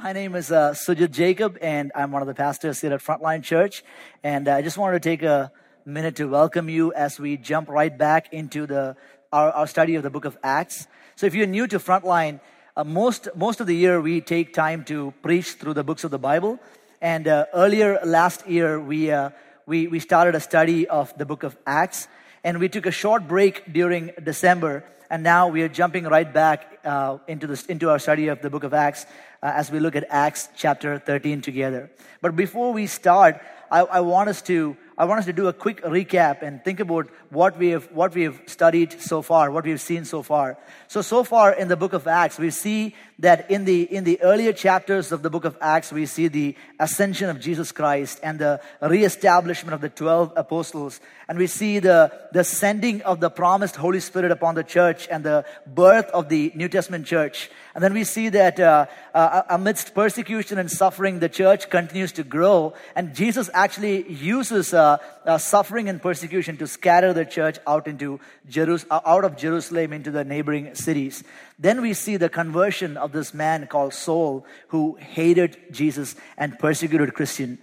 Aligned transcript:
My 0.00 0.12
name 0.12 0.36
is 0.36 0.52
uh, 0.52 0.74
Sujith 0.74 1.10
Jacob, 1.10 1.58
and 1.60 1.90
I'm 1.92 2.12
one 2.12 2.22
of 2.22 2.28
the 2.28 2.34
pastors 2.34 2.80
here 2.80 2.92
at 2.92 3.00
Frontline 3.00 3.42
Church. 3.42 3.82
And 4.22 4.46
uh, 4.46 4.54
I 4.54 4.62
just 4.62 4.78
wanted 4.78 5.02
to 5.02 5.08
take 5.08 5.24
a 5.24 5.50
minute 5.84 6.14
to 6.16 6.26
welcome 6.26 6.68
you 6.68 6.92
as 6.92 7.18
we 7.18 7.36
jump 7.36 7.68
right 7.68 7.98
back 7.98 8.32
into 8.32 8.64
the 8.64 8.94
our, 9.32 9.50
our 9.50 9.66
study 9.66 9.96
of 9.96 10.04
the 10.04 10.10
book 10.10 10.24
of 10.24 10.38
Acts. 10.44 10.86
So, 11.16 11.26
if 11.26 11.34
you're 11.34 11.48
new 11.48 11.66
to 11.66 11.80
Frontline, 11.80 12.38
uh, 12.76 12.84
most 12.84 13.26
most 13.34 13.58
of 13.58 13.66
the 13.66 13.74
year 13.74 14.00
we 14.00 14.20
take 14.20 14.54
time 14.54 14.84
to 14.84 15.12
preach 15.20 15.54
through 15.54 15.74
the 15.74 15.82
books 15.82 16.04
of 16.04 16.12
the 16.12 16.18
Bible. 16.18 16.60
And 17.00 17.26
uh, 17.26 17.46
earlier 17.52 17.98
last 18.04 18.46
year, 18.46 18.78
we 18.78 19.10
uh, 19.10 19.30
we 19.66 19.88
we 19.88 19.98
started 19.98 20.36
a 20.36 20.40
study 20.40 20.86
of 20.86 21.12
the 21.18 21.26
book 21.26 21.42
of 21.42 21.56
Acts, 21.66 22.06
and 22.44 22.60
we 22.60 22.68
took 22.68 22.86
a 22.86 22.92
short 22.92 23.26
break 23.26 23.72
during 23.72 24.12
December 24.22 24.84
and 25.10 25.22
now 25.22 25.48
we 25.48 25.62
are 25.62 25.68
jumping 25.68 26.04
right 26.04 26.32
back 26.32 26.78
uh, 26.84 27.18
into, 27.26 27.46
this, 27.46 27.66
into 27.66 27.90
our 27.90 27.98
study 27.98 28.28
of 28.28 28.42
the 28.42 28.50
book 28.50 28.64
of 28.64 28.74
Acts 28.74 29.06
uh, 29.42 29.52
as 29.54 29.70
we 29.70 29.80
look 29.80 29.96
at 29.96 30.04
Acts 30.10 30.48
chapter 30.56 30.98
13 30.98 31.40
together. 31.40 31.90
But 32.20 32.36
before 32.36 32.72
we 32.72 32.86
start, 32.86 33.40
I, 33.70 33.80
I 33.80 34.00
want 34.00 34.28
us 34.28 34.42
to 34.42 34.76
I 34.98 35.04
want 35.04 35.20
us 35.20 35.26
to 35.26 35.32
do 35.32 35.46
a 35.46 35.52
quick 35.52 35.80
recap 35.84 36.42
and 36.42 36.62
think 36.64 36.80
about 36.80 37.08
what 37.30 37.56
we 37.56 37.68
have, 37.68 37.84
what 37.92 38.16
we 38.16 38.22
have 38.22 38.42
studied 38.46 39.00
so 39.00 39.22
far, 39.22 39.52
what 39.52 39.64
we've 39.64 39.80
seen 39.80 40.04
so 40.04 40.24
far. 40.24 40.58
So, 40.88 41.02
so 41.02 41.22
far 41.22 41.52
in 41.52 41.68
the 41.68 41.76
book 41.76 41.92
of 41.92 42.08
Acts, 42.08 42.36
we 42.36 42.50
see 42.50 42.96
that 43.20 43.50
in 43.50 43.64
the, 43.64 43.82
in 43.82 44.04
the 44.04 44.20
earlier 44.22 44.52
chapters 44.52 45.10
of 45.10 45.22
the 45.22 45.30
book 45.30 45.44
of 45.44 45.56
Acts, 45.60 45.92
we 45.92 46.06
see 46.06 46.28
the 46.28 46.54
ascension 46.78 47.28
of 47.28 47.40
Jesus 47.40 47.72
Christ 47.72 48.20
and 48.22 48.38
the 48.38 48.60
reestablishment 48.80 49.74
of 49.74 49.80
the 49.80 49.88
12 49.88 50.34
apostles. 50.36 51.00
And 51.28 51.36
we 51.36 51.48
see 51.48 51.80
the, 51.80 52.12
the 52.32 52.44
sending 52.44 53.02
of 53.02 53.20
the 53.20 53.28
promised 53.28 53.76
Holy 53.76 54.00
Spirit 54.00 54.30
upon 54.30 54.54
the 54.54 54.62
church 54.62 55.08
and 55.10 55.24
the 55.24 55.44
birth 55.66 56.06
of 56.06 56.28
the 56.28 56.52
New 56.54 56.68
Testament 56.68 57.06
church. 57.06 57.50
And 57.74 57.84
then 57.84 57.92
we 57.92 58.04
see 58.04 58.28
that 58.30 58.58
uh, 58.58 58.86
uh, 59.14 59.42
amidst 59.50 59.94
persecution 59.94 60.58
and 60.58 60.70
suffering, 60.70 61.18
the 61.18 61.28
church 61.28 61.68
continues 61.70 62.12
to 62.12 62.24
grow. 62.24 62.74
And 62.96 63.14
Jesus 63.14 63.50
actually 63.52 64.10
uses 64.10 64.72
uh, 64.72 64.98
uh, 65.26 65.38
suffering 65.38 65.88
and 65.88 66.00
persecution 66.00 66.56
to 66.56 66.66
scatter 66.66 67.12
the 67.12 67.24
church 67.24 67.58
out 67.66 67.86
into 67.86 68.20
Jerus- 68.48 68.86
uh, 68.90 69.00
out 69.04 69.24
of 69.24 69.36
Jerusalem 69.36 69.92
into 69.92 70.10
the 70.10 70.24
neighboring 70.24 70.74
cities. 70.74 71.24
Then 71.58 71.82
we 71.82 71.92
see 71.92 72.16
the 72.16 72.28
conversion 72.28 72.96
of 72.96 73.07
this 73.12 73.34
man 73.34 73.66
called 73.66 73.94
Saul, 73.94 74.44
who 74.68 74.96
hated 74.96 75.56
Jesus 75.70 76.16
and 76.36 76.58
persecuted 76.58 77.14
Christian. 77.14 77.58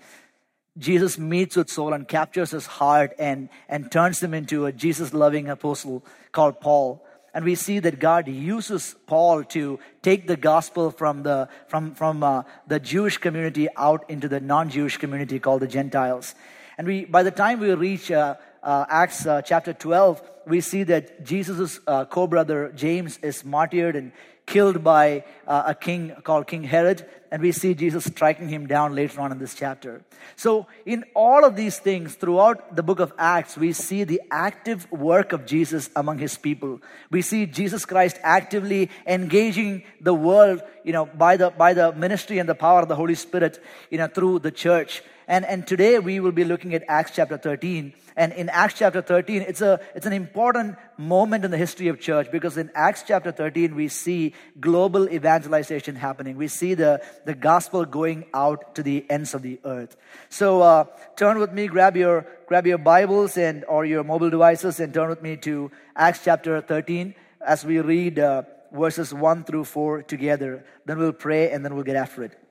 Jesus 0.78 1.18
meets 1.18 1.56
with 1.56 1.70
Saul 1.70 1.94
and 1.94 2.08
captures 2.08 2.52
his 2.52 2.66
heart 2.66 3.14
and, 3.18 3.50
and 3.70 3.92
turns 3.92 4.22
him 4.22 4.34
into 4.34 4.66
a 4.66 4.72
Jesus 4.72 5.14
loving 5.14 5.48
apostle 5.48 6.04
called 6.32 6.60
Paul. 6.60 7.06
And 7.34 7.44
we 7.44 7.56
see 7.56 7.80
that 7.80 8.00
God 8.00 8.28
uses 8.28 8.96
Paul 9.08 9.44
to 9.46 9.80
take 10.02 10.26
the 10.26 10.38
gospel 10.38 10.92
from 10.92 11.24
the, 11.24 11.50
from, 11.68 11.94
from, 11.94 12.24
uh, 12.24 12.44
the 12.68 12.80
Jewish 12.80 13.18
community 13.18 13.68
out 13.76 14.10
into 14.10 14.30
the 14.30 14.40
non 14.40 14.70
Jewish 14.70 14.98
community 14.98 15.40
called 15.40 15.62
the 15.62 15.68
Gentiles. 15.68 16.34
And 16.78 16.88
we, 16.88 17.06
by 17.06 17.24
the 17.24 17.32
time 17.32 17.60
we 17.60 17.74
reach 17.74 18.10
uh, 18.10 18.36
uh, 18.64 18.86
Acts 18.90 19.26
uh, 19.26 19.42
chapter 19.42 19.74
12, 19.74 20.22
we 20.48 20.62
see 20.62 20.84
that 20.84 21.26
Jesus' 21.26 21.80
uh, 21.88 22.06
co 22.06 22.28
brother 22.28 22.72
James 22.76 23.18
is 23.18 23.44
martyred 23.44 23.96
and 23.96 24.12
killed 24.46 24.84
by 24.84 25.24
uh, 25.48 25.64
a 25.68 25.76
king 25.76 26.14
called 26.24 26.48
King 26.48 26.64
Herod. 26.64 27.06
And 27.32 27.42
we 27.42 27.52
see 27.52 27.74
Jesus 27.74 28.06
striking 28.06 28.48
him 28.48 28.68
down 28.68 28.96
later 28.96 29.20
on 29.20 29.32
in 29.32 29.40
this 29.40 29.56
chapter. 29.56 30.04
So, 30.36 30.68
in 30.86 31.04
all 31.14 31.44
of 31.44 31.56
these 31.56 31.80
things, 31.80 32.16
throughout 32.16 32.76
the 32.76 32.84
book 32.84 33.00
of 33.00 33.12
Acts, 33.18 33.58
we 33.58 33.74
see 33.74 34.04
the 34.04 34.22
active 34.32 34.90
work 34.92 35.34
of 35.34 35.46
Jesus 35.46 35.90
among 35.96 36.20
his 36.20 36.38
people. 36.38 36.80
We 37.12 37.22
see 37.22 37.46
Jesus 37.46 37.86
Christ 37.86 38.20
actively 38.24 38.90
engaging 39.06 39.84
the 40.00 40.14
world, 40.14 40.62
you 40.84 40.94
know, 40.94 41.08
by 41.08 41.36
the, 41.36 41.50
by 41.50 41.74
the 41.74 41.92
ministry 41.94 42.38
and 42.38 42.48
the 42.48 42.56
power 42.56 42.82
of 42.82 42.88
the 42.88 42.96
Holy 42.96 43.16
Spirit, 43.16 43.62
you 43.90 43.98
know, 43.98 44.08
through 44.08 44.40
the 44.40 44.52
church. 44.52 45.02
And, 45.28 45.46
and 45.46 45.66
today 45.66 46.00
we 46.00 46.20
will 46.20 46.32
be 46.32 46.44
looking 46.44 46.74
at 46.74 46.84
Acts 46.88 47.12
chapter 47.16 47.38
13. 47.38 47.94
And 48.16 48.32
in 48.34 48.50
Acts 48.50 48.76
chapter 48.76 49.02
13, 49.02 49.42
it's, 49.42 49.62
a, 49.62 49.80
it's 49.94 50.06
an 50.06 50.14
important 50.14 50.78
moment 50.98 51.44
in 51.44 51.52
the 51.52 51.58
history 51.58 51.88
of 51.88 52.00
church 52.00 52.32
because 52.32 52.58
in 52.58 52.72
Acts 52.76 53.04
chapter 53.06 53.32
13, 53.32 53.76
we 53.76 53.88
see 53.88 54.34
global 54.60 55.10
evangelization 55.10 55.96
happening. 55.96 56.38
We 56.38 56.48
see 56.48 56.76
the, 56.76 57.02
the 57.26 57.34
gospel 57.34 57.86
going 57.86 58.26
out 58.34 58.76
to 58.76 58.84
the 58.84 59.06
ends 59.10 59.34
of 59.34 59.42
the 59.42 59.60
earth. 59.66 59.98
So 60.30 60.62
uh, 60.62 60.86
turn 61.16 61.40
with 61.40 61.52
me, 61.52 61.68
grab 61.68 61.98
your, 61.98 62.26
grab 62.48 62.68
your 62.68 62.78
Bibles 62.78 63.38
and 63.38 63.66
or 63.66 63.84
your 63.84 64.04
mobile 64.04 64.30
devices 64.30 64.80
and 64.80 64.94
turn 64.94 65.10
with 65.10 65.22
me 65.22 65.38
to 65.38 65.72
Acts 65.96 66.22
chapter 66.24 66.62
13 66.62 67.16
as 67.46 67.66
we 67.66 67.80
read 67.80 68.20
uh, 68.20 68.44
verses 68.72 69.14
1 69.14 69.44
through 69.44 69.66
4 69.66 70.04
together. 70.04 70.66
Then 70.86 71.00
we'll 71.00 71.14
pray 71.14 71.52
and 71.52 71.66
then 71.66 71.76
we'll 71.76 71.84
get 71.84 71.96
after 71.96 72.24
it. 72.24 72.45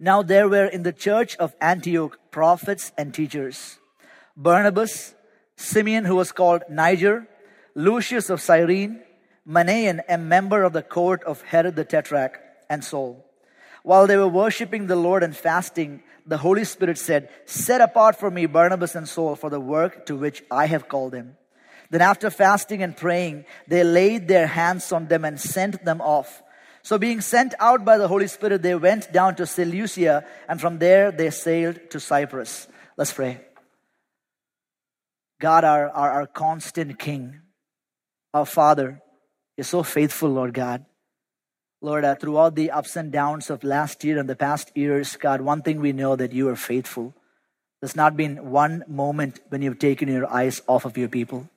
Now 0.00 0.22
there 0.22 0.48
were 0.48 0.66
in 0.66 0.84
the 0.84 0.92
church 0.92 1.36
of 1.36 1.56
Antioch 1.60 2.18
prophets 2.30 2.92
and 2.96 3.12
teachers 3.12 3.78
Barnabas, 4.36 5.14
Simeon, 5.56 6.04
who 6.04 6.14
was 6.14 6.30
called 6.30 6.62
Niger, 6.70 7.26
Lucius 7.74 8.30
of 8.30 8.40
Cyrene, 8.40 9.02
Manaen, 9.46 10.00
a 10.08 10.16
member 10.16 10.62
of 10.62 10.72
the 10.72 10.82
court 10.82 11.24
of 11.24 11.42
Herod 11.42 11.74
the 11.74 11.84
Tetrarch, 11.84 12.38
and 12.70 12.84
Saul. 12.84 13.24
While 13.82 14.06
they 14.06 14.16
were 14.16 14.28
worshiping 14.28 14.86
the 14.86 14.96
Lord 14.96 15.22
and 15.22 15.36
fasting, 15.36 16.02
the 16.26 16.36
Holy 16.36 16.64
Spirit 16.64 16.98
said, 16.98 17.30
Set 17.46 17.80
apart 17.80 18.16
for 18.16 18.30
me 18.30 18.46
Barnabas 18.46 18.94
and 18.94 19.08
Saul 19.08 19.34
for 19.34 19.50
the 19.50 19.60
work 19.60 20.06
to 20.06 20.16
which 20.16 20.44
I 20.50 20.66
have 20.66 20.88
called 20.88 21.12
them. 21.12 21.36
Then, 21.90 22.02
after 22.02 22.30
fasting 22.30 22.82
and 22.82 22.96
praying, 22.96 23.46
they 23.66 23.82
laid 23.82 24.28
their 24.28 24.46
hands 24.46 24.92
on 24.92 25.08
them 25.08 25.24
and 25.24 25.40
sent 25.40 25.84
them 25.84 26.00
off. 26.02 26.42
So, 26.88 26.96
being 26.96 27.20
sent 27.20 27.52
out 27.60 27.84
by 27.84 27.98
the 27.98 28.08
Holy 28.08 28.28
Spirit, 28.28 28.62
they 28.62 28.74
went 28.74 29.12
down 29.12 29.34
to 29.34 29.44
Seleucia, 29.44 30.24
and 30.48 30.58
from 30.58 30.78
there 30.78 31.12
they 31.12 31.28
sailed 31.28 31.90
to 31.90 32.00
Cyprus. 32.00 32.66
Let's 32.96 33.12
pray. 33.12 33.42
God, 35.38 35.64
our, 35.64 35.90
our, 35.90 36.10
our 36.12 36.26
constant 36.26 36.98
King, 36.98 37.42
our 38.32 38.46
Father, 38.46 39.02
is 39.58 39.68
so 39.68 39.82
faithful, 39.82 40.30
Lord 40.30 40.54
God. 40.54 40.86
Lord, 41.82 42.06
uh, 42.06 42.14
throughout 42.14 42.54
the 42.54 42.70
ups 42.70 42.96
and 42.96 43.12
downs 43.12 43.50
of 43.50 43.64
last 43.64 44.02
year 44.02 44.18
and 44.18 44.26
the 44.26 44.34
past 44.34 44.74
years, 44.74 45.14
God, 45.16 45.42
one 45.42 45.60
thing 45.60 45.82
we 45.82 45.92
know 45.92 46.16
that 46.16 46.32
you 46.32 46.48
are 46.48 46.56
faithful. 46.56 47.12
There's 47.82 47.96
not 47.96 48.16
been 48.16 48.48
one 48.48 48.82
moment 48.88 49.40
when 49.50 49.60
you've 49.60 49.78
taken 49.78 50.08
your 50.08 50.32
eyes 50.32 50.62
off 50.66 50.86
of 50.86 50.96
your 50.96 51.08
people. 51.08 51.50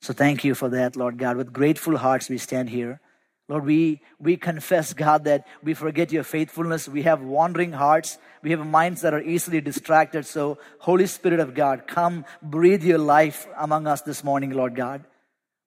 So 0.00 0.14
thank 0.14 0.44
you 0.44 0.54
for 0.54 0.70
that, 0.70 0.96
Lord 0.96 1.18
God. 1.18 1.36
With 1.36 1.52
grateful 1.52 1.98
hearts, 1.98 2.30
we 2.30 2.38
stand 2.38 2.70
here. 2.70 3.02
Lord, 3.48 3.64
we, 3.64 4.00
we 4.18 4.36
confess, 4.36 4.92
God, 4.92 5.24
that 5.24 5.46
we 5.62 5.74
forget 5.74 6.10
your 6.10 6.24
faithfulness. 6.24 6.88
We 6.88 7.02
have 7.02 7.22
wandering 7.22 7.72
hearts. 7.72 8.18
We 8.42 8.50
have 8.50 8.66
minds 8.66 9.02
that 9.02 9.14
are 9.14 9.22
easily 9.22 9.60
distracted. 9.60 10.26
So, 10.26 10.58
Holy 10.80 11.06
Spirit 11.06 11.38
of 11.38 11.54
God, 11.54 11.86
come 11.86 12.24
breathe 12.42 12.82
your 12.82 12.98
life 12.98 13.46
among 13.56 13.86
us 13.86 14.02
this 14.02 14.24
morning, 14.24 14.50
Lord 14.50 14.74
God. 14.74 15.04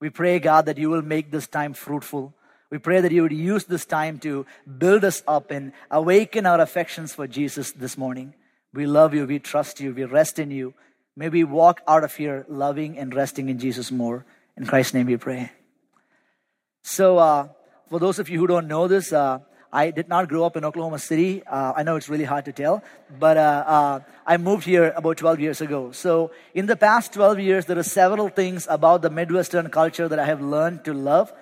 We 0.01 0.09
pray, 0.09 0.40
God, 0.40 0.66
that 0.66 0.78
you 0.78 0.90
will 0.90 1.01
make 1.01 1.31
this 1.31 1.47
time 1.47 1.73
fruitful. 1.73 2.34
We 2.69 2.79
pray 2.79 3.01
that 3.01 3.12
you 3.12 3.23
would 3.23 3.34
use 3.34 3.66
this 3.66 3.85
time 3.85 4.19
to 4.19 4.46
build 4.78 5.06
us 5.06 5.23
up 5.25 5.50
and 5.50 5.72
awaken 5.90 6.46
our 6.46 6.59
affections 6.59 7.13
for 7.13 7.28
Jesus 7.28 7.72
this 7.72 7.97
morning. 7.97 8.34
We 8.73 8.85
love 8.85 9.13
you. 9.13 9.25
We 9.25 9.40
trust 9.40 9.79
you. 9.79 9.94
We 9.94 10.03
rest 10.03 10.38
in 10.38 10.51
you. 10.51 10.73
May 11.16 11.29
we 11.29 11.44
walk 11.44 11.81
out 11.88 12.03
of 12.03 12.16
here 12.16 12.46
loving 12.47 12.97
and 12.97 13.13
resting 13.16 13.50
in 13.50 13.57
Jesus 13.57 13.90
more. 13.90 14.25
In 14.56 14.66
Christ's 14.66 14.94
name 14.94 15.07
we 15.07 15.17
pray. 15.17 15.51
So, 16.84 17.17
uh, 17.17 17.47
for 17.90 18.00
those 18.00 18.20
of 18.20 18.30
you 18.30 18.40
who 18.40 18.48
don't 18.48 18.68
know 18.68 18.88
this, 18.88 19.12
uh, 19.12 19.40
I 19.74 19.92
did 19.92 20.10
not 20.10 20.30
grow 20.30 20.46
up 20.46 20.56
in 20.56 20.66
Oklahoma 20.66 21.00
City. 21.00 21.44
Uh, 21.46 21.74
I 21.76 21.84
know 21.84 21.96
it's 21.96 22.10
really 22.10 22.24
hard 22.24 22.46
to 22.46 22.52
tell, 22.52 22.84
but 23.20 23.38
uh, 23.38 23.64
uh, 23.68 24.00
I 24.26 24.38
moved 24.38 24.66
here 24.66 24.94
about 24.96 25.18
12 25.18 25.40
years 25.40 25.62
ago. 25.62 25.92
So, 25.92 26.32
in 26.54 26.66
the 26.66 26.76
past 26.76 27.14
12 27.14 27.40
years, 27.40 27.66
there 27.66 27.78
are 27.78 27.84
several 27.84 28.30
things 28.30 28.68
about 28.70 29.02
the 29.02 29.10
Midwestern 29.10 29.70
culture 29.70 30.08
that 30.08 30.20
I 30.20 30.26
have 30.26 30.42
learned 30.42 30.86
to 30.86 30.94
love. 30.94 31.34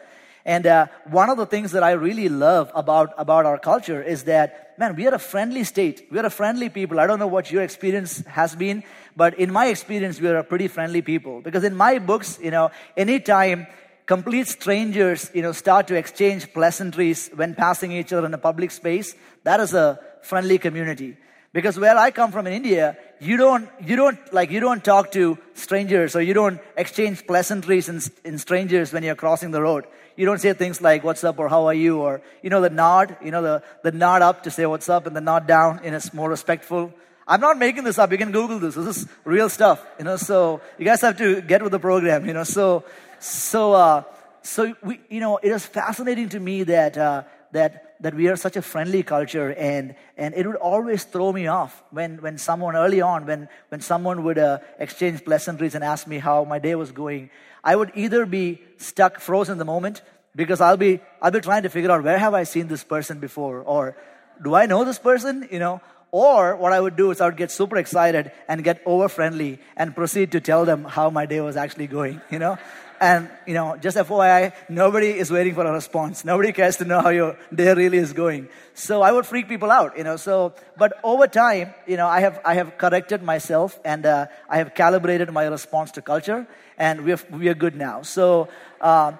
And 0.46 0.66
uh, 0.66 0.88
one 1.09 1.30
of 1.30 1.38
the 1.38 1.46
things 1.46 1.74
that 1.74 1.84
I 1.84 1.91
really 1.91 2.30
love 2.30 2.72
about, 2.74 3.14
about 3.18 3.46
our 3.46 3.58
culture 3.58 4.02
is 4.02 4.24
that, 4.24 4.79
man, 4.79 4.96
we 4.96 5.06
are 5.08 5.14
a 5.14 5.20
friendly 5.20 5.66
state. 5.66 6.08
We 6.09 6.20
are 6.20 6.26
a 6.26 6.29
friendly 6.29 6.70
people. 6.70 7.02
I 7.02 7.08
don't 7.08 7.20
know 7.20 7.28
what 7.28 7.52
your 7.52 7.64
experience 7.64 8.26
has 8.28 8.55
been, 8.55 8.84
but 9.17 9.38
in 9.38 9.52
my 9.52 9.67
experience, 9.67 10.22
we 10.22 10.29
are 10.29 10.38
a 10.38 10.46
pretty 10.46 10.70
friendly 10.70 11.02
people. 11.02 11.41
Because 11.41 11.66
in 11.66 11.76
my 11.76 12.00
books, 12.00 12.40
you 12.41 12.52
know, 12.52 12.72
anytime 12.96 13.67
complete 14.07 14.47
strangers, 14.47 15.29
you 15.33 15.41
know, 15.41 15.51
start 15.51 15.87
to 15.87 15.95
exchange 15.95 16.51
pleasantries 16.53 17.29
when 17.35 17.53
passing 17.53 17.91
each 17.91 18.11
other 18.13 18.25
in 18.25 18.33
a 18.33 18.37
public 18.37 18.71
space, 18.71 19.13
that 19.43 19.59
is 19.59 19.73
a 19.73 19.99
friendly 20.21 20.57
community. 20.57 21.17
Because 21.53 21.77
where 21.77 21.97
I 21.97 22.11
come 22.11 22.31
from 22.31 22.47
in 22.47 22.53
India, 22.53 22.97
you 23.19 23.35
don't, 23.35 23.69
you 23.83 23.95
don't, 23.95 24.17
like, 24.33 24.49
you 24.49 24.59
don't 24.59 24.83
talk 24.83 25.11
to 25.13 25.37
strangers 25.55 26.15
or 26.15 26.21
you 26.21 26.33
don't 26.33 26.59
exchange 26.77 27.25
pleasantries 27.27 27.89
in, 27.89 28.01
in 28.23 28.37
strangers 28.37 28.93
when 28.93 29.03
you're 29.03 29.15
crossing 29.15 29.51
the 29.51 29.61
road. 29.61 29.85
You 30.15 30.25
don't 30.25 30.39
say 30.39 30.53
things 30.53 30.81
like, 30.81 31.03
what's 31.03 31.23
up 31.23 31.37
or 31.39 31.49
how 31.49 31.65
are 31.65 31.73
you? 31.73 31.99
Or, 31.99 32.21
you 32.41 32.49
know, 32.49 32.61
the 32.61 32.69
nod, 32.69 33.17
you 33.23 33.31
know, 33.31 33.41
the, 33.41 33.63
the 33.83 33.91
nod 33.91 34.21
up 34.21 34.43
to 34.43 34.51
say 34.51 34.65
what's 34.65 34.89
up 34.89 35.05
and 35.05 35.15
the 35.15 35.21
nod 35.21 35.47
down 35.47 35.83
in 35.83 35.93
a 35.93 36.01
more 36.13 36.29
respectful. 36.29 36.93
I'm 37.27 37.41
not 37.41 37.57
making 37.57 37.83
this 37.83 37.99
up. 37.99 38.11
You 38.11 38.17
can 38.17 38.31
Google 38.31 38.59
this. 38.59 38.75
This 38.75 38.97
is 38.97 39.07
real 39.25 39.49
stuff, 39.49 39.85
you 39.99 40.05
know, 40.05 40.15
so 40.15 40.61
you 40.77 40.85
guys 40.85 41.01
have 41.01 41.17
to 41.17 41.41
get 41.41 41.61
with 41.61 41.71
the 41.71 41.79
program, 41.79 42.25
you 42.25 42.33
know, 42.33 42.45
so, 42.45 42.85
so, 43.19 43.73
uh, 43.73 44.03
so 44.41 44.75
we, 44.84 44.99
you 45.09 45.19
know, 45.19 45.37
it 45.37 45.49
is 45.49 45.66
fascinating 45.66 46.29
to 46.29 46.40
me 46.40 46.64
that, 46.64 46.97
uh, 46.97 47.23
that 47.52 47.87
that 47.99 48.14
we 48.14 48.28
are 48.28 48.35
such 48.35 48.55
a 48.55 48.61
friendly 48.61 49.03
culture 49.03 49.53
and 49.53 49.96
and 50.17 50.35
it 50.35 50.46
would 50.46 50.55
always 50.55 51.03
throw 51.03 51.31
me 51.31 51.47
off 51.47 51.84
when 51.91 52.22
when 52.22 52.37
someone 52.37 52.75
early 52.75 53.02
on 53.02 53.25
when 53.25 53.49
when 53.69 53.81
someone 53.81 54.23
would 54.23 54.37
uh, 54.37 54.59
exchange 54.79 55.23
pleasantries 55.25 55.75
and 55.75 55.84
ask 55.84 56.08
me 56.08 56.19
how 56.19 56.43
my 56.43 56.59
day 56.59 56.75
was 56.75 56.91
going 56.91 57.29
i 57.64 57.75
would 57.75 57.91
either 57.96 58.25
be 58.25 58.61
stuck 58.78 59.19
frozen 59.19 59.53
in 59.53 59.58
the 59.58 59.66
moment 59.66 60.02
because 60.35 60.61
i'll 60.61 60.78
be 60.78 60.99
i'll 61.22 61.31
be 61.31 61.40
trying 61.40 61.64
to 61.64 61.69
figure 61.69 61.91
out 61.91 62.03
where 62.03 62.19
have 62.19 62.34
i 62.34 62.43
seen 62.43 62.67
this 62.67 62.84
person 62.84 63.19
before 63.19 63.61
or 63.61 63.97
do 64.43 64.53
i 64.53 64.66
know 64.66 64.84
this 64.84 64.99
person 64.99 65.47
you 65.52 65.59
know 65.59 65.81
or 66.11 66.55
what 66.55 66.72
I 66.72 66.79
would 66.79 66.96
do 66.96 67.11
is 67.11 67.19
I 67.19 67.25
would 67.25 67.37
get 67.37 67.52
super 67.52 67.78
excited 67.78 68.31
and 68.47 68.64
get 68.64 68.81
over 68.85 69.09
friendly 69.09 69.59
and 69.75 69.93
proceed 69.93 70.31
to 70.31 70.40
tell 70.40 70.64
them 70.64 70.85
how 70.85 71.09
my 71.09 71.25
day 71.25 71.41
was 71.41 71.58
actually 71.58 71.87
going, 71.87 72.22
you 72.31 72.40
know? 72.40 72.58
And, 72.99 73.29
you 73.46 73.53
know, 73.53 73.78
just 73.78 73.97
FYI, 73.97 74.53
nobody 74.70 75.09
is 75.09 75.29
waiting 75.29 75.53
for 75.53 75.66
a 75.66 75.72
response. 75.72 76.26
Nobody 76.26 76.52
cares 76.52 76.78
to 76.78 76.85
know 76.85 77.02
how 77.02 77.09
your 77.09 77.38
day 77.53 77.73
really 77.73 77.97
is 77.97 78.14
going. 78.14 78.49
So 78.73 79.02
I 79.02 79.11
would 79.11 79.26
freak 79.26 79.47
people 79.47 79.70
out, 79.70 79.97
you 79.97 80.03
know. 80.03 80.17
So, 80.17 80.53
but 80.78 80.99
over 81.03 81.28
time, 81.28 81.73
you 81.85 81.97
know, 81.97 82.08
I 82.08 82.22
have, 82.22 82.40
I 82.44 82.55
have 82.55 82.78
corrected 82.78 83.22
myself 83.22 83.79
and 83.85 84.05
uh, 84.05 84.28
I 84.49 84.58
have 84.58 84.73
calibrated 84.73 85.32
my 85.32 85.46
response 85.46 85.91
to 85.91 86.02
culture 86.02 86.47
and 86.78 87.05
we 87.05 87.14
are, 87.14 87.20
we 87.32 87.49
are 87.49 87.53
good 87.53 87.76
now. 87.76 88.02
So, 88.02 88.47
uh, 88.82 89.14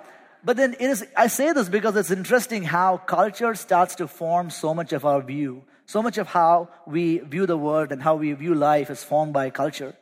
but 0.44 0.58
then 0.58 0.74
it 0.80 0.90
is, 0.90 1.06
I 1.16 1.28
say 1.28 1.54
this 1.54 1.70
because 1.70 1.96
it's 1.96 2.12
interesting 2.12 2.64
how 2.64 2.98
culture 2.98 3.54
starts 3.56 3.96
to 3.96 4.08
form 4.08 4.50
so 4.50 4.74
much 4.74 4.94
of 4.94 5.06
our 5.06 5.22
view. 5.22 5.64
So 5.86 6.02
much 6.02 6.18
of 6.18 6.28
how 6.28 6.70
we 6.86 7.20
view 7.20 7.46
the 7.46 7.58
world 7.58 7.92
and 7.92 8.02
how 8.02 8.16
we 8.16 8.34
view 8.34 8.56
life 8.56 8.90
is 8.90 9.04
formed 9.04 9.34
by 9.34 9.50
culture. 9.50 9.96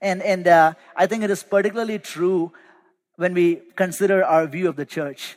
And, 0.00 0.22
and 0.22 0.46
uh, 0.46 0.74
I 0.94 1.06
think 1.06 1.24
it 1.24 1.30
is 1.30 1.42
particularly 1.42 1.98
true 1.98 2.52
when 3.16 3.34
we 3.34 3.60
consider 3.74 4.24
our 4.24 4.46
view 4.46 4.68
of 4.68 4.76
the 4.76 4.86
church. 4.86 5.36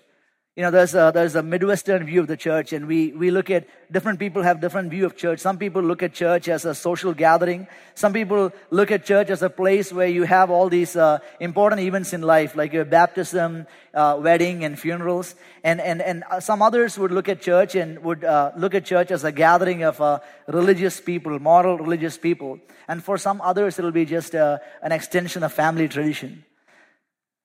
You 0.59 0.63
know, 0.63 0.71
there's 0.71 0.93
a, 0.93 1.11
there's 1.13 1.35
a 1.35 1.43
Midwestern 1.43 2.05
view 2.05 2.19
of 2.19 2.27
the 2.27 2.35
church, 2.35 2.73
and 2.73 2.85
we, 2.85 3.13
we 3.13 3.31
look 3.31 3.49
at 3.49 3.65
different 3.89 4.19
people 4.19 4.43
have 4.43 4.59
different 4.59 4.89
view 4.89 5.05
of 5.05 5.15
church. 5.15 5.39
Some 5.39 5.57
people 5.57 5.81
look 5.81 6.03
at 6.03 6.13
church 6.13 6.49
as 6.49 6.65
a 6.65 6.75
social 6.75 7.13
gathering. 7.13 7.65
Some 7.95 8.11
people 8.11 8.51
look 8.69 8.91
at 8.91 9.05
church 9.05 9.29
as 9.29 9.41
a 9.41 9.49
place 9.49 9.93
where 9.93 10.07
you 10.07 10.23
have 10.23 10.51
all 10.51 10.67
these 10.67 10.97
uh, 10.97 11.19
important 11.39 11.79
events 11.79 12.11
in 12.11 12.21
life, 12.21 12.57
like 12.57 12.73
your 12.73 12.83
baptism, 12.83 13.67
uh, 13.93 14.19
wedding, 14.21 14.65
and 14.65 14.77
funerals. 14.77 15.33
And, 15.63 15.79
and, 15.79 16.01
and 16.01 16.25
uh, 16.29 16.41
some 16.41 16.61
others 16.61 16.99
would 16.99 17.11
look 17.11 17.29
at 17.29 17.39
church 17.39 17.75
and 17.75 18.03
would 18.03 18.25
uh, 18.25 18.51
look 18.57 18.75
at 18.75 18.83
church 18.83 19.11
as 19.11 19.23
a 19.23 19.31
gathering 19.31 19.83
of 19.83 20.01
uh, 20.01 20.19
religious 20.49 20.99
people, 20.99 21.39
moral 21.39 21.77
religious 21.77 22.17
people. 22.17 22.59
And 22.85 23.01
for 23.01 23.17
some 23.17 23.39
others, 23.39 23.79
it'll 23.79 23.91
be 23.91 24.03
just 24.03 24.35
uh, 24.35 24.57
an 24.81 24.91
extension 24.91 25.43
of 25.43 25.53
family 25.53 25.87
tradition. 25.87 26.43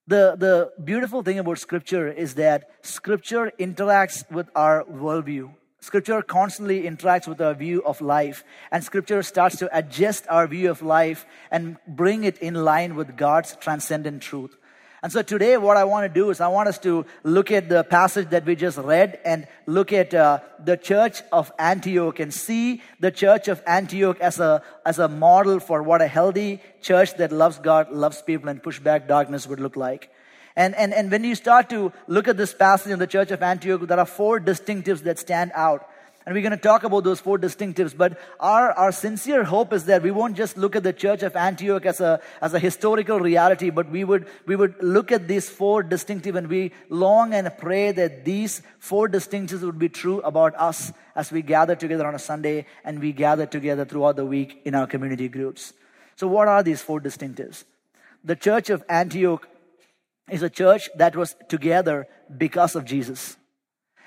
The, 0.06 0.36
the 0.36 0.70
beautiful 0.82 1.22
thing 1.22 1.38
about 1.38 1.58
Scripture 1.58 2.08
is 2.08 2.34
that 2.34 2.68
Scripture 2.82 3.50
interacts 3.58 4.30
with 4.30 4.50
our 4.54 4.84
worldview. 4.84 5.54
Scripture 5.80 6.20
constantly 6.20 6.82
interacts 6.82 7.26
with 7.26 7.40
our 7.40 7.54
view 7.54 7.82
of 7.84 8.02
life, 8.02 8.44
and 8.70 8.84
Scripture 8.84 9.22
starts 9.22 9.56
to 9.56 9.76
adjust 9.76 10.26
our 10.28 10.46
view 10.46 10.70
of 10.70 10.82
life 10.82 11.24
and 11.50 11.78
bring 11.86 12.24
it 12.24 12.36
in 12.38 12.54
line 12.54 12.96
with 12.96 13.16
God's 13.16 13.56
transcendent 13.56 14.22
truth. 14.22 14.56
And 15.04 15.12
so 15.12 15.20
today, 15.20 15.58
what 15.58 15.76
I 15.76 15.84
want 15.84 16.10
to 16.10 16.20
do 16.20 16.30
is 16.30 16.40
I 16.40 16.48
want 16.48 16.66
us 16.66 16.78
to 16.78 17.04
look 17.24 17.50
at 17.50 17.68
the 17.68 17.84
passage 17.84 18.30
that 18.30 18.46
we 18.46 18.56
just 18.56 18.78
read 18.78 19.18
and 19.22 19.46
look 19.66 19.92
at 19.92 20.14
uh, 20.14 20.38
the 20.64 20.78
church 20.78 21.20
of 21.30 21.52
Antioch 21.58 22.20
and 22.20 22.32
see 22.32 22.80
the 23.00 23.10
church 23.10 23.48
of 23.48 23.62
Antioch 23.66 24.18
as 24.20 24.40
a, 24.40 24.62
as 24.86 24.98
a 24.98 25.06
model 25.06 25.60
for 25.60 25.82
what 25.82 26.00
a 26.00 26.06
healthy 26.06 26.62
church 26.80 27.18
that 27.18 27.32
loves 27.32 27.58
God, 27.58 27.92
loves 27.92 28.22
people, 28.22 28.48
and 28.48 28.62
push 28.62 28.80
back 28.80 29.06
darkness 29.06 29.46
would 29.46 29.60
look 29.60 29.76
like. 29.76 30.08
And, 30.56 30.74
and, 30.74 30.94
and 30.94 31.10
when 31.10 31.22
you 31.22 31.34
start 31.34 31.68
to 31.68 31.92
look 32.06 32.26
at 32.26 32.38
this 32.38 32.54
passage 32.54 32.90
in 32.90 32.98
the 32.98 33.06
church 33.06 33.30
of 33.30 33.42
Antioch, 33.42 33.86
there 33.86 34.00
are 34.00 34.06
four 34.06 34.40
distinctives 34.40 35.02
that 35.02 35.18
stand 35.18 35.52
out. 35.54 35.86
And 36.26 36.34
we're 36.34 36.42
going 36.42 36.52
to 36.52 36.56
talk 36.56 36.84
about 36.84 37.04
those 37.04 37.20
four 37.20 37.38
distinctives. 37.38 37.94
But 37.94 38.18
our, 38.40 38.72
our 38.72 38.92
sincere 38.92 39.44
hope 39.44 39.74
is 39.74 39.84
that 39.86 40.02
we 40.02 40.10
won't 40.10 40.36
just 40.36 40.56
look 40.56 40.74
at 40.74 40.82
the 40.82 40.92
church 40.92 41.22
of 41.22 41.36
Antioch 41.36 41.84
as 41.84 42.00
a, 42.00 42.18
as 42.40 42.54
a 42.54 42.58
historical 42.58 43.20
reality, 43.20 43.68
but 43.68 43.90
we 43.90 44.04
would, 44.04 44.26
we 44.46 44.56
would 44.56 44.82
look 44.82 45.12
at 45.12 45.28
these 45.28 45.50
four 45.50 45.84
distinctives 45.84 46.36
and 46.36 46.48
we 46.48 46.72
long 46.88 47.34
and 47.34 47.52
pray 47.58 47.92
that 47.92 48.24
these 48.24 48.62
four 48.78 49.06
distinctives 49.06 49.60
would 49.60 49.78
be 49.78 49.90
true 49.90 50.20
about 50.22 50.54
us 50.56 50.92
as 51.14 51.30
we 51.30 51.42
gather 51.42 51.76
together 51.76 52.06
on 52.06 52.14
a 52.14 52.18
Sunday 52.18 52.64
and 52.84 53.00
we 53.00 53.12
gather 53.12 53.44
together 53.44 53.84
throughout 53.84 54.16
the 54.16 54.24
week 54.24 54.62
in 54.64 54.74
our 54.74 54.86
community 54.86 55.28
groups. 55.28 55.74
So 56.16 56.26
what 56.26 56.48
are 56.48 56.62
these 56.62 56.80
four 56.80 57.02
distinctives? 57.02 57.64
The 58.24 58.36
church 58.36 58.70
of 58.70 58.82
Antioch 58.88 59.46
is 60.30 60.42
a 60.42 60.48
church 60.48 60.88
that 60.96 61.16
was 61.16 61.36
together 61.50 62.06
because 62.34 62.74
of 62.76 62.86
Jesus. 62.86 63.36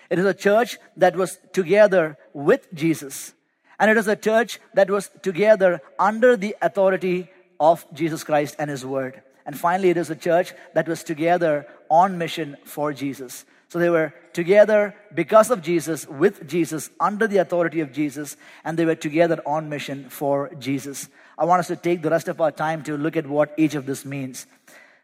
It 0.09 0.19
is 0.19 0.25
a 0.25 0.33
church 0.33 0.77
that 0.98 1.15
was 1.15 1.38
together 1.54 2.18
with 2.33 2.74
Jesus. 2.74 3.33
And 3.80 3.92
it 3.92 3.98
is 3.98 4.07
a 4.07 4.15
church 4.15 4.59
that 4.74 4.89
was 4.89 5.09
together 5.21 5.81
under 6.00 6.36
the 6.36 6.56
authority 6.62 7.30
of 7.59 7.86
Jesus 7.94 8.24
Christ 8.24 8.56
and 8.57 8.69
His 8.69 8.86
Word. 8.86 9.21
And 9.45 9.57
finally, 9.57 9.89
it 9.89 9.98
is 9.98 10.09
a 10.09 10.15
church 10.15 10.54
that 10.74 10.88
was 10.88 11.04
together 11.04 11.68
on 11.89 12.18
mission 12.18 12.57
for 12.65 12.94
Jesus. 12.94 13.45
So 13.69 13.80
they 13.80 13.89
were 13.89 14.13
together 14.33 14.95
because 15.13 15.51
of 15.51 15.62
Jesus, 15.62 16.07
with 16.07 16.48
Jesus, 16.48 16.89
under 17.00 17.27
the 17.27 17.38
authority 17.38 17.81
of 17.81 17.92
Jesus, 17.92 18.38
and 18.63 18.77
they 18.77 18.86
were 18.86 18.95
together 18.95 19.42
on 19.45 19.69
mission 19.69 20.09
for 20.09 20.50
Jesus. 20.59 21.09
I 21.38 21.45
want 21.45 21.59
us 21.59 21.68
to 21.68 21.75
take 21.75 22.01
the 22.01 22.09
rest 22.09 22.27
of 22.27 22.39
our 22.39 22.51
time 22.51 22.83
to 22.83 22.98
look 22.98 23.18
at 23.18 23.27
what 23.27 23.54
each 23.57 23.75
of 23.75 23.86
this 23.86 24.06
means. 24.06 24.48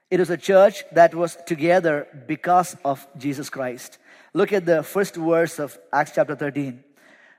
It 0.10 0.20
is 0.20 0.30
a 0.30 0.38
church 0.38 0.84
that 0.94 1.14
was 1.14 1.38
together 1.46 2.08
because 2.28 2.78
of 2.86 3.06
Jesus 3.18 3.50
Christ. 3.50 3.98
Look 4.34 4.52
at 4.52 4.66
the 4.66 4.82
first 4.82 5.16
verse 5.16 5.60
of 5.60 5.78
Acts 5.92 6.14
chapter 6.16 6.36
13. 6.36 6.84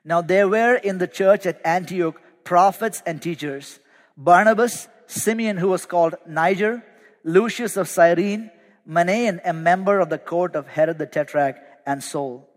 Now 0.04 0.20
there 0.20 0.48
were 0.48 0.76
in 0.76 0.98
the 0.98 1.08
church 1.08 1.44
at 1.44 1.60
Antioch 1.64 2.20
prophets 2.44 3.02
and 3.04 3.20
teachers 3.20 3.80
Barnabas, 4.16 4.86
Simeon, 5.08 5.56
who 5.56 5.68
was 5.68 5.86
called 5.86 6.14
Niger, 6.24 6.84
Lucius 7.24 7.76
of 7.76 7.88
Cyrene, 7.88 8.50
Manaen, 8.88 9.40
a 9.44 9.52
member 9.52 9.98
of 9.98 10.08
the 10.08 10.18
court 10.18 10.54
of 10.54 10.68
Herod 10.68 10.98
the 10.98 11.06
Tetrarch, 11.06 11.56
and 11.84 12.02
Saul. 12.02 12.48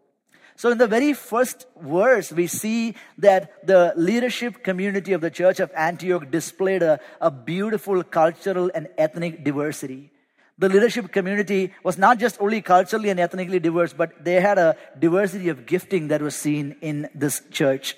So, 0.56 0.70
in 0.72 0.78
the 0.78 0.88
very 0.88 1.14
first 1.14 1.66
verse, 1.82 2.32
we 2.32 2.46
see 2.46 2.96
that 3.18 3.66
the 3.66 3.94
leadership 3.96 4.64
community 4.64 5.14
of 5.14 5.22
the 5.22 5.32
church 5.32 5.60
of 5.60 5.72
Antioch 5.76 6.30
displayed 6.30 6.84
a, 6.84 7.00
a 7.20 7.32
beautiful 7.32 8.04
cultural 8.04 8.70
and 8.76 8.88
ethnic 8.98 9.44
diversity 9.44 10.12
the 10.58 10.70
leadership 10.70 11.12
community 11.12 11.74
was 11.84 11.98
not 11.98 12.18
just 12.18 12.42
only 12.42 12.62
culturally 12.62 13.10
and 13.10 13.20
ethnically 13.20 13.60
diverse, 13.60 13.94
but 13.94 14.24
they 14.24 14.42
had 14.42 14.58
a 14.58 14.76
diversity 14.98 15.50
of 15.50 15.66
gifting 15.66 16.08
that 16.08 16.22
was 16.22 16.36
seen 16.36 16.76
in 16.82 17.10
this 17.14 17.42
church. 17.52 17.96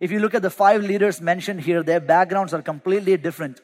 If 0.00 0.10
you 0.10 0.18
look 0.18 0.34
at 0.34 0.42
the 0.42 0.50
five 0.50 0.82
leaders 0.82 1.20
mentioned 1.20 1.60
here, 1.60 1.82
their 1.82 2.00
backgrounds 2.00 2.52
are 2.52 2.62
completely 2.62 3.16
different. 3.16 3.60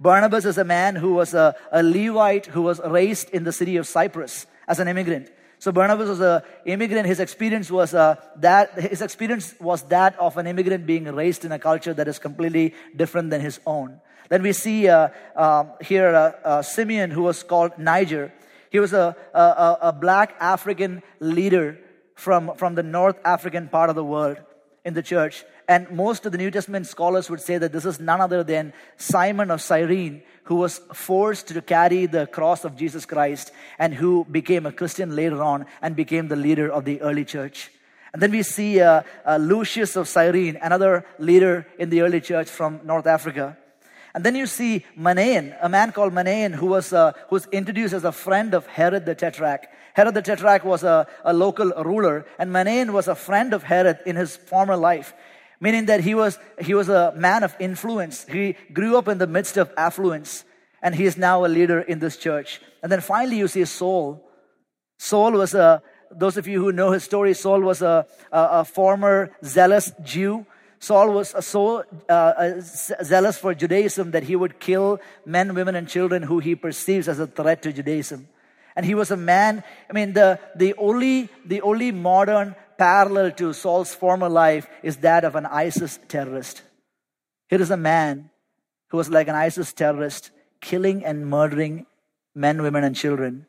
Barnabas 0.00 0.44
is 0.44 0.58
a 0.58 0.64
man 0.64 0.96
who 0.96 1.14
was 1.14 1.34
a, 1.34 1.54
a 1.70 1.82
Levite 1.82 2.46
who 2.46 2.62
was 2.62 2.80
raised 2.84 3.30
in 3.30 3.44
the 3.44 3.52
city 3.52 3.76
of 3.76 3.86
Cyprus 3.86 4.46
as 4.66 4.78
an 4.78 4.88
immigrant. 4.88 5.30
So 5.58 5.72
Barnabas 5.72 6.08
was 6.08 6.20
an 6.20 6.42
immigrant. 6.66 7.06
His 7.06 7.20
experience 7.20 7.70
was 7.70 7.94
uh, 7.94 8.16
that 8.36 8.78
his 8.78 9.00
experience 9.00 9.54
was 9.60 9.82
that 9.84 10.18
of 10.18 10.36
an 10.36 10.46
immigrant 10.46 10.86
being 10.86 11.04
raised 11.04 11.44
in 11.44 11.52
a 11.52 11.58
culture 11.58 11.94
that 11.94 12.08
is 12.08 12.18
completely 12.18 12.74
different 12.94 13.30
than 13.30 13.40
his 13.40 13.60
own. 13.64 14.00
Then 14.28 14.42
we 14.42 14.52
see 14.52 14.88
uh, 14.88 15.08
um, 15.34 15.70
here 15.80 16.14
uh, 16.14 16.32
uh, 16.44 16.62
Simeon, 16.62 17.10
who 17.10 17.22
was 17.22 17.42
called 17.42 17.78
Niger. 17.78 18.32
He 18.70 18.80
was 18.80 18.92
a, 18.92 19.16
a, 19.32 19.78
a 19.82 19.92
black 19.92 20.34
African 20.40 21.02
leader 21.20 21.78
from, 22.14 22.52
from 22.56 22.74
the 22.74 22.82
North 22.82 23.16
African 23.24 23.68
part 23.68 23.90
of 23.90 23.96
the 23.96 24.04
world 24.04 24.38
in 24.84 24.94
the 24.94 25.02
church. 25.02 25.44
And 25.68 25.90
most 25.90 26.26
of 26.26 26.32
the 26.32 26.38
New 26.38 26.50
Testament 26.50 26.86
scholars 26.86 27.28
would 27.28 27.40
say 27.40 27.58
that 27.58 27.72
this 27.72 27.84
is 27.84 27.98
none 27.98 28.20
other 28.20 28.44
than 28.44 28.72
Simon 28.96 29.50
of 29.50 29.60
Cyrene, 29.60 30.22
who 30.44 30.56
was 30.56 30.80
forced 30.92 31.48
to 31.48 31.60
carry 31.60 32.06
the 32.06 32.26
cross 32.26 32.64
of 32.64 32.76
Jesus 32.76 33.04
Christ 33.04 33.52
and 33.78 33.92
who 33.92 34.24
became 34.24 34.64
a 34.64 34.72
Christian 34.72 35.14
later 35.16 35.42
on 35.42 35.66
and 35.82 35.96
became 35.96 36.28
the 36.28 36.36
leader 36.36 36.70
of 36.70 36.84
the 36.84 37.00
early 37.00 37.24
church. 37.24 37.70
And 38.12 38.22
then 38.22 38.30
we 38.30 38.42
see 38.42 38.80
uh, 38.80 39.02
uh, 39.26 39.36
Lucius 39.36 39.96
of 39.96 40.08
Cyrene, 40.08 40.56
another 40.62 41.04
leader 41.18 41.66
in 41.78 41.90
the 41.90 42.02
early 42.02 42.20
church 42.20 42.48
from 42.48 42.80
North 42.84 43.06
Africa. 43.06 43.58
And 44.16 44.24
then 44.24 44.34
you 44.34 44.46
see 44.46 44.82
Manaen, 44.98 45.54
a 45.60 45.68
man 45.68 45.92
called 45.92 46.14
Manaen, 46.14 46.54
who 46.54 46.68
was, 46.68 46.90
uh, 46.90 47.12
who 47.28 47.36
was 47.36 47.46
introduced 47.52 47.92
as 47.92 48.02
a 48.02 48.12
friend 48.12 48.54
of 48.54 48.66
Herod 48.66 49.04
the 49.04 49.14
Tetrarch. 49.14 49.66
Herod 49.92 50.14
the 50.14 50.22
Tetrarch 50.22 50.64
was 50.64 50.82
a, 50.84 51.06
a 51.22 51.34
local 51.34 51.70
ruler, 51.84 52.24
and 52.38 52.50
Manaen 52.50 52.94
was 52.94 53.08
a 53.08 53.14
friend 53.14 53.52
of 53.52 53.62
Herod 53.62 53.98
in 54.06 54.16
his 54.16 54.34
former 54.34 54.74
life, 54.74 55.12
meaning 55.60 55.84
that 55.84 56.00
he 56.00 56.14
was, 56.14 56.38
he 56.62 56.72
was 56.72 56.88
a 56.88 57.12
man 57.14 57.44
of 57.44 57.54
influence. 57.60 58.24
He 58.24 58.56
grew 58.72 58.96
up 58.96 59.06
in 59.06 59.18
the 59.18 59.26
midst 59.26 59.58
of 59.58 59.70
affluence, 59.76 60.46
and 60.82 60.94
he 60.94 61.04
is 61.04 61.18
now 61.18 61.44
a 61.44 61.46
leader 61.48 61.82
in 61.82 61.98
this 61.98 62.16
church. 62.16 62.62
And 62.82 62.90
then 62.90 63.02
finally, 63.02 63.36
you 63.36 63.48
see 63.48 63.66
Saul. 63.66 64.26
Saul 64.98 65.32
was 65.32 65.52
a, 65.52 65.82
those 66.10 66.38
of 66.38 66.48
you 66.48 66.64
who 66.64 66.72
know 66.72 66.90
his 66.90 67.04
story, 67.04 67.34
Saul 67.34 67.60
was 67.60 67.82
a, 67.82 68.06
a, 68.32 68.48
a 68.60 68.64
former 68.64 69.36
zealous 69.44 69.92
Jew 70.02 70.46
Saul 70.78 71.12
was 71.12 71.34
so 71.44 71.84
uh, 72.08 72.12
uh 72.12 72.60
zealous 72.60 73.38
for 73.38 73.54
Judaism 73.54 74.10
that 74.10 74.24
he 74.24 74.36
would 74.36 74.60
kill 74.60 75.00
men, 75.24 75.54
women, 75.54 75.74
and 75.74 75.88
children 75.88 76.22
who 76.22 76.38
he 76.38 76.54
perceives 76.54 77.08
as 77.08 77.18
a 77.18 77.26
threat 77.26 77.62
to 77.62 77.72
Judaism. 77.72 78.28
And 78.76 78.84
he 78.84 78.94
was 78.94 79.10
a 79.10 79.16
man, 79.16 79.64
I 79.88 79.92
mean, 79.94 80.12
the, 80.12 80.38
the, 80.54 80.74
only, 80.74 81.30
the 81.46 81.62
only 81.62 81.92
modern 81.92 82.54
parallel 82.76 83.30
to 83.32 83.54
Saul's 83.54 83.94
former 83.94 84.28
life 84.28 84.68
is 84.82 84.98
that 84.98 85.24
of 85.24 85.34
an 85.34 85.46
ISIS 85.46 85.98
terrorist. 86.08 86.62
Here 87.48 87.60
is 87.60 87.70
a 87.70 87.76
man 87.76 88.30
who 88.88 88.98
was 88.98 89.08
like 89.08 89.28
an 89.28 89.34
ISIS 89.34 89.72
terrorist, 89.72 90.30
killing 90.60 91.04
and 91.04 91.26
murdering 91.26 91.86
men, 92.34 92.60
women, 92.62 92.84
and 92.84 92.94
children, 92.94 93.46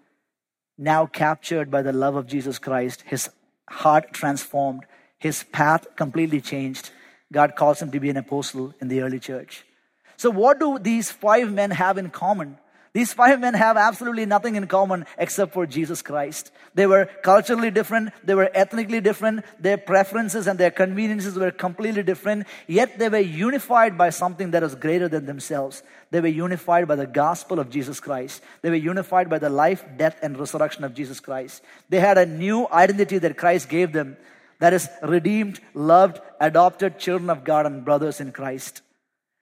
now 0.78 1.06
captured 1.06 1.70
by 1.70 1.82
the 1.82 1.94
love 1.94 2.16
of 2.16 2.28
Jesus 2.28 2.58
Christ, 2.58 3.04
his 3.06 3.30
heart 3.70 4.14
transformed, 4.14 4.86
his 5.18 5.44
path 5.44 5.88
completely 5.96 6.40
changed. 6.40 6.92
God 7.32 7.56
calls 7.56 7.82
him 7.82 7.92
to 7.92 8.00
be 8.00 8.10
an 8.10 8.18
apostle 8.18 8.74
in 8.80 8.88
the 8.88 9.02
early 9.02 9.20
church. 9.20 9.66
So, 10.16 10.30
what 10.30 10.60
do 10.60 10.80
these 10.80 11.12
five 11.12 11.52
men 11.52 11.72
have 11.72 11.98
in 11.98 12.10
common? 12.10 12.58
These 12.98 13.14
five 13.14 13.40
men 13.40 13.54
have 13.54 13.78
absolutely 13.78 14.26
nothing 14.26 14.56
in 14.56 14.66
common 14.66 15.06
except 15.20 15.54
for 15.54 15.68
Jesus 15.68 16.02
Christ. 16.02 16.52
They 16.74 16.88
were 16.88 17.06
culturally 17.22 17.70
different, 17.70 18.12
they 18.24 18.34
were 18.34 18.50
ethnically 18.56 19.02
different, 19.02 19.46
their 19.60 19.78
preferences 19.78 20.48
and 20.48 20.58
their 20.58 20.72
conveniences 20.72 21.36
were 21.36 21.52
completely 21.52 22.02
different, 22.02 22.48
yet 22.66 22.98
they 22.98 23.10
were 23.10 23.20
unified 23.20 24.00
by 24.00 24.10
something 24.10 24.50
that 24.50 24.64
was 24.64 24.74
greater 24.74 25.08
than 25.08 25.28
themselves. 25.28 25.84
They 26.10 26.22
were 26.22 26.28
unified 26.28 26.88
by 26.88 26.96
the 26.96 27.06
gospel 27.06 27.60
of 27.60 27.70
Jesus 27.70 28.00
Christ. 28.00 28.42
They 28.64 28.72
were 28.72 28.76
unified 28.76 29.30
by 29.30 29.38
the 29.38 29.50
life, 29.52 29.86
death, 29.96 30.18
and 30.24 30.40
resurrection 30.40 30.84
of 30.84 30.96
Jesus 30.96 31.20
Christ. 31.20 31.62
They 31.90 32.00
had 32.00 32.18
a 32.18 32.26
new 32.26 32.68
identity 32.72 33.20
that 33.20 33.38
Christ 33.38 33.70
gave 33.70 33.94
them 33.94 34.18
that 34.60 34.74
is 34.74 34.90
redeemed, 35.04 35.60
loved, 35.74 36.20
adopted 36.40 37.00
children 37.00 37.30
of 37.30 37.44
God 37.44 37.66
and 37.66 37.86
brothers 37.86 38.20
in 38.20 38.32
Christ. 38.32 38.82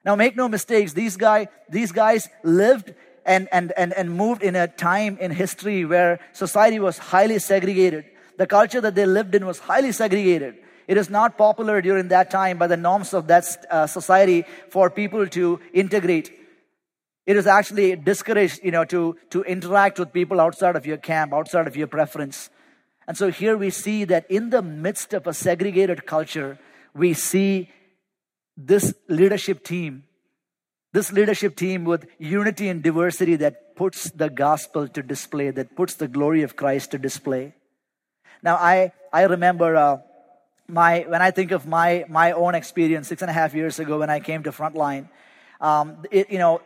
Now 0.03 0.15
make 0.15 0.35
no 0.35 0.47
mistakes, 0.47 0.93
these 0.93 1.17
guy, 1.17 1.47
these 1.69 1.91
guys 1.91 2.29
lived 2.43 2.93
and, 3.25 3.47
and, 3.51 3.73
and, 3.75 3.91
and 3.93 4.11
moved 4.11 4.43
in 4.43 4.55
a 4.55 4.67
time 4.67 5.17
in 5.19 5.31
history 5.31 5.83
where 5.83 6.19
society 6.33 6.79
was 6.79 6.97
highly 6.97 7.39
segregated. 7.39 8.05
The 8.37 8.45
culture 8.45 8.81
that 8.81 8.95
they 8.95 9.05
lived 9.05 9.33
in 9.33 9.45
was 9.45 9.59
highly 9.59 9.91
segregated. 9.91 10.55
It 10.87 10.97
is 10.97 11.09
not 11.09 11.37
popular 11.37 11.81
during 11.81 12.09
that 12.09 12.29
time 12.29 12.59
by 12.59 12.67
the 12.67 12.77
norms 12.77 13.13
of 13.13 13.27
that 13.27 13.65
uh, 13.71 13.87
society 13.87 14.45
for 14.69 14.89
people 14.89 15.25
to 15.29 15.59
integrate. 15.73 16.31
It 17.25 17.35
is 17.37 17.47
actually 17.47 17.95
discouraged, 17.95 18.59
you 18.63 18.69
know, 18.69 18.85
to, 18.85 19.17
to 19.31 19.41
interact 19.43 19.97
with 19.97 20.13
people 20.13 20.39
outside 20.39 20.75
of 20.75 20.85
your 20.85 20.97
camp, 20.97 21.33
outside 21.33 21.65
of 21.65 21.75
your 21.75 21.87
preference. 21.87 22.51
And 23.07 23.17
so 23.17 23.29
here 23.29 23.55
we 23.57 23.69
see 23.69 24.03
that 24.05 24.29
in 24.29 24.49
the 24.49 24.61
midst 24.61 25.13
of 25.13 25.27
a 25.27 25.33
segregated 25.33 26.05
culture, 26.05 26.57
we 26.93 27.13
see 27.13 27.69
this 28.57 28.93
leadership 29.07 29.63
team 29.63 30.03
this 30.95 31.11
leadership 31.11 31.57
team 31.57 31.83
with 31.83 32.07
unity 32.19 32.69
and 32.69 32.81
diversity 32.81 33.35
that 33.35 33.75
puts 33.75 34.09
the 34.11 34.29
gospel 34.29 34.87
to 34.87 35.03
display, 35.03 35.51
that 35.51 35.75
puts 35.75 35.95
the 35.95 36.07
glory 36.07 36.41
of 36.43 36.55
Christ 36.55 36.91
to 36.91 36.97
display. 36.97 37.53
Now, 38.41 38.55
I, 38.55 38.93
I 39.11 39.23
remember 39.23 39.75
uh, 39.75 39.97
my, 40.69 41.03
when 41.05 41.21
I 41.21 41.31
think 41.31 41.51
of 41.51 41.67
my, 41.67 42.05
my 42.07 42.31
own 42.31 42.55
experience 42.55 43.09
six 43.09 43.21
and 43.21 43.29
a 43.29 43.33
half 43.33 43.53
years 43.53 43.77
ago 43.77 43.99
when 43.99 44.09
I 44.09 44.21
came 44.21 44.43
to 44.43 44.53
Frontline, 44.53 45.09
um, 45.59 45.97
it, 46.11 46.29
you 46.31 46.37
know, 46.37 46.61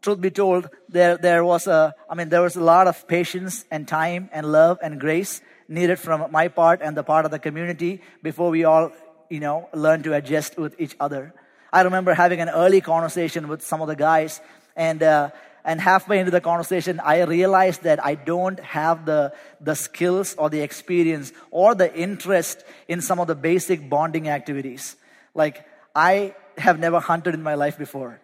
truth 0.00 0.20
be 0.20 0.30
told, 0.30 0.68
there, 0.88 1.16
there 1.16 1.44
was 1.44 1.66
a, 1.66 1.94
I 2.08 2.14
mean, 2.14 2.28
there 2.28 2.42
was 2.42 2.56
a 2.56 2.62
lot 2.62 2.86
of 2.86 3.06
patience 3.08 3.64
and 3.70 3.86
time 3.86 4.30
and 4.32 4.50
love 4.50 4.78
and 4.82 5.00
grace 5.00 5.40
needed 5.68 5.98
from 5.98 6.30
my 6.30 6.48
part 6.48 6.80
and 6.82 6.96
the 6.96 7.02
part 7.02 7.24
of 7.24 7.30
the 7.30 7.38
community 7.38 8.00
before 8.22 8.50
we 8.50 8.64
all, 8.64 8.92
you 9.28 9.40
know, 9.40 9.68
learn 9.74 10.02
to 10.04 10.14
adjust 10.14 10.56
with 10.56 10.80
each 10.80 10.96
other. 10.98 11.34
I 11.72 11.82
remember 11.82 12.14
having 12.14 12.40
an 12.40 12.48
early 12.48 12.80
conversation 12.80 13.48
with 13.48 13.62
some 13.62 13.82
of 13.82 13.88
the 13.88 13.96
guys, 13.96 14.40
and 14.74 15.02
uh, 15.02 15.30
and 15.64 15.80
halfway 15.80 16.18
into 16.18 16.30
the 16.30 16.40
conversation, 16.40 16.98
I 16.98 17.24
realized 17.24 17.82
that 17.82 18.02
I 18.02 18.14
don't 18.14 18.58
have 18.60 19.04
the 19.04 19.34
the 19.60 19.74
skills 19.74 20.34
or 20.38 20.48
the 20.48 20.60
experience 20.60 21.32
or 21.50 21.74
the 21.74 21.94
interest 21.94 22.64
in 22.86 23.02
some 23.02 23.20
of 23.20 23.26
the 23.26 23.34
basic 23.34 23.90
bonding 23.90 24.28
activities. 24.30 24.96
Like 25.34 25.66
I 25.94 26.34
have 26.56 26.78
never 26.78 27.00
hunted 27.00 27.34
in 27.34 27.42
my 27.42 27.54
life 27.54 27.76
before. 27.76 28.18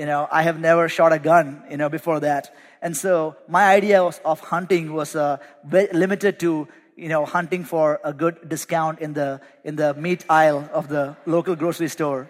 You 0.00 0.06
know, 0.06 0.26
I 0.32 0.42
have 0.48 0.58
never 0.58 0.88
shot 0.88 1.12
a 1.12 1.20
gun. 1.20 1.62
You 1.70 1.76
know, 1.76 1.90
before 1.90 2.20
that, 2.20 2.56
and 2.80 2.96
so 2.96 3.36
my 3.46 3.64
idea 3.78 4.02
was, 4.02 4.18
of 4.24 4.40
hunting 4.40 4.94
was 4.94 5.14
uh, 5.14 5.36
limited 5.70 6.40
to 6.40 6.66
you 6.96 7.10
know 7.12 7.26
hunting 7.26 7.64
for 7.64 8.00
a 8.02 8.12
good 8.12 8.48
discount 8.48 8.98
in 8.98 9.12
the 9.12 9.40
in 9.62 9.76
the 9.76 9.92
meat 9.94 10.24
aisle 10.28 10.68
of 10.72 10.88
the 10.88 11.16
local 11.26 11.54
grocery 11.54 11.88
store 11.88 12.28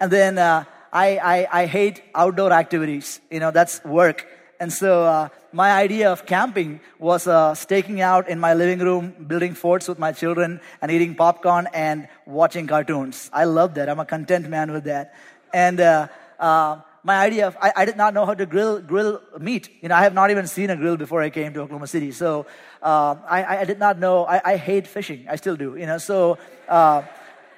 and 0.00 0.10
then 0.10 0.38
uh, 0.38 0.64
I, 0.92 1.18
I, 1.18 1.62
I, 1.62 1.66
hate 1.66 2.02
outdoor 2.14 2.52
activities. 2.52 3.20
You 3.30 3.38
know, 3.38 3.50
that's 3.50 3.84
work. 3.84 4.26
And 4.58 4.72
so 4.72 5.04
uh, 5.04 5.28
my 5.52 5.72
idea 5.72 6.10
of 6.10 6.26
camping 6.26 6.80
was 6.98 7.26
uh, 7.26 7.54
staking 7.54 8.00
out 8.00 8.28
in 8.28 8.40
my 8.40 8.54
living 8.54 8.78
room, 8.78 9.14
building 9.26 9.54
forts 9.54 9.88
with 9.88 9.98
my 9.98 10.12
children, 10.12 10.60
and 10.82 10.90
eating 10.90 11.14
popcorn 11.14 11.68
and 11.72 12.08
watching 12.26 12.66
cartoons. 12.66 13.30
I 13.32 13.44
love 13.44 13.74
that. 13.74 13.88
I'm 13.88 14.00
a 14.00 14.04
content 14.04 14.48
man 14.48 14.72
with 14.72 14.84
that. 14.84 15.14
And 15.52 15.80
uh, 15.80 16.08
uh, 16.38 16.80
my 17.02 17.16
idea 17.16 17.46
of 17.46 17.56
I, 17.60 17.72
I, 17.76 17.84
did 17.84 17.96
not 17.96 18.14
know 18.14 18.26
how 18.26 18.34
to 18.34 18.46
grill 18.46 18.80
grill 18.80 19.20
meat. 19.38 19.70
You 19.82 19.88
know, 19.88 19.94
I 19.94 20.02
have 20.02 20.14
not 20.14 20.30
even 20.30 20.46
seen 20.46 20.70
a 20.70 20.76
grill 20.76 20.96
before 20.96 21.22
I 21.22 21.30
came 21.30 21.52
to 21.54 21.60
Oklahoma 21.60 21.86
City. 21.86 22.12
So 22.12 22.46
uh, 22.82 23.16
I, 23.28 23.58
I 23.58 23.64
did 23.64 23.78
not 23.78 23.98
know. 23.98 24.26
I, 24.26 24.40
I 24.44 24.56
hate 24.56 24.86
fishing. 24.86 25.26
I 25.28 25.36
still 25.36 25.56
do. 25.56 25.76
You 25.76 25.86
know, 25.86 25.98
so 25.98 26.38
uh, 26.68 27.02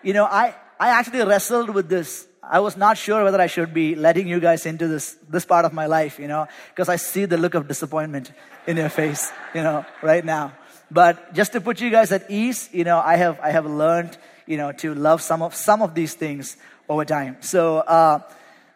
you 0.02 0.12
know, 0.12 0.24
I 0.24 0.54
I 0.78 0.90
actually 0.90 1.24
wrestled 1.24 1.70
with 1.70 1.88
this 1.88 2.26
I 2.42 2.58
was 2.58 2.76
not 2.76 2.98
sure 2.98 3.22
whether 3.22 3.40
I 3.40 3.46
should 3.46 3.72
be 3.72 3.94
letting 3.94 4.26
you 4.26 4.40
guys 4.40 4.66
into 4.66 4.88
this, 4.88 5.16
this 5.28 5.44
part 5.44 5.64
of 5.64 5.72
my 5.72 5.86
life, 5.86 6.18
you 6.18 6.26
know, 6.26 6.48
because 6.70 6.88
I 6.88 6.96
see 6.96 7.24
the 7.24 7.36
look 7.36 7.54
of 7.54 7.68
disappointment 7.68 8.32
in 8.66 8.76
your 8.76 8.88
face, 8.88 9.30
you 9.54 9.62
know, 9.62 9.86
right 10.02 10.24
now. 10.24 10.52
But 10.90 11.34
just 11.34 11.52
to 11.52 11.60
put 11.60 11.80
you 11.80 11.88
guys 11.88 12.10
at 12.10 12.30
ease, 12.30 12.68
you 12.72 12.82
know, 12.82 12.98
I 12.98 13.14
have, 13.16 13.38
I 13.40 13.52
have 13.52 13.64
learned, 13.64 14.18
you 14.44 14.56
know, 14.56 14.72
to 14.72 14.92
love 14.92 15.22
some 15.22 15.40
of, 15.40 15.54
some 15.54 15.82
of 15.82 15.94
these 15.94 16.14
things 16.14 16.56
over 16.88 17.04
time. 17.04 17.36
So, 17.40 17.78
uh, 17.78 18.20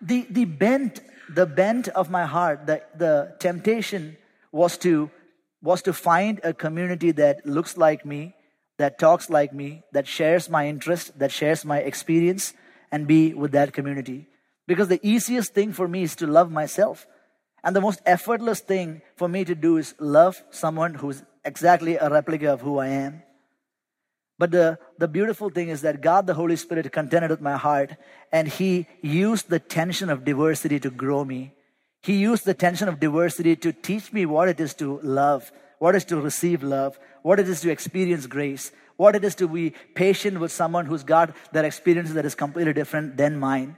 the, 0.00 0.26
the 0.30 0.44
bent, 0.44 1.00
the 1.28 1.46
bent 1.46 1.88
of 1.88 2.10
my 2.10 2.26
heart, 2.26 2.66
the, 2.66 2.82
the 2.96 3.34
temptation 3.38 4.16
was 4.52 4.76
to, 4.78 5.10
was 5.62 5.82
to 5.82 5.92
find 5.92 6.40
a 6.44 6.52
community 6.52 7.12
that 7.12 7.46
looks 7.46 7.76
like 7.76 8.04
me, 8.04 8.34
that 8.78 8.98
talks 8.98 9.30
like 9.30 9.52
me, 9.52 9.82
that 9.92 10.06
shares 10.06 10.48
my 10.50 10.68
interest, 10.68 11.18
that 11.18 11.32
shares 11.32 11.64
my 11.64 11.78
experience, 11.78 12.54
and 12.92 13.06
be 13.06 13.34
with 13.34 13.52
that 13.52 13.72
community. 13.72 14.28
Because 14.66 14.88
the 14.88 15.00
easiest 15.02 15.54
thing 15.54 15.72
for 15.72 15.88
me 15.88 16.02
is 16.02 16.16
to 16.16 16.26
love 16.26 16.50
myself. 16.50 17.06
And 17.64 17.74
the 17.74 17.80
most 17.80 18.00
effortless 18.06 18.60
thing 18.60 19.02
for 19.16 19.28
me 19.28 19.44
to 19.44 19.54
do 19.54 19.76
is 19.76 19.94
love 19.98 20.42
someone 20.50 20.94
who's 20.94 21.22
exactly 21.44 21.96
a 21.96 22.08
replica 22.08 22.52
of 22.52 22.60
who 22.60 22.78
I 22.78 22.88
am. 22.88 23.22
But 24.38 24.50
the, 24.50 24.78
the 24.98 25.08
beautiful 25.08 25.48
thing 25.48 25.68
is 25.68 25.80
that 25.82 26.02
God, 26.02 26.26
the 26.26 26.34
Holy 26.34 26.56
Spirit, 26.56 26.92
contended 26.92 27.30
with 27.30 27.40
my 27.40 27.56
heart 27.56 27.96
and 28.32 28.46
He 28.46 28.86
used 29.02 29.48
the 29.48 29.58
tension 29.58 30.10
of 30.10 30.24
diversity 30.24 30.78
to 30.80 30.90
grow 30.90 31.24
me. 31.24 31.54
He 32.02 32.16
used 32.16 32.44
the 32.44 32.54
tension 32.54 32.88
of 32.88 33.00
diversity 33.00 33.56
to 33.56 33.72
teach 33.72 34.12
me 34.12 34.26
what 34.26 34.48
it 34.48 34.60
is 34.60 34.74
to 34.74 35.00
love, 35.02 35.50
what 35.78 35.94
it 35.94 35.98
is 35.98 36.04
to 36.06 36.20
receive 36.20 36.62
love, 36.62 36.98
what 37.22 37.40
it 37.40 37.48
is 37.48 37.60
to 37.62 37.70
experience 37.70 38.26
grace, 38.26 38.72
what 38.96 39.16
it 39.16 39.24
is 39.24 39.34
to 39.36 39.48
be 39.48 39.74
patient 39.94 40.38
with 40.38 40.52
someone 40.52 40.86
who's 40.86 41.02
got 41.02 41.34
that 41.52 41.64
experience 41.64 42.12
that 42.12 42.24
is 42.24 42.34
completely 42.34 42.72
different 42.72 43.16
than 43.16 43.38
mine. 43.38 43.76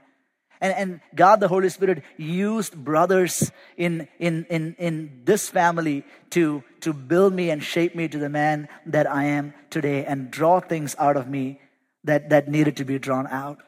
And, 0.61 0.75
and 0.75 1.01
God, 1.15 1.41
the 1.41 1.49
Holy 1.49 1.69
Spirit, 1.69 2.03
used 2.17 2.75
brothers 2.75 3.53
in, 3.77 4.09
in, 4.19 4.45
in, 4.51 4.75
in 4.79 5.23
this 5.25 5.49
family 5.49 6.05
to, 6.31 6.65
to 6.81 6.93
build 6.93 7.33
me 7.33 7.51
and 7.51 7.63
shape 7.63 7.95
me 7.95 8.09
to 8.09 8.19
the 8.19 8.29
man 8.29 8.69
that 8.87 9.11
I 9.11 9.25
am 9.25 9.55
today 9.71 10.05
and 10.05 10.31
draw 10.31 10.61
things 10.61 10.97
out 10.99 11.17
of 11.17 11.29
me 11.29 11.61
that, 12.05 12.31
that 12.31 12.49
needed 12.49 12.77
to 12.79 12.85
be 12.85 12.99
drawn 12.99 13.27
out. 13.29 13.59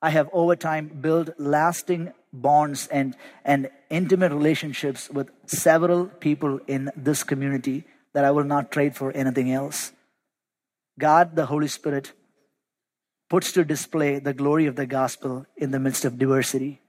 I 0.00 0.10
have 0.10 0.30
over 0.32 0.56
time 0.56 0.88
built 1.00 1.30
lasting 1.38 2.12
bonds 2.32 2.86
and, 2.88 3.16
and 3.44 3.70
intimate 3.90 4.32
relationships 4.32 5.10
with 5.10 5.30
several 5.46 6.06
people 6.06 6.60
in 6.66 6.90
this 6.96 7.24
community 7.24 7.84
that 8.12 8.24
I 8.24 8.30
will 8.30 8.44
not 8.44 8.70
trade 8.70 8.96
for 8.96 9.12
anything 9.12 9.52
else. 9.52 9.92
God, 10.98 11.36
the 11.36 11.46
Holy 11.46 11.68
Spirit, 11.68 12.12
puts 13.28 13.52
to 13.52 13.64
display 13.64 14.18
the 14.18 14.32
glory 14.32 14.66
of 14.66 14.76
the 14.76 14.86
gospel 14.86 15.46
in 15.56 15.70
the 15.70 15.78
midst 15.78 16.04
of 16.04 16.18
diversity. 16.18 16.80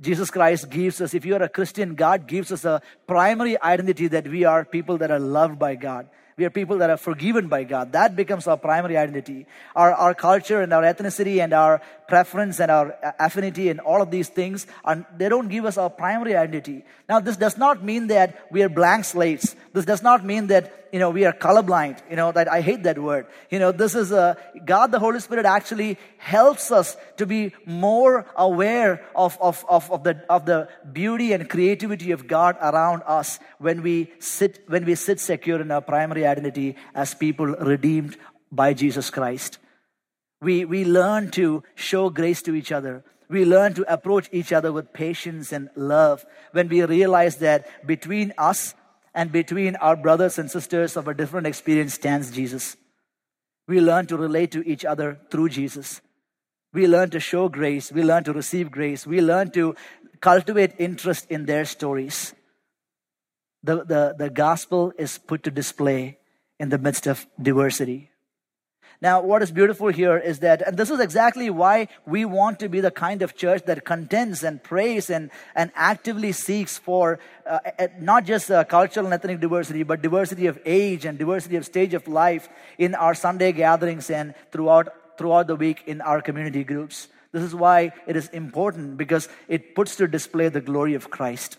Jesus 0.00 0.30
Christ 0.30 0.70
gives 0.70 1.00
us, 1.00 1.12
if 1.12 1.24
you 1.24 1.34
are 1.34 1.42
a 1.42 1.48
Christian, 1.48 1.94
God 1.94 2.26
gives 2.28 2.52
us 2.52 2.64
a 2.64 2.80
primary 3.06 3.60
identity 3.60 4.06
that 4.08 4.28
we 4.28 4.44
are 4.44 4.64
people 4.64 4.98
that 4.98 5.10
are 5.10 5.18
loved 5.18 5.58
by 5.58 5.74
God. 5.74 6.08
We 6.36 6.44
are 6.44 6.50
people 6.50 6.78
that 6.78 6.88
are 6.88 6.96
forgiven 6.96 7.48
by 7.48 7.64
God. 7.64 7.92
That 7.92 8.14
becomes 8.14 8.46
our 8.46 8.56
primary 8.56 8.96
identity. 8.96 9.46
Our, 9.74 9.92
our 9.92 10.14
culture 10.14 10.62
and 10.62 10.72
our 10.72 10.82
ethnicity 10.82 11.42
and 11.42 11.52
our 11.52 11.82
preference 12.08 12.58
and 12.58 12.70
our 12.70 12.96
affinity 13.20 13.68
and 13.68 13.80
all 13.80 14.02
of 14.02 14.10
these 14.10 14.28
things, 14.28 14.66
and 14.84 15.04
they 15.16 15.28
don't 15.28 15.48
give 15.48 15.64
us 15.64 15.76
our 15.76 15.90
primary 15.90 16.34
identity. 16.34 16.84
Now, 17.08 17.20
this 17.20 17.36
does 17.36 17.56
not 17.56 17.84
mean 17.84 18.08
that 18.08 18.46
we 18.50 18.62
are 18.62 18.68
blank 18.68 19.04
slates. 19.04 19.54
This 19.72 19.84
does 19.84 20.02
not 20.02 20.24
mean 20.24 20.48
that 20.48 20.88
you 20.92 20.98
know, 20.98 21.10
we 21.10 21.24
are 21.24 21.32
colorblind. 21.32 22.00
You 22.10 22.16
know, 22.16 22.32
that 22.32 22.50
I 22.50 22.60
hate 22.60 22.82
that 22.84 22.98
word. 22.98 23.26
You 23.50 23.58
know, 23.58 23.72
this 23.72 23.94
is 23.94 24.10
a, 24.10 24.36
God 24.64 24.90
the 24.90 24.98
Holy 24.98 25.20
Spirit 25.20 25.44
actually 25.44 25.98
helps 26.16 26.72
us 26.72 26.96
to 27.18 27.26
be 27.26 27.52
more 27.66 28.26
aware 28.36 29.04
of, 29.14 29.38
of, 29.40 29.64
of, 29.68 29.90
of, 29.90 30.04
the, 30.04 30.24
of 30.28 30.46
the 30.46 30.68
beauty 30.90 31.32
and 31.32 31.48
creativity 31.48 32.12
of 32.12 32.26
God 32.26 32.56
around 32.60 33.02
us 33.06 33.38
when 33.58 33.82
we 33.82 34.10
sit, 34.18 34.64
when 34.66 34.84
we 34.84 34.94
sit 34.94 35.20
secure 35.20 35.60
in 35.60 35.70
our 35.70 35.82
primary 35.82 36.26
identity 36.26 36.76
as 36.94 37.14
people 37.14 37.46
redeemed 37.46 38.16
by 38.50 38.72
Jesus 38.72 39.10
Christ. 39.10 39.58
We, 40.40 40.64
we 40.64 40.84
learn 40.84 41.30
to 41.32 41.62
show 41.74 42.10
grace 42.10 42.42
to 42.42 42.54
each 42.54 42.70
other. 42.70 43.04
We 43.28 43.44
learn 43.44 43.74
to 43.74 43.92
approach 43.92 44.28
each 44.32 44.52
other 44.52 44.72
with 44.72 44.92
patience 44.92 45.52
and 45.52 45.68
love 45.74 46.24
when 46.52 46.68
we 46.68 46.82
realize 46.84 47.36
that 47.36 47.86
between 47.86 48.32
us 48.38 48.74
and 49.14 49.32
between 49.32 49.76
our 49.76 49.96
brothers 49.96 50.38
and 50.38 50.50
sisters 50.50 50.96
of 50.96 51.08
a 51.08 51.14
different 51.14 51.46
experience 51.46 51.94
stands 51.94 52.30
Jesus. 52.30 52.76
We 53.66 53.80
learn 53.80 54.06
to 54.06 54.16
relate 54.16 54.52
to 54.52 54.66
each 54.66 54.84
other 54.84 55.18
through 55.30 55.50
Jesus. 55.50 56.00
We 56.72 56.86
learn 56.86 57.10
to 57.10 57.20
show 57.20 57.48
grace. 57.48 57.90
We 57.92 58.02
learn 58.02 58.24
to 58.24 58.32
receive 58.32 58.70
grace. 58.70 59.06
We 59.06 59.20
learn 59.20 59.50
to 59.52 59.74
cultivate 60.20 60.74
interest 60.78 61.26
in 61.30 61.46
their 61.46 61.64
stories. 61.64 62.34
The, 63.62 63.84
the, 63.84 64.14
the 64.16 64.30
gospel 64.30 64.92
is 64.98 65.18
put 65.18 65.42
to 65.42 65.50
display 65.50 66.18
in 66.58 66.68
the 66.68 66.78
midst 66.78 67.06
of 67.06 67.26
diversity. 67.40 68.10
Now, 69.00 69.22
what 69.22 69.42
is 69.42 69.52
beautiful 69.52 69.88
here 69.88 70.18
is 70.18 70.40
that, 70.40 70.60
and 70.60 70.76
this 70.76 70.90
is 70.90 70.98
exactly 70.98 71.50
why 71.50 71.86
we 72.04 72.24
want 72.24 72.58
to 72.58 72.68
be 72.68 72.80
the 72.80 72.90
kind 72.90 73.22
of 73.22 73.36
church 73.36 73.62
that 73.66 73.84
contends 73.84 74.42
and 74.42 74.60
prays 74.60 75.08
and, 75.08 75.30
and 75.54 75.70
actively 75.76 76.32
seeks 76.32 76.78
for 76.78 77.20
uh, 77.46 77.60
not 78.00 78.24
just 78.24 78.50
uh, 78.50 78.64
cultural 78.64 79.06
and 79.06 79.14
ethnic 79.14 79.38
diversity, 79.38 79.84
but 79.84 80.02
diversity 80.02 80.46
of 80.46 80.58
age 80.66 81.04
and 81.04 81.16
diversity 81.16 81.54
of 81.54 81.64
stage 81.64 81.94
of 81.94 82.08
life 82.08 82.48
in 82.76 82.96
our 82.96 83.14
Sunday 83.14 83.52
gatherings 83.52 84.10
and 84.10 84.34
throughout, 84.50 85.16
throughout 85.16 85.46
the 85.46 85.54
week 85.54 85.84
in 85.86 86.00
our 86.00 86.20
community 86.20 86.64
groups. 86.64 87.06
This 87.30 87.44
is 87.44 87.54
why 87.54 87.92
it 88.08 88.16
is 88.16 88.28
important 88.30 88.96
because 88.96 89.28
it 89.46 89.76
puts 89.76 89.94
to 89.96 90.08
display 90.08 90.48
the 90.48 90.60
glory 90.60 90.94
of 90.94 91.08
Christ. 91.08 91.58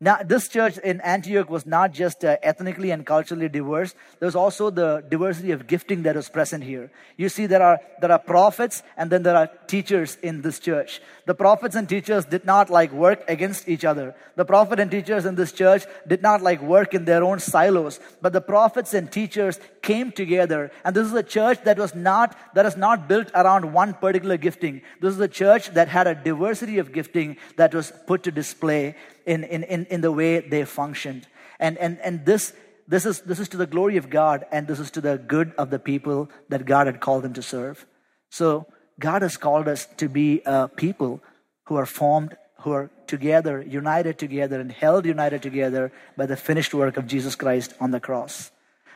Now, 0.00 0.20
this 0.24 0.46
church 0.46 0.78
in 0.78 1.00
Antioch 1.00 1.50
was 1.50 1.66
not 1.66 1.92
just 1.92 2.24
uh, 2.24 2.36
ethnically 2.40 2.92
and 2.92 3.04
culturally 3.04 3.48
diverse. 3.48 3.96
There 4.20 4.28
was 4.28 4.36
also 4.36 4.70
the 4.70 5.02
diversity 5.08 5.50
of 5.50 5.66
gifting 5.66 6.04
that 6.04 6.14
was 6.14 6.28
present 6.28 6.62
here. 6.62 6.92
You 7.16 7.28
see, 7.28 7.46
there 7.46 7.64
are, 7.64 7.80
there 8.00 8.12
are 8.12 8.20
prophets 8.20 8.84
and 8.96 9.10
then 9.10 9.24
there 9.24 9.34
are 9.34 9.50
teachers 9.66 10.16
in 10.22 10.42
this 10.42 10.60
church. 10.60 11.00
The 11.26 11.34
prophets 11.34 11.74
and 11.74 11.88
teachers 11.88 12.24
did 12.24 12.44
not 12.44 12.70
like 12.70 12.92
work 12.92 13.24
against 13.26 13.68
each 13.68 13.84
other. 13.84 14.14
The 14.36 14.44
prophet 14.44 14.78
and 14.78 14.88
teachers 14.88 15.24
in 15.24 15.34
this 15.34 15.50
church 15.50 15.82
did 16.06 16.22
not 16.22 16.42
like 16.42 16.62
work 16.62 16.94
in 16.94 17.04
their 17.04 17.24
own 17.24 17.40
silos. 17.40 17.98
But 18.22 18.32
the 18.32 18.40
prophets 18.40 18.94
and 18.94 19.10
teachers 19.10 19.58
came 19.82 20.12
together. 20.12 20.70
And 20.84 20.94
this 20.94 21.08
is 21.08 21.14
a 21.14 21.24
church 21.24 21.64
that 21.64 21.76
was 21.76 21.96
not, 21.96 22.38
that 22.54 22.66
is 22.66 22.76
not 22.76 23.08
built 23.08 23.32
around 23.34 23.72
one 23.72 23.94
particular 23.94 24.36
gifting. 24.36 24.82
This 25.00 25.14
is 25.14 25.20
a 25.20 25.26
church 25.26 25.70
that 25.70 25.88
had 25.88 26.06
a 26.06 26.14
diversity 26.14 26.78
of 26.78 26.92
gifting 26.92 27.36
that 27.56 27.74
was 27.74 27.92
put 28.06 28.22
to 28.22 28.30
display 28.30 28.94
in, 29.28 29.44
in, 29.44 29.62
in, 29.64 29.86
in 29.86 30.00
the 30.00 30.10
way 30.10 30.40
they 30.40 30.64
functioned. 30.64 31.26
And, 31.60 31.76
and, 31.78 32.00
and 32.00 32.24
this, 32.24 32.54
this, 32.88 33.04
is, 33.04 33.20
this 33.20 33.38
is 33.38 33.48
to 33.50 33.58
the 33.58 33.66
glory 33.66 33.98
of 33.98 34.08
God, 34.08 34.46
and 34.50 34.66
this 34.66 34.80
is 34.80 34.90
to 34.92 35.00
the 35.00 35.18
good 35.18 35.52
of 35.58 35.70
the 35.70 35.78
people 35.78 36.30
that 36.48 36.64
God 36.64 36.86
had 36.86 37.00
called 37.00 37.24
them 37.24 37.34
to 37.34 37.42
serve. 37.42 37.86
So, 38.30 38.66
God 38.98 39.22
has 39.22 39.36
called 39.36 39.68
us 39.68 39.86
to 39.98 40.08
be 40.08 40.42
a 40.44 40.66
people 40.66 41.20
who 41.64 41.76
are 41.76 41.86
formed, 41.86 42.36
who 42.60 42.72
are 42.72 42.90
together, 43.06 43.62
united 43.62 44.18
together, 44.18 44.58
and 44.58 44.72
held 44.72 45.06
united 45.06 45.42
together 45.42 45.92
by 46.16 46.26
the 46.26 46.36
finished 46.36 46.74
work 46.74 46.96
of 46.96 47.06
Jesus 47.06 47.36
Christ 47.36 47.74
on 47.80 47.92
the 47.92 48.00
cross. 48.00 48.50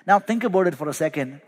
Now, 0.07 0.19
think 0.19 0.43
about 0.43 0.67
it 0.67 0.75
for 0.75 0.89
a 0.89 0.95
second. 0.95 1.41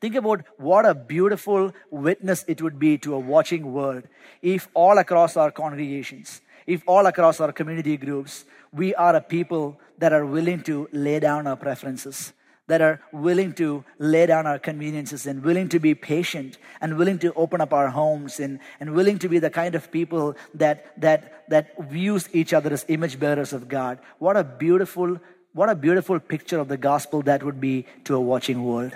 Think 0.00 0.16
about 0.16 0.42
what 0.58 0.84
a 0.84 0.94
beautiful 0.94 1.72
witness 1.90 2.44
it 2.48 2.60
would 2.60 2.78
be 2.78 2.98
to 2.98 3.14
a 3.14 3.18
watching 3.18 3.72
world 3.72 4.02
if 4.42 4.68
all 4.74 4.98
across 4.98 5.36
our 5.36 5.50
congregations, 5.50 6.40
if 6.66 6.82
all 6.86 7.06
across 7.06 7.40
our 7.40 7.52
community 7.52 7.96
groups, 7.96 8.44
we 8.72 8.94
are 8.94 9.14
a 9.16 9.20
people 9.20 9.78
that 9.98 10.12
are 10.12 10.26
willing 10.26 10.62
to 10.64 10.88
lay 10.92 11.20
down 11.20 11.46
our 11.46 11.56
preferences, 11.56 12.32
that 12.66 12.80
are 12.80 13.00
willing 13.12 13.52
to 13.54 13.84
lay 13.98 14.26
down 14.26 14.46
our 14.46 14.58
conveniences 14.58 15.26
and 15.26 15.42
willing 15.42 15.68
to 15.68 15.78
be 15.78 15.94
patient 15.94 16.58
and 16.80 16.96
willing 16.98 17.18
to 17.18 17.32
open 17.34 17.60
up 17.60 17.72
our 17.72 17.88
homes 17.88 18.40
and, 18.40 18.58
and 18.80 18.92
willing 18.92 19.18
to 19.18 19.28
be 19.28 19.38
the 19.38 19.50
kind 19.50 19.74
of 19.74 19.90
people 19.90 20.36
that, 20.54 21.00
that, 21.00 21.48
that 21.48 21.78
views 21.88 22.28
each 22.32 22.52
other 22.52 22.72
as 22.72 22.84
image 22.88 23.18
bearers 23.18 23.52
of 23.52 23.68
God. 23.68 23.98
What 24.18 24.36
a 24.36 24.44
beautiful, 24.44 25.18
what 25.52 25.70
a 25.70 25.74
beautiful 25.74 26.18
picture 26.18 26.58
of 26.58 26.68
the 26.68 26.76
gospel 26.76 27.22
that 27.22 27.42
would 27.42 27.60
be 27.60 27.86
to 28.04 28.16
a 28.16 28.20
watching 28.20 28.64
world. 28.64 28.92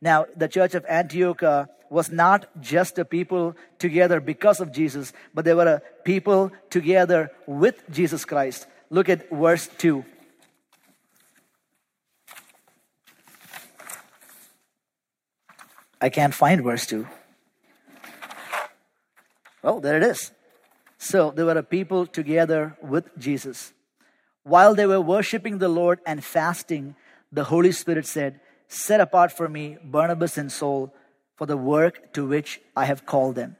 Now, 0.00 0.26
the 0.36 0.48
church 0.48 0.74
of 0.74 0.84
Antioch 0.86 1.42
uh, 1.42 1.66
was 1.90 2.10
not 2.10 2.46
just 2.60 2.98
a 2.98 3.04
people 3.04 3.56
together 3.78 4.20
because 4.20 4.60
of 4.60 4.72
Jesus, 4.72 5.12
but 5.34 5.44
they 5.44 5.54
were 5.54 5.66
a 5.66 5.82
people 6.04 6.52
together 6.70 7.30
with 7.46 7.82
Jesus 7.90 8.24
Christ. 8.24 8.66
Look 8.90 9.08
at 9.08 9.30
verse 9.30 9.68
2. 9.78 10.04
I 16.00 16.10
can't 16.10 16.34
find 16.34 16.62
verse 16.62 16.86
2. 16.86 17.06
Oh, 19.64 19.80
there 19.80 19.96
it 19.96 20.02
is. 20.02 20.30
So 20.98 21.30
they 21.30 21.42
were 21.42 21.58
a 21.58 21.62
people 21.62 22.06
together 22.06 22.76
with 22.82 23.16
Jesus. 23.18 23.72
While 24.42 24.74
they 24.74 24.86
were 24.86 25.00
worshiping 25.00 25.58
the 25.58 25.68
Lord 25.68 26.00
and 26.06 26.22
fasting, 26.22 26.94
the 27.32 27.44
Holy 27.44 27.72
Spirit 27.72 28.06
said, 28.06 28.40
Set 28.68 29.00
apart 29.00 29.32
for 29.32 29.48
me 29.48 29.78
Barnabas 29.82 30.38
and 30.38 30.50
Saul 30.50 30.92
for 31.36 31.46
the 31.46 31.56
work 31.56 32.12
to 32.14 32.26
which 32.26 32.60
I 32.76 32.86
have 32.86 33.06
called 33.06 33.34
them. 33.34 33.56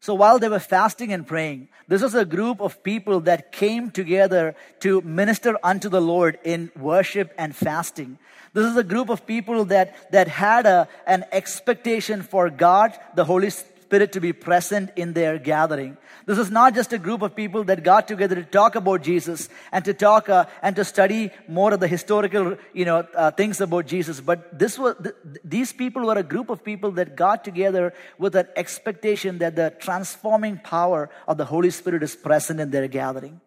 So 0.00 0.14
while 0.14 0.38
they 0.38 0.48
were 0.48 0.60
fasting 0.60 1.12
and 1.12 1.26
praying, 1.26 1.68
this 1.88 2.02
was 2.02 2.14
a 2.14 2.24
group 2.24 2.60
of 2.60 2.82
people 2.82 3.20
that 3.20 3.50
came 3.50 3.90
together 3.90 4.54
to 4.80 5.00
minister 5.00 5.58
unto 5.64 5.88
the 5.88 6.00
Lord 6.00 6.38
in 6.44 6.70
worship 6.76 7.32
and 7.38 7.56
fasting. 7.56 8.18
This 8.52 8.66
is 8.66 8.76
a 8.76 8.84
group 8.84 9.08
of 9.08 9.26
people 9.26 9.64
that, 9.66 10.12
that 10.12 10.28
had 10.28 10.66
a, 10.66 10.88
an 11.06 11.24
expectation 11.32 12.22
for 12.22 12.50
God, 12.50 12.96
the 13.14 13.24
Holy 13.24 13.50
Spirit 13.86 14.12
to 14.12 14.20
be 14.20 14.32
present 14.32 14.90
in 14.96 15.12
their 15.12 15.38
gathering. 15.38 15.96
This 16.26 16.38
is 16.38 16.50
not 16.50 16.74
just 16.74 16.92
a 16.92 16.98
group 16.98 17.22
of 17.22 17.36
people 17.36 17.62
that 17.64 17.84
got 17.84 18.08
together 18.08 18.34
to 18.34 18.42
talk 18.42 18.74
about 18.74 19.02
Jesus 19.02 19.48
and 19.70 19.84
to 19.84 19.94
talk 19.94 20.28
uh, 20.28 20.46
and 20.60 20.74
to 20.74 20.84
study 20.84 21.30
more 21.46 21.72
of 21.72 21.78
the 21.78 21.86
historical, 21.86 22.56
you 22.74 22.84
know, 22.84 23.06
uh, 23.14 23.30
things 23.30 23.60
about 23.60 23.86
Jesus. 23.86 24.20
But 24.20 24.58
this 24.58 24.76
was 24.76 24.96
th- 25.00 25.14
these 25.44 25.72
people 25.72 26.06
were 26.06 26.18
a 26.18 26.24
group 26.24 26.50
of 26.50 26.64
people 26.64 26.90
that 26.98 27.14
got 27.14 27.44
together 27.44 27.94
with 28.18 28.34
an 28.34 28.48
expectation 28.56 29.38
that 29.38 29.54
the 29.54 29.72
transforming 29.78 30.58
power 30.58 31.08
of 31.28 31.36
the 31.36 31.44
Holy 31.44 31.70
Spirit 31.70 32.02
is 32.02 32.16
present 32.16 32.58
in 32.58 32.72
their 32.72 32.88
gathering. 32.88 33.40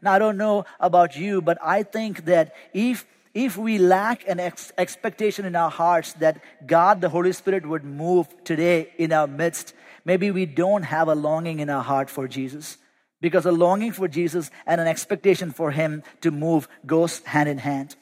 Now 0.00 0.14
I 0.14 0.18
don't 0.18 0.38
know 0.38 0.64
about 0.80 1.16
you, 1.16 1.42
but 1.42 1.58
I 1.62 1.82
think 1.82 2.24
that 2.24 2.54
if 2.72 3.04
if 3.34 3.56
we 3.56 3.78
lack 3.78 4.26
an 4.28 4.38
ex- 4.38 4.72
expectation 4.78 5.44
in 5.44 5.56
our 5.56 5.70
hearts 5.70 6.12
that 6.14 6.40
God, 6.64 7.00
the 7.00 7.08
Holy 7.08 7.32
Spirit, 7.32 7.66
would 7.66 7.84
move 7.84 8.28
today 8.44 8.92
in 8.96 9.12
our 9.12 9.26
midst, 9.26 9.74
maybe 10.04 10.30
we 10.30 10.46
don't 10.46 10.84
have 10.84 11.08
a 11.08 11.14
longing 11.14 11.58
in 11.58 11.68
our 11.68 11.82
heart 11.82 12.08
for 12.08 12.28
Jesus. 12.28 12.78
Because 13.20 13.44
a 13.44 13.52
longing 13.52 13.92
for 13.92 14.06
Jesus 14.06 14.50
and 14.66 14.80
an 14.80 14.86
expectation 14.86 15.50
for 15.50 15.72
Him 15.72 16.04
to 16.20 16.30
move 16.30 16.68
goes 16.86 17.20
hand 17.24 17.48
in 17.48 17.58
hand. 17.58 17.96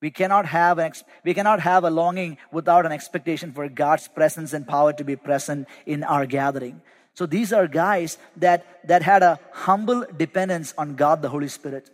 We 0.00 0.10
cannot 0.10 0.46
have 0.46 0.78
an 0.78 0.86
ex- 0.86 1.04
we 1.24 1.34
cannot 1.34 1.60
have 1.60 1.84
a 1.84 1.90
longing 1.90 2.38
without 2.50 2.86
an 2.86 2.92
expectation 2.92 3.52
for 3.52 3.68
God's 3.68 4.08
presence 4.08 4.54
and 4.54 4.66
power 4.66 4.94
to 4.94 5.04
be 5.04 5.16
present 5.16 5.68
in 5.84 6.04
our 6.04 6.24
gathering. 6.24 6.80
So 7.12 7.26
these 7.26 7.52
are 7.52 7.66
guys 7.68 8.16
that 8.36 8.64
that 8.88 9.02
had 9.02 9.22
a 9.22 9.38
humble 9.52 10.06
dependence 10.16 10.72
on 10.78 10.96
God 10.96 11.20
the 11.20 11.28
Holy 11.28 11.48
Spirit. 11.48 11.90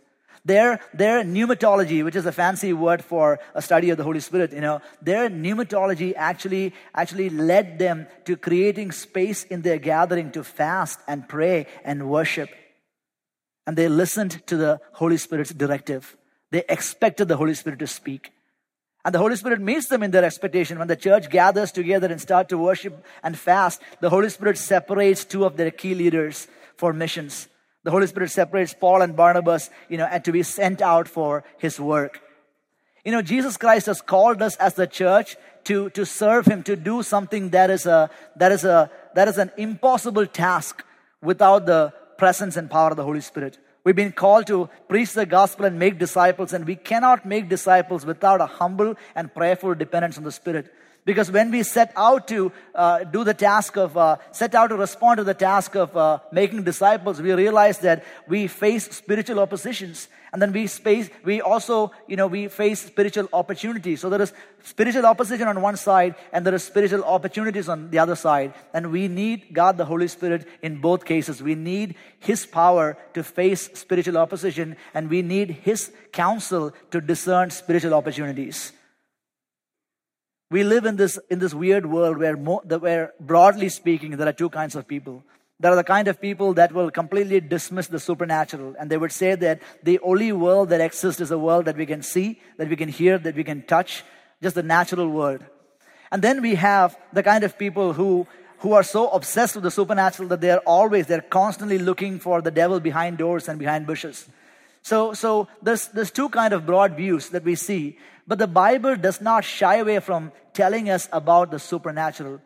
Their, 0.47 0.79
their 0.93 1.25
pneumatology, 1.25 2.05
which 2.05 2.15
is 2.15 2.25
a 2.25 2.31
fancy 2.31 2.71
word 2.71 3.03
for 3.03 3.37
a 3.53 3.61
study 3.61 3.89
of 3.89 3.97
the 3.97 4.05
Holy 4.05 4.21
Spirit, 4.21 4.53
you 4.53 4.61
know, 4.61 4.79
their 5.01 5.29
pneumatology 5.29 6.13
actually, 6.15 6.73
actually 6.95 7.29
led 7.29 7.79
them 7.79 8.07
to 8.23 8.37
creating 8.37 8.93
space 8.93 9.43
in 9.43 9.61
their 9.61 9.77
gathering 9.77 10.31
to 10.31 10.45
fast 10.45 11.01
and 11.05 11.27
pray 11.27 11.67
and 11.83 12.09
worship. 12.09 12.49
And 13.65 13.75
they 13.75 13.89
listened 13.89 14.47
to 14.47 14.55
the 14.55 14.79
Holy 14.93 15.17
Spirit's 15.17 15.53
directive. 15.53 16.15
They 16.49 16.63
expected 16.69 17.27
the 17.27 17.35
Holy 17.35 17.53
Spirit 17.53 17.79
to 17.79 17.87
speak. 17.87 18.31
And 19.03 19.13
the 19.13 19.19
Holy 19.19 19.35
Spirit 19.35 19.59
meets 19.59 19.87
them 19.87 20.01
in 20.01 20.11
their 20.11 20.23
expectation. 20.23 20.79
When 20.79 20.87
the 20.87 20.95
church 20.95 21.29
gathers 21.29 21.73
together 21.73 22.07
and 22.07 22.21
start 22.21 22.47
to 22.49 22.57
worship 22.57 23.03
and 23.21 23.37
fast, 23.37 23.81
the 23.99 24.09
Holy 24.09 24.29
Spirit 24.29 24.57
separates 24.57 25.25
two 25.25 25.43
of 25.43 25.57
their 25.57 25.71
key 25.71 25.93
leaders 25.93 26.47
for 26.77 26.93
missions. 26.93 27.49
The 27.87 27.91
Holy 27.91 28.07
Spirit 28.07 28.31
separates 28.31 28.73
Paul 28.73 29.01
and 29.01 29.15
Barnabas, 29.15 29.69
you 29.87 29.97
know, 29.97 30.07
and 30.11 30.21
to 30.25 30.33
be 30.33 30.43
sent 30.43 30.81
out 30.81 31.07
for 31.07 31.45
his 31.57 31.79
work. 31.79 32.19
You 33.05 33.13
know, 33.13 33.21
Jesus 33.21 33.55
Christ 33.55 33.85
has 33.85 34.01
called 34.01 34.41
us 34.41 34.57
as 34.57 34.73
the 34.73 34.87
church 34.87 35.37
to, 35.63 35.89
to 35.91 36.05
serve 36.05 36.47
him, 36.47 36.63
to 36.63 36.75
do 36.75 37.01
something 37.01 37.51
that 37.51 37.69
is 37.69 37.85
a, 37.85 38.09
that 38.35 38.51
is 38.51 38.65
a, 38.65 38.91
that 39.15 39.29
is 39.29 39.37
an 39.37 39.51
impossible 39.55 40.27
task 40.27 40.83
without 41.21 41.65
the 41.65 41.93
presence 42.17 42.57
and 42.57 42.69
power 42.69 42.89
of 42.89 42.97
the 42.97 43.05
Holy 43.05 43.21
Spirit. 43.21 43.57
We've 43.85 43.95
been 43.95 44.11
called 44.11 44.47
to 44.47 44.69
preach 44.89 45.13
the 45.13 45.25
gospel 45.25 45.63
and 45.63 45.79
make 45.79 45.97
disciples, 45.97 46.51
and 46.51 46.65
we 46.65 46.75
cannot 46.75 47.25
make 47.25 47.47
disciples 47.47 48.05
without 48.05 48.41
a 48.41 48.47
humble 48.47 48.95
and 49.15 49.33
prayerful 49.33 49.75
dependence 49.75 50.17
on 50.17 50.25
the 50.25 50.33
Spirit. 50.33 50.73
Because 51.07 51.31
when 51.31 51.51
we 51.51 51.63
set 51.63 51.93
out 51.95 52.27
to 52.27 52.51
uh, 52.75 53.05
do 53.05 53.23
the 53.23 53.33
task 53.33 53.77
of, 53.77 53.95
uh, 53.95 54.17
set 54.33 54.53
out 54.53 54.67
to 54.67 54.75
respond 54.75 55.19
to 55.19 55.23
the 55.23 55.33
task 55.33 55.73
of 55.73 55.95
uh, 55.95 56.19
making 56.33 56.63
disciples, 56.63 57.21
we 57.21 57.31
realize 57.31 57.79
that 57.79 58.03
we 58.27 58.47
face 58.47 58.93
spiritual 58.93 59.39
oppositions. 59.39 60.09
And 60.33 60.41
then 60.41 60.51
we 60.51 60.67
face, 60.67 61.09
we 61.23 61.39
also, 61.39 61.93
you 62.07 62.17
know, 62.17 62.27
we 62.27 62.49
face 62.49 62.81
spiritual 62.81 63.29
opportunities. 63.31 64.01
So 64.01 64.09
there 64.09 64.21
is 64.21 64.33
spiritual 64.65 65.05
opposition 65.05 65.47
on 65.47 65.61
one 65.61 65.77
side 65.77 66.15
and 66.33 66.45
there 66.45 66.53
is 66.53 66.65
spiritual 66.65 67.05
opportunities 67.05 67.69
on 67.69 67.89
the 67.89 67.99
other 67.99 68.17
side. 68.17 68.53
And 68.73 68.91
we 68.91 69.07
need 69.07 69.53
God 69.53 69.77
the 69.77 69.85
Holy 69.85 70.09
Spirit 70.09 70.45
in 70.61 70.81
both 70.81 71.05
cases. 71.05 71.41
We 71.41 71.55
need 71.55 71.95
His 72.19 72.45
power 72.45 72.97
to 73.13 73.23
face 73.23 73.69
spiritual 73.75 74.17
opposition 74.17 74.75
and 74.93 75.09
we 75.09 75.21
need 75.21 75.51
His 75.51 75.89
counsel 76.11 76.73
to 76.91 76.99
discern 76.99 77.49
spiritual 77.49 77.93
opportunities. 77.93 78.73
We 80.49 80.63
live 80.63 80.85
in 80.85 80.95
this, 80.95 81.19
in 81.29 81.39
this 81.39 81.53
weird 81.53 81.85
world 81.85 82.17
where, 82.17 82.37
more, 82.37 82.61
where, 82.61 83.13
broadly 83.19 83.67
speaking, 83.67 84.15
there 84.15 84.29
are 84.29 84.33
two 84.33 84.49
kinds 84.49 84.75
of 84.75 84.87
people. 84.87 85.23
There 85.59 85.71
are 85.71 85.75
the 85.75 85.83
kind 85.83 86.07
of 86.07 86.21
people 86.21 86.53
that 86.53 86.71
will 86.71 86.89
completely 86.89 87.41
dismiss 87.41 87.87
the 87.87 87.99
supernatural, 87.99 88.75
and 88.79 88.89
they 88.89 88.97
would 88.97 89.11
say 89.11 89.35
that 89.35 89.61
the 89.83 89.99
only 89.99 90.31
world 90.31 90.69
that 90.69 90.79
exists 90.79 91.19
is 91.19 91.31
a 91.31 91.37
world 91.37 91.65
that 91.65 91.75
we 91.75 91.85
can 91.85 92.01
see, 92.01 92.39
that 92.57 92.69
we 92.69 92.75
can 92.75 92.87
hear, 92.87 93.17
that 93.17 93.35
we 93.35 93.43
can 93.43 93.63
touch, 93.63 94.03
just 94.41 94.55
the 94.55 94.63
natural 94.63 95.09
world. 95.09 95.43
And 96.11 96.21
then 96.21 96.41
we 96.41 96.55
have 96.55 96.97
the 97.11 97.23
kind 97.23 97.43
of 97.43 97.57
people 97.57 97.91
who, 97.91 98.27
who 98.59 98.73
are 98.73 98.83
so 98.83 99.09
obsessed 99.09 99.55
with 99.55 99.63
the 99.63 99.71
supernatural 99.71 100.29
that 100.29 100.39
they're 100.39 100.59
always, 100.59 101.07
they're 101.07 101.21
constantly 101.21 101.79
looking 101.79 102.19
for 102.19 102.41
the 102.41 102.51
devil 102.51 102.79
behind 102.79 103.17
doors 103.17 103.49
and 103.49 103.59
behind 103.59 103.85
bushes. 103.85 104.29
So, 104.87 105.11
so 105.11 105.49
there's, 105.61 105.89
there's 105.89 106.11
two 106.11 106.29
kind 106.29 106.53
of 106.53 106.65
broad 106.65 106.95
views 106.95 107.27
that 107.31 107.43
we 107.43 107.55
see. 107.55 107.97
But 108.25 108.39
the 108.39 108.47
Bible 108.47 108.95
does 108.95 109.19
not 109.19 109.43
shy 109.43 109.75
away 109.75 109.99
from 109.99 110.31
telling 110.53 110.89
us 110.89 111.09
about 111.11 111.51
the 111.51 111.59
supernatural. 111.59 112.39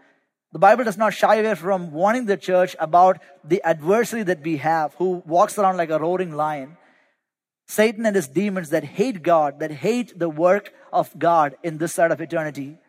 The 0.51 0.57
Bible 0.57 0.83
does 0.83 0.97
not 0.97 1.13
shy 1.13 1.35
away 1.35 1.53
from 1.53 1.91
warning 1.91 2.25
the 2.25 2.37
church 2.37 2.75
about 2.79 3.19
the 3.43 3.61
adversary 3.61 4.23
that 4.23 4.41
we 4.41 4.57
have, 4.57 4.95
who 4.95 5.21
walks 5.27 5.59
around 5.59 5.77
like 5.77 5.91
a 5.91 5.99
roaring 5.99 6.31
lion. 6.35 6.77
Satan 7.67 8.07
and 8.07 8.15
his 8.15 8.27
demons 8.27 8.71
that 8.71 8.85
hate 8.85 9.21
God, 9.21 9.59
that 9.59 9.69
hate 9.71 10.17
the 10.17 10.27
work 10.27 10.73
of 10.91 11.13
God 11.19 11.55
in 11.61 11.77
this 11.77 11.93
side 11.93 12.11
of 12.11 12.21
eternity. 12.21 12.79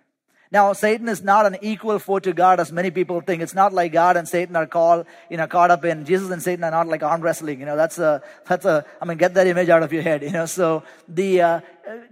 Now, 0.53 0.75
Satan 0.75 1.09
is 1.09 1.23
not 1.23 1.47
an 1.47 1.57
equal 1.63 1.99
foe 1.99 2.19
to 2.19 2.35
God 2.35 2.61
as 2.61 2.71
many 2.71 2.91
people 2.91 3.23
think. 3.23 3.41
It's 3.41 3.55
not 3.55 3.73
like 3.73 3.91
God 3.91 4.19
and 4.19 4.29
Satan 4.29 4.55
are 4.55 4.67
called, 4.67 5.07
you 5.31 5.39
know, 5.39 5.47
caught 5.47 5.71
up 5.71 5.83
in 5.87 6.05
Jesus 6.05 6.31
and 6.31 6.43
Satan 6.43 6.63
are 6.63 6.71
not 6.71 6.89
like 6.89 7.03
arm 7.03 7.23
wrestling. 7.23 7.59
You 7.59 7.65
know, 7.65 7.75
that's 7.75 7.99
a, 7.99 8.21
that's 8.47 8.67
a, 8.67 8.85
I 9.01 9.07
mean, 9.07 9.17
get 9.17 9.33
that 9.33 9.47
image 9.47 9.71
out 9.71 9.83
of 9.83 9.95
your 9.95 10.03
head, 10.03 10.23
you 10.23 10.31
know. 10.31 10.45
So 10.45 10.83
the, 11.09 11.41
uh, 11.41 11.61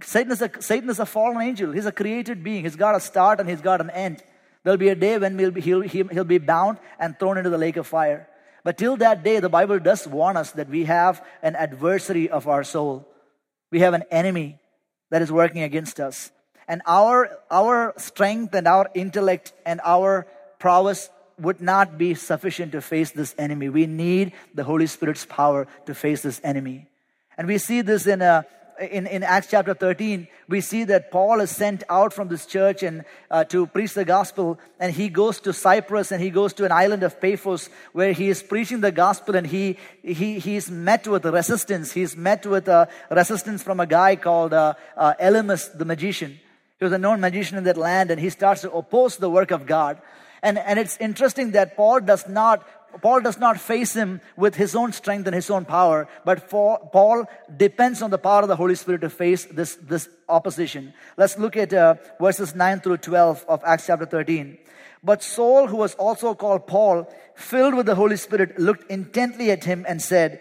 Satan 0.03 0.33
is 0.33 0.41
a, 0.41 0.51
Satan 0.59 0.89
is 0.89 0.99
a 0.99 1.05
fallen 1.05 1.43
angel. 1.43 1.71
He's 1.73 1.85
a 1.85 1.93
created 1.93 2.43
being. 2.43 2.65
He's 2.65 2.77
got 2.77 2.97
a 2.97 3.01
start 3.01 3.41
and 3.41 3.49
he's 3.49 3.61
got 3.61 3.83
an 3.83 3.91
end. 3.91 4.25
There'll 4.65 4.79
be 4.79 4.89
a 4.89 4.95
day 4.95 5.19
when 5.19 5.37
we'll 5.37 5.51
be, 5.51 5.61
he'll, 5.61 5.83
he'll 5.83 6.25
be 6.25 6.39
bound 6.39 6.79
and 6.99 7.19
thrown 7.19 7.37
into 7.37 7.51
the 7.51 7.59
lake 7.59 7.77
of 7.77 7.87
fire. 7.87 8.27
But 8.65 8.79
till 8.79 8.97
that 8.97 9.23
day, 9.23 9.41
the 9.41 9.51
Bible 9.51 9.79
does 9.81 10.07
warn 10.07 10.39
us 10.39 10.53
that 10.53 10.71
we 10.71 10.85
have 10.85 11.23
an 11.43 11.57
adversary 11.57 12.31
of 12.31 12.49
our 12.49 12.65
soul. 12.65 13.07
We 13.71 13.81
have 13.81 13.93
an 13.93 14.05
enemy 14.11 14.59
that 15.11 15.21
is 15.21 15.31
working 15.31 15.63
against 15.63 16.01
us. 16.01 16.31
And 16.71 16.83
our, 16.87 17.37
our 17.51 17.95
strength 17.97 18.55
and 18.55 18.69
our 18.69 18.89
intellect 18.95 19.53
and 19.67 19.81
our 19.85 20.29
prowess 20.61 21.11
would 21.37 21.61
not 21.61 21.99
be 21.99 22.15
sufficient 22.15 22.71
to 22.73 22.81
face 22.81 23.11
this 23.11 23.35
enemy. 23.37 23.69
We 23.69 23.87
need 23.87 24.35
the 24.55 24.63
Holy 24.63 24.87
Spirit's 24.87 25.27
power 25.27 25.67
to 25.87 25.97
face 25.97 26.23
this 26.23 26.41
enemy. 26.45 26.87
And 27.37 27.49
we 27.49 27.59
see 27.59 27.81
this 27.81 28.07
in, 28.07 28.23
a, 28.23 28.47
in, 28.81 29.09
in 29.09 29.25
Acts 29.25 29.49
chapter 29.51 29.75
13. 29.75 30.29
We 30.49 30.61
see 30.61 30.85
that 30.85 31.11
Paul 31.11 31.41
is 31.41 31.51
sent 31.51 31.83
out 31.91 32.13
from 32.13 32.29
this 32.29 32.47
church 32.47 32.85
and 32.85 33.05
uh, 33.33 33.43
to 33.47 33.67
preach 33.67 33.95
the 33.95 34.05
gospel. 34.05 34.57
And 34.79 34.95
he 34.95 35.09
goes 35.09 35.41
to 35.41 35.53
Cyprus 35.53 36.13
and 36.13 36.23
he 36.23 36.31
goes 36.31 36.53
to 36.53 36.65
an 36.67 36.71
island 36.71 37.03
of 37.03 37.21
Paphos 37.21 37.69
where 37.93 38.13
he 38.13 38.29
is 38.29 38.45
preaching 38.45 38.81
the 38.81 38.93
gospel 38.93 39.35
and 39.35 39.45
he, 39.45 39.77
he, 40.05 40.39
he's 40.39 40.71
met 40.71 41.09
with 41.09 41.25
resistance. 41.25 41.91
He's 41.91 42.17
met 42.17 42.47
with 42.47 42.69
uh, 42.69 42.87
resistance 43.11 43.61
from 43.61 43.81
a 43.81 43.87
guy 43.87 44.15
called 44.15 44.53
uh, 44.53 44.75
uh 44.97 45.15
Elymas 45.21 45.77
the 45.77 45.85
magician. 45.85 46.39
He 46.81 46.85
was 46.85 46.93
a 46.93 46.99
known 46.99 47.21
magician 47.21 47.59
in 47.59 47.65
that 47.65 47.77
land 47.77 48.11
and 48.11 48.19
he 48.19 48.31
starts 48.31 48.63
to 48.63 48.73
oppose 48.73 49.19
the 49.19 49.31
work 49.31 49.51
of 49.51 49.67
God. 49.67 50.01
And, 50.43 50.59
and 50.59 50.79
it's 50.79 50.97
interesting 50.97 51.53
that 51.53 51.77
Paul 51.77 52.01
does 52.01 52.27
not 52.27 52.67
Paul 53.03 53.21
does 53.21 53.39
not 53.39 53.61
face 53.61 53.95
him 53.95 54.21
with 54.37 54.57
his 54.57 54.75
own 54.75 54.93
strength 54.93 55.27
and 55.27 55.35
his 55.35 55.49
own 55.49 55.65
power, 55.65 56.09
but 56.25 56.51
Paul 56.51 57.25
depends 57.57 58.03
on 58.03 58.11
the 58.11 58.19
power 58.19 58.43
of 58.43 58.49
the 58.49 58.57
Holy 58.57 58.75
Spirit 58.75 59.03
to 59.03 59.11
face 59.11 59.45
this, 59.45 59.77
this 59.77 60.09
opposition. 60.29 60.93
Let's 61.17 61.39
look 61.39 61.57
at 61.57 61.73
uh, 61.73 61.95
verses 62.21 62.53
9 62.53 62.81
through 62.81 62.97
12 62.97 63.45
of 63.49 63.63
Acts 63.65 63.87
chapter 63.87 64.07
13. 64.07 64.59
But 65.05 65.23
Saul, 65.23 65.69
who 65.69 65.77
was 65.77 65.95
also 65.95 66.35
called 66.35 66.67
Paul, 66.67 67.09
filled 67.37 67.75
with 67.75 67.87
the 67.87 67.95
Holy 67.95 68.17
Spirit, 68.17 68.59
looked 68.59 68.91
intently 68.91 69.53
at 69.53 69.63
him 69.63 69.87
and 69.89 70.03
said, 70.03 70.41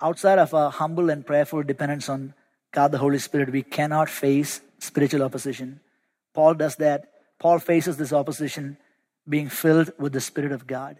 Outside 0.00 0.38
of 0.38 0.52
a 0.52 0.70
humble 0.70 1.10
and 1.10 1.26
prayerful 1.26 1.62
dependence 1.62 2.08
on 2.08 2.34
God 2.72 2.92
the 2.92 2.98
Holy 2.98 3.18
Spirit, 3.18 3.50
we 3.50 3.62
cannot 3.62 4.10
face 4.10 4.60
spiritual 4.78 5.22
opposition. 5.22 5.80
Paul 6.34 6.54
does 6.54 6.76
that. 6.76 7.10
Paul 7.38 7.58
faces 7.58 7.96
this 7.96 8.12
opposition 8.12 8.76
being 9.28 9.48
filled 9.48 9.92
with 9.98 10.12
the 10.12 10.20
Spirit 10.20 10.52
of 10.52 10.66
God. 10.66 10.96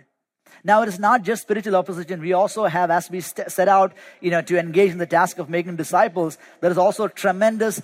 Now, 0.62 0.82
it 0.82 0.88
is 0.88 0.98
not 0.98 1.22
just 1.22 1.42
spiritual 1.42 1.76
opposition. 1.76 2.20
We 2.20 2.32
also 2.32 2.64
have, 2.64 2.90
as 2.90 3.10
we 3.10 3.20
st- 3.20 3.50
set 3.50 3.68
out, 3.68 3.92
you 4.20 4.30
know, 4.30 4.40
to 4.42 4.58
engage 4.58 4.92
in 4.92 4.98
the 4.98 5.06
task 5.06 5.38
of 5.38 5.50
making 5.50 5.76
disciples, 5.76 6.38
there 6.60 6.70
is 6.70 6.78
also 6.78 7.08
tremendous 7.08 7.82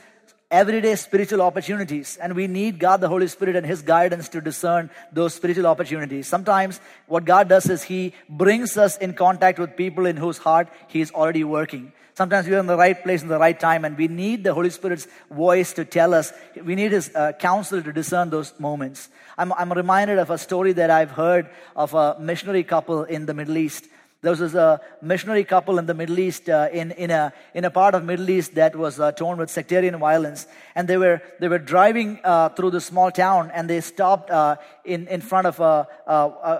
everyday 0.51 0.97
spiritual 0.97 1.43
opportunities. 1.43 2.17
And 2.17 2.35
we 2.35 2.47
need 2.47 2.79
God, 2.79 3.01
the 3.01 3.09
Holy 3.09 3.29
Spirit, 3.29 3.57
and 3.57 3.65
His 3.65 3.83
guidance 3.83 4.29
to 4.31 4.41
discern 4.41 4.91
those 5.13 5.35
spiritual 5.35 5.67
opportunities. 5.67 6.27
Sometimes 6.27 6.81
what 7.07 7.25
God 7.25 7.49
does 7.49 7.69
is 7.71 7.83
He 7.83 8.15
brings 8.29 8.77
us 8.77 8.99
in 8.99 9.15
contact 9.15 9.59
with 9.59 9.77
people 9.77 10.07
in 10.07 10.17
whose 10.17 10.39
heart 10.39 10.69
He 10.89 11.01
is 11.01 11.11
already 11.13 11.45
working. 11.45 11.93
Sometimes 12.15 12.47
we 12.47 12.55
are 12.55 12.59
in 12.59 12.67
the 12.67 12.77
right 12.77 13.03
place 13.03 13.23
in 13.23 13.29
the 13.29 13.39
right 13.39 13.59
time, 13.59 13.85
and 13.85 13.97
we 13.97 14.09
need 14.09 14.45
the 14.45 14.53
Holy 14.53 14.71
Spirit's 14.71 15.07
voice 15.31 15.73
to 15.75 15.85
tell 15.85 16.13
us. 16.13 16.33
We 16.63 16.75
need 16.75 16.93
His 16.93 17.15
uh, 17.15 17.33
counsel 17.33 17.83
to 17.83 17.93
discern 17.93 18.31
those 18.31 18.53
moments. 18.59 19.09
I'm, 19.39 19.53
I'm 19.55 19.73
reminded 19.73 20.19
of 20.19 20.31
a 20.31 20.37
story 20.37 20.73
that 20.75 20.91
I've 20.91 21.13
heard 21.13 21.49
of 21.75 21.95
a 21.95 22.19
missionary 22.21 22.65
couple 22.65 23.05
in 23.05 23.27
the 23.27 23.33
Middle 23.33 23.57
East. 23.57 23.87
There 24.23 24.33
was 24.33 24.55
a 24.55 24.83
missionary 25.01 25.45
couple 25.45 25.79
in 25.79 25.87
the 25.87 25.95
Middle 25.95 26.19
East, 26.19 26.51
uh, 26.51 26.69
in, 26.71 26.91
in, 26.91 27.11
a, 27.11 27.33
in 27.55 27.65
a 27.65 27.71
part 27.71 27.95
of 27.95 28.05
Middle 28.05 28.29
East 28.29 28.55
that 28.57 28.77
was 28.77 29.01
uh, 29.01 29.13
torn 29.13 29.39
with 29.39 29.49
sectarian 29.49 29.99
violence. 29.99 30.47
And 30.75 30.87
they 30.87 30.99
were, 30.99 31.23
they 31.39 31.49
were 31.49 31.59
driving 31.59 32.21
uh, 32.23 32.51
through 32.51 32.73
the 32.73 32.83
small 32.83 33.11
town 33.11 33.51
and 33.55 33.71
they 33.71 33.81
stopped 33.81 34.31
uh, 34.31 34.57
in, 34.85 35.09
in 35.09 35.21
front 35.21 35.47
of 35.47 35.61
a, 35.61 35.87
a, 36.07 36.13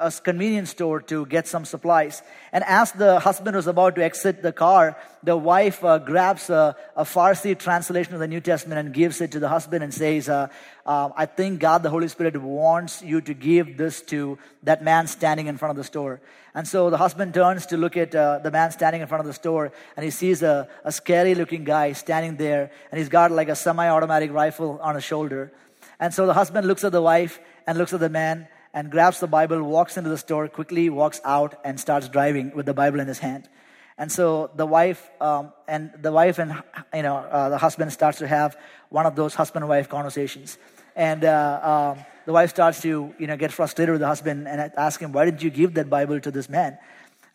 a 0.03 0.13
convenience 0.23 0.71
store 0.71 1.01
to 1.03 1.27
get 1.27 1.47
some 1.47 1.65
supplies. 1.65 2.23
And 2.53 2.65
as 2.65 2.93
the 2.93 3.21
husband 3.21 3.57
was 3.57 3.67
about 3.67 3.95
to 3.97 4.05
exit 4.05 4.43
the 4.43 4.53
car, 4.53 4.97
the 5.23 5.37
wife 5.37 5.85
uh, 5.85 5.99
grabs 5.99 6.51
a, 6.51 6.77
a, 6.97 7.05
Farsi 7.05 7.59
translation 7.59 8.15
of 8.15 8.21
the 8.21 8.29
New 8.29 8.41
Testament 8.41 8.79
and 8.79 8.95
gives 8.95 9.21
it 9.21 9.33
to 9.33 9.39
the 9.39 9.49
husband 9.49 9.85
and 9.85 9.93
says, 9.93 10.29
uh, 10.29 10.49
uh, 10.87 11.11
I 11.17 11.27
think 11.27 11.61
God, 11.61 11.83
the 11.83 11.91
Holy 11.91 12.09
Spirit, 12.09 12.37
wants 12.41 13.03
you 13.03 13.21
to 13.21 13.35
give 13.35 13.77
this 13.77 14.01
to 14.03 14.39
that 14.63 14.83
man 14.83 15.07
standing 15.07 15.47
in 15.47 15.57
front 15.57 15.71
of 15.71 15.77
the 15.77 15.85
store. 15.85 16.21
And 16.55 16.67
so 16.67 16.91
the 16.91 16.97
husband 16.97 17.35
turns 17.35 17.67
to 17.67 17.77
look 17.77 17.97
at 17.97 18.15
uh, 18.15 18.41
the 18.41 18.51
man 18.51 18.73
standing 18.73 19.03
in 19.03 19.07
front 19.07 19.21
of 19.21 19.27
the 19.27 19.35
store 19.35 19.73
and 19.97 20.05
he 20.05 20.11
sees 20.11 20.43
a, 20.43 20.69
a 20.85 20.91
scary 20.91 21.35
looking 21.35 21.65
guy 21.65 21.93
standing 21.93 22.37
there 22.37 22.71
and 22.91 22.99
he's 22.99 23.09
got 23.09 23.31
like 23.31 23.49
a 23.49 23.55
semi 23.55 23.89
automatic 23.89 24.33
rifle 24.33 24.81
on 24.83 24.97
his 24.97 25.05
shoulder. 25.05 25.53
And 26.01 26.13
so 26.13 26.27
the 26.27 26.35
husband 26.35 26.67
looks 26.67 26.83
at 26.83 26.93
the 26.93 27.03
wife 27.03 27.39
and 27.71 27.79
looks 27.79 27.93
at 27.93 28.01
the 28.01 28.09
man 28.09 28.49
and 28.75 28.91
grabs 28.91 29.21
the 29.21 29.29
Bible, 29.29 29.63
walks 29.63 29.97
into 29.97 30.11
the 30.11 30.19
store, 30.19 30.49
quickly 30.49 30.91
walks 30.91 31.21
out 31.25 31.55
and 31.65 31.79
starts 31.79 32.09
driving 32.09 32.51
with 32.53 32.67
the 32.67 32.75
Bible 32.75 32.99
in 32.99 33.07
his 33.07 33.21
hand. 33.21 33.49
And 33.97 34.11
so 34.11 34.51
the 34.57 34.67
wife 34.67 35.09
um, 35.21 35.53
and 35.69 35.93
the 36.03 36.11
wife 36.11 36.41
and 36.41 36.51
you 36.93 37.03
know 37.03 37.19
uh, 37.19 37.49
the 37.49 37.59
husband 37.59 37.93
starts 37.93 38.19
to 38.19 38.27
have 38.27 38.57
one 38.89 39.07
of 39.07 39.15
those 39.15 39.37
husband-wife 39.37 39.89
conversations, 39.89 40.59
and 40.97 41.25
uh, 41.25 41.95
um, 41.97 42.05
the 42.27 42.33
wife 42.33 42.51
starts 42.51 42.81
to 42.83 43.15
you 43.19 43.27
know 43.29 43.37
get 43.37 43.53
frustrated 43.53 43.93
with 43.93 44.01
the 44.01 44.09
husband 44.09 44.49
and 44.49 44.73
ask 44.77 44.99
him, 44.99 45.13
"Why 45.13 45.27
didn't 45.27 45.45
you 45.45 45.51
give 45.51 45.75
that 45.75 45.89
Bible 45.89 46.19
to 46.19 46.31
this 46.33 46.49
man?" 46.49 46.77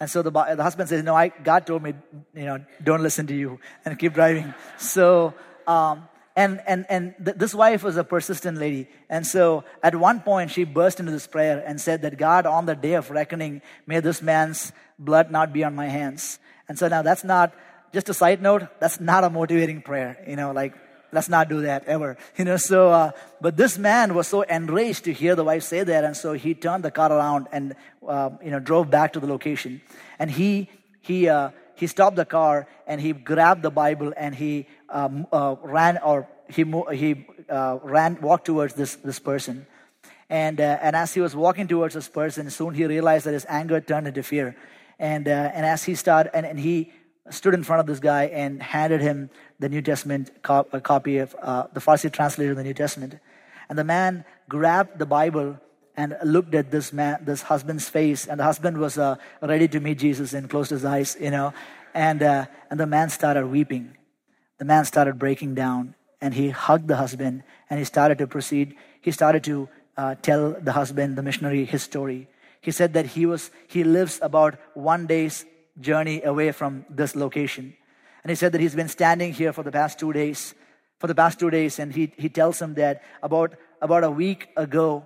And 0.02 0.10
so 0.10 0.21
the, 0.21 0.32
the 0.32 0.63
husband 0.63 0.89
says, 0.89 1.04
"No, 1.04 1.15
I, 1.15 1.30
God 1.30 1.65
told 1.65 1.84
me, 1.84 1.93
you 2.34 2.45
know, 2.45 2.65
don't 2.84 3.04
listen 3.04 3.28
to 3.28 3.36
you 3.36 3.60
and 3.86 3.98
keep 3.98 4.13
driving." 4.13 4.54
So 4.80 5.34
um, 5.67 6.10
And, 6.36 6.62
and, 6.67 6.86
and 6.89 7.15
th- 7.24 7.38
this 7.38 7.56
wife 7.56 7.84
was 7.84 7.95
a 7.95 8.04
persistent 8.04 8.58
lady. 8.58 8.88
And 9.10 9.26
so 9.26 9.63
at 9.82 9.95
one 9.95 10.19
point, 10.19 10.52
she 10.52 10.65
burst 10.65 11.00
into 11.00 11.12
this 11.12 11.28
prayer 11.28 11.63
and 11.65 11.80
said 11.80 12.02
that 12.02 12.17
God, 12.17 12.45
on 12.45 12.65
the 12.65 12.76
day 12.76 12.93
of 12.93 13.10
reckoning, 13.10 13.62
may 13.88 14.02
this 14.02 14.21
man's 14.21 14.74
blood 15.00 15.32
not 15.32 15.54
be 15.54 15.63
on 15.63 15.76
my 15.76 15.88
hands. 15.88 16.39
And 16.67 16.78
so 16.78 16.88
now 16.88 17.02
that's 17.02 17.24
not, 17.24 17.54
just 17.93 18.10
a 18.10 18.13
side 18.13 18.41
note, 18.41 18.63
that's 18.80 19.00
not 19.00 19.24
a 19.24 19.30
motivating 19.30 19.82
prayer. 19.82 20.17
You 20.28 20.36
know, 20.36 20.52
like, 20.52 20.74
let's 21.13 21.30
not 21.30 21.48
do 21.48 21.62
that 21.62 21.86
ever. 21.86 22.17
You 22.38 22.43
know, 22.43 22.58
so, 22.58 22.89
uh, 22.89 23.12
but 23.39 23.56
this 23.56 23.78
man 23.78 24.13
was 24.13 24.28
so 24.28 24.41
enraged 24.41 25.06
to 25.06 25.13
hear 25.13 25.36
the 25.36 25.45
wife 25.45 25.63
say 25.63 25.84
that. 25.84 26.04
And 26.04 26.17
so 26.17 26.34
he 26.34 26.54
turned 26.54 26.84
the 26.84 26.91
car 26.91 27.12
around 27.12 27.48
and, 27.54 27.76
uh, 28.06 28.32
you 28.43 28.52
know, 28.52 28.60
drove 28.60 28.89
back 28.89 29.13
to 29.13 29.21
the 29.21 29.28
location. 29.28 29.82
And 30.19 30.30
he, 30.30 30.69
he, 31.02 31.30
uh, 31.30 31.52
he 31.76 31.88
stopped 31.88 32.17
the 32.17 32.26
car 32.26 32.67
and 32.88 33.00
he 33.00 33.13
grabbed 33.13 33.62
the 33.62 33.71
Bible 33.71 34.13
and 34.17 34.36
he 34.36 34.67
um, 34.89 35.28
uh, 35.32 35.56
ran 35.62 35.98
or 36.00 36.28
he, 36.50 36.63
he 36.93 37.26
uh, 37.50 37.80
ran, 37.84 38.19
walked 38.21 38.45
towards 38.45 38.74
this, 38.74 38.95
this 38.95 39.19
person. 39.19 39.65
And, 40.30 40.60
uh, 40.60 40.80
and 40.82 40.95
as 40.95 41.13
he 41.13 41.21
was 41.21 41.36
walking 41.36 41.67
towards 41.67 41.93
this 41.93 42.08
person, 42.08 42.50
soon 42.50 42.74
he 42.74 42.86
realized 42.86 43.26
that 43.26 43.34
his 43.34 43.45
anger 43.48 43.80
turned 43.80 44.08
into 44.08 44.24
fear. 44.24 44.56
And, 44.98 45.28
uh, 45.28 45.52
and 45.54 45.65
as 45.65 45.84
he 45.84 45.95
started, 45.95 46.36
and, 46.36 46.45
and 46.45 46.60
he 46.60 46.91
stood 47.30 47.54
in 47.54 47.63
front 47.63 47.80
of 47.80 47.86
this 47.86 48.00
guy 48.00 48.26
and 48.26 48.62
handed 48.62 49.02
him 49.02 49.30
the 49.60 49.69
New 49.69 49.82
Testament 49.82 50.32
cop, 50.41 50.74
a 50.74 50.82
copy 50.82 51.17
of 51.17 51.36
uh, 51.41 51.67
the 51.74 51.80
Farsi 51.80 52.12
translation 52.12 52.52
of 52.52 52.58
the 52.58 52.63
New 52.63 52.74
Testament. 52.74 53.19
And 53.69 53.78
the 53.78 53.84
man 53.84 54.26
grabbed 54.48 55.00
the 55.00 55.06
Bible 55.06 55.60
and 55.98 56.15
looked 56.24 56.54
at 56.54 56.71
this 56.71 56.91
man, 56.91 57.19
this 57.24 57.41
husband's 57.41 57.88
face, 57.88 58.28
and 58.28 58.39
the 58.39 58.43
husband 58.43 58.78
was 58.78 58.98
uh, 58.98 59.15
ready 59.41 59.67
to 59.69 59.80
meet 59.80 59.98
Jesus 59.98 60.34
and 60.34 60.50
closed 60.50 60.69
his 60.69 60.84
eyes, 60.86 61.15
you 61.19 61.32
know, 61.32 61.54
and 61.93 62.21
and 62.21 62.78
the 62.78 62.86
man 62.86 63.10
started 63.10 63.48
weeping. 63.48 63.95
The 64.58 64.65
man 64.65 64.86
started 64.86 65.20
breaking 65.20 65.56
down, 65.56 65.96
and 66.22 66.34
he 66.34 66.50
hugged 66.50 66.88
the 66.88 66.96
husband, 66.96 67.44
and 67.70 67.80
he 67.80 67.86
started 67.86 68.18
to 68.20 68.28
proceed. 68.28 68.76
He 69.02 69.12
started 69.12 69.44
to 69.46 69.70
uh, 69.98 70.15
tell 70.22 70.52
the 70.54 70.72
husband, 70.72 71.18
the 71.18 71.24
missionary, 71.24 71.65
his 71.65 71.84
story. 71.84 72.28
He 72.62 72.72
said 72.72 72.94
that 72.94 73.06
he 73.06 73.26
was 73.26 73.52
he 73.68 73.84
lives 73.84 74.20
about 74.22 74.56
one 74.74 75.08
day's 75.08 75.46
journey 75.80 76.24
away 76.24 76.52
from 76.52 76.86
this 76.89 77.15
location, 77.15 77.76
and 78.24 78.30
he 78.30 78.36
said 78.36 78.52
that 78.54 78.62
he's 78.62 78.76
been 78.76 78.88
standing 78.89 79.34
here 79.34 79.54
for 79.54 79.63
the 79.63 79.72
past 79.72 80.00
two 80.00 80.13
days, 80.13 80.56
for 81.00 81.08
the 81.08 81.15
past 81.15 81.39
two 81.39 81.50
days, 81.50 81.80
and 81.80 81.94
he 81.94 82.12
he 82.18 82.30
tells 82.30 82.62
him 82.62 82.74
that 82.76 83.04
about 83.22 83.56
about 83.82 84.04
a 84.04 84.10
week 84.10 84.50
ago 84.58 85.06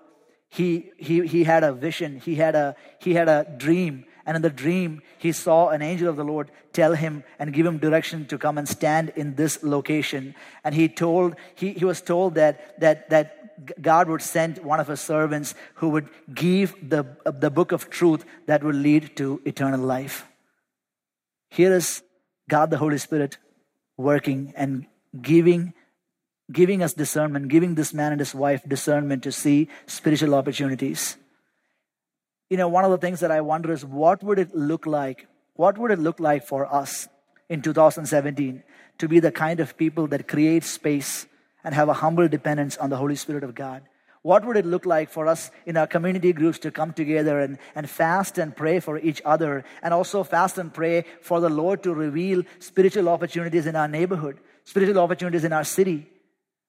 he, 0.50 0.92
he, 0.98 1.26
he 1.28 1.44
had 1.44 1.64
a 1.64 1.72
vision, 1.72 2.20
he 2.20 2.36
had 2.36 2.56
a, 2.56 2.76
he 3.00 3.14
had 3.14 3.30
a 3.30 3.46
dream. 3.58 4.06
And 4.26 4.36
in 4.36 4.42
the 4.42 4.50
dream, 4.50 5.02
he 5.18 5.32
saw 5.32 5.70
an 5.70 5.82
angel 5.82 6.10
of 6.10 6.16
the 6.16 6.24
Lord 6.24 6.52
tell 6.74 6.94
him 6.94 7.24
and 7.40 7.54
give 7.54 7.66
him 7.66 7.78
direction 7.78 8.26
to 8.28 8.38
come 8.38 8.58
and 8.58 8.68
stand 8.68 9.14
in 9.16 9.36
this 9.36 9.64
location. 9.64 10.36
And 10.64 10.76
he 10.76 10.88
told, 10.88 11.36
he, 11.56 11.74
he 11.74 11.86
was 11.86 12.02
told 12.02 12.36
that, 12.36 12.80
that, 12.80 13.10
that 13.10 13.82
God 13.82 14.08
would 14.08 14.22
send 14.22 14.60
one 14.60 14.80
of 14.80 14.88
his 14.88 15.02
servants 15.02 15.56
who 15.76 15.90
would 15.90 16.10
give 16.34 16.76
the, 16.88 17.06
uh, 17.26 17.32
the 17.32 17.50
book 17.50 17.72
of 17.72 17.90
truth 17.90 18.26
that 18.46 18.64
would 18.64 18.76
lead 18.76 19.16
to 19.18 19.42
eternal 19.46 19.80
life. 19.80 20.26
Here 21.50 21.74
is 21.74 22.04
God 22.48 22.70
the 22.70 22.78
Holy 22.78 22.98
Spirit 22.98 23.38
working 23.98 24.54
and 24.56 24.86
giving 25.22 25.74
giving 26.52 26.82
us 26.82 26.94
discernment, 26.94 27.48
giving 27.48 27.76
this 27.76 27.94
man 27.94 28.12
and 28.12 28.20
his 28.20 28.34
wife 28.34 28.64
discernment 28.68 29.24
to 29.24 29.32
see 29.32 29.70
spiritual 29.86 30.34
opportunities. 30.34 31.18
You 32.50 32.58
know, 32.58 32.68
one 32.68 32.84
of 32.84 32.90
the 32.90 32.98
things 32.98 33.20
that 33.20 33.30
I 33.30 33.42
wonder 33.42 33.72
is 33.72 33.86
what 33.86 34.24
would 34.24 34.40
it 34.40 34.56
look 34.56 34.88
like? 34.88 35.28
What 35.54 35.78
would 35.78 35.92
it 35.92 36.00
look 36.00 36.20
like 36.20 36.46
for 36.46 36.66
us 36.66 37.08
in 37.48 37.62
2017 37.62 38.64
to 38.98 39.08
be 39.08 39.20
the 39.20 39.32
kind 39.32 39.60
of 39.60 39.78
people 39.78 40.08
that 40.08 40.28
create 40.28 40.64
space 40.64 41.28
and 41.64 41.76
have 41.76 41.90
a 41.90 41.94
humble 41.94 42.28
dependence 42.28 42.76
on 42.78 42.90
the 42.90 42.98
Holy 42.98 43.16
Spirit 43.16 43.44
of 43.44 43.54
God? 43.54 43.84
What 44.22 44.46
would 44.46 44.58
it 44.58 44.66
look 44.66 44.86
like 44.86 45.10
for 45.10 45.28
us 45.28 45.52
in 45.66 45.78
our 45.78 45.88
community 45.88 46.34
groups 46.34 46.60
to 46.60 46.72
come 46.72 46.92
together 46.92 47.40
and, 47.40 47.58
and 47.76 47.90
fast 47.90 48.38
and 48.38 48.56
pray 48.56 48.80
for 48.80 48.98
each 48.98 49.22
other 49.24 49.64
and 49.82 49.94
also 49.94 50.24
fast 50.24 50.58
and 50.58 50.74
pray 50.74 51.06
for 51.22 51.40
the 51.40 51.50
Lord 51.50 51.84
to 51.84 51.94
reveal 51.94 52.44
spiritual 52.60 53.10
opportunities 53.10 53.66
in 53.66 53.76
our 53.76 53.88
neighborhood, 53.88 54.40
spiritual 54.66 55.00
opportunities 55.00 55.46
in 55.46 55.54
our 55.54 55.64
city? 55.64 56.10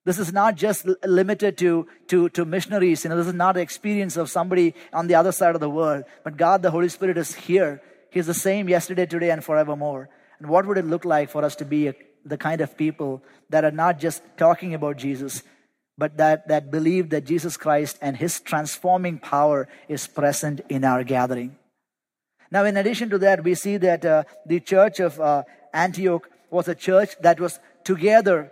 This 0.05 0.19
is 0.19 0.33
not 0.33 0.57
just 0.57 0.87
limited 1.05 1.59
to, 1.59 1.87
to, 2.09 2.31
to 2.31 2.45
missionaries. 2.45 3.05
You 3.05 3.11
know, 3.11 3.17
this 3.17 3.27
is 3.27 3.35
not 3.35 3.55
the 3.55 3.61
experience 3.61 4.17
of 4.17 4.31
somebody 4.31 4.75
on 4.93 5.09
the 5.09 5.15
other 5.15 5.33
side 5.33 5.55
of 5.55 5.61
the 5.61 5.69
world. 5.69 6.05
But 6.25 6.39
God, 6.39 6.63
the 6.63 6.71
Holy 6.71 6.89
Spirit, 6.89 7.19
is 7.19 7.35
here. 7.35 7.83
He's 8.11 8.27
the 8.27 8.35
same 8.35 8.69
yesterday, 8.69 9.05
today, 9.05 9.31
and 9.31 9.45
forevermore. 9.45 10.09
And 10.39 10.49
what 10.49 10.67
would 10.67 10.79
it 10.79 10.87
look 10.87 11.05
like 11.05 11.29
for 11.29 11.45
us 11.45 11.55
to 11.57 11.67
be 11.67 11.89
a, 11.89 11.95
the 12.25 12.39
kind 12.39 12.63
of 12.63 12.79
people 12.79 13.23
that 13.51 13.65
are 13.65 13.71
not 13.71 13.99
just 13.99 14.23
talking 14.39 14.73
about 14.73 14.97
Jesus, 14.97 15.43
but 15.99 16.17
that, 16.17 16.49
that 16.49 16.71
believe 16.71 17.11
that 17.11 17.27
Jesus 17.27 17.59
Christ 17.59 17.99
and 18.01 18.17
His 18.17 18.41
transforming 18.41 19.19
power 19.19 19.69
is 19.87 20.07
present 20.07 20.63
in 20.71 20.83
our 20.83 21.05
gathering? 21.05 21.57
Now, 22.51 22.65
in 22.65 22.79
addition 22.79 23.11
to 23.11 23.19
that, 23.19 23.45
we 23.45 23.55
see 23.55 23.77
that 23.77 24.05
uh, 24.05 24.25
the 24.47 24.61
church 24.61 24.99
of 24.99 25.21
uh, 25.21 25.43
Antioch 25.75 26.29
was 26.51 26.69
a 26.69 26.75
church 26.75 27.11
that 27.21 27.39
was 27.39 27.61
together 27.85 28.51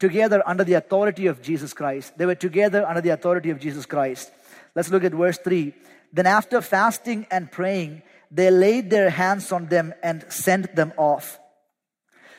together 0.00 0.42
under 0.46 0.64
the 0.64 0.74
authority 0.74 1.26
of 1.26 1.40
Jesus 1.42 1.72
Christ. 1.72 2.18
They 2.18 2.26
were 2.26 2.34
together 2.34 2.84
under 2.84 3.00
the 3.00 3.10
authority 3.10 3.50
of 3.50 3.60
Jesus 3.60 3.86
Christ. 3.86 4.32
Let's 4.74 4.90
look 4.90 5.04
at 5.04 5.12
verse 5.12 5.38
3. 5.38 5.72
Then, 6.12 6.26
after 6.26 6.60
fasting 6.60 7.26
and 7.30 7.52
praying, 7.52 8.02
they 8.30 8.50
laid 8.50 8.90
their 8.90 9.10
hands 9.10 9.52
on 9.52 9.66
them 9.66 9.94
and 10.02 10.24
sent 10.28 10.74
them 10.74 10.92
off. 10.96 11.38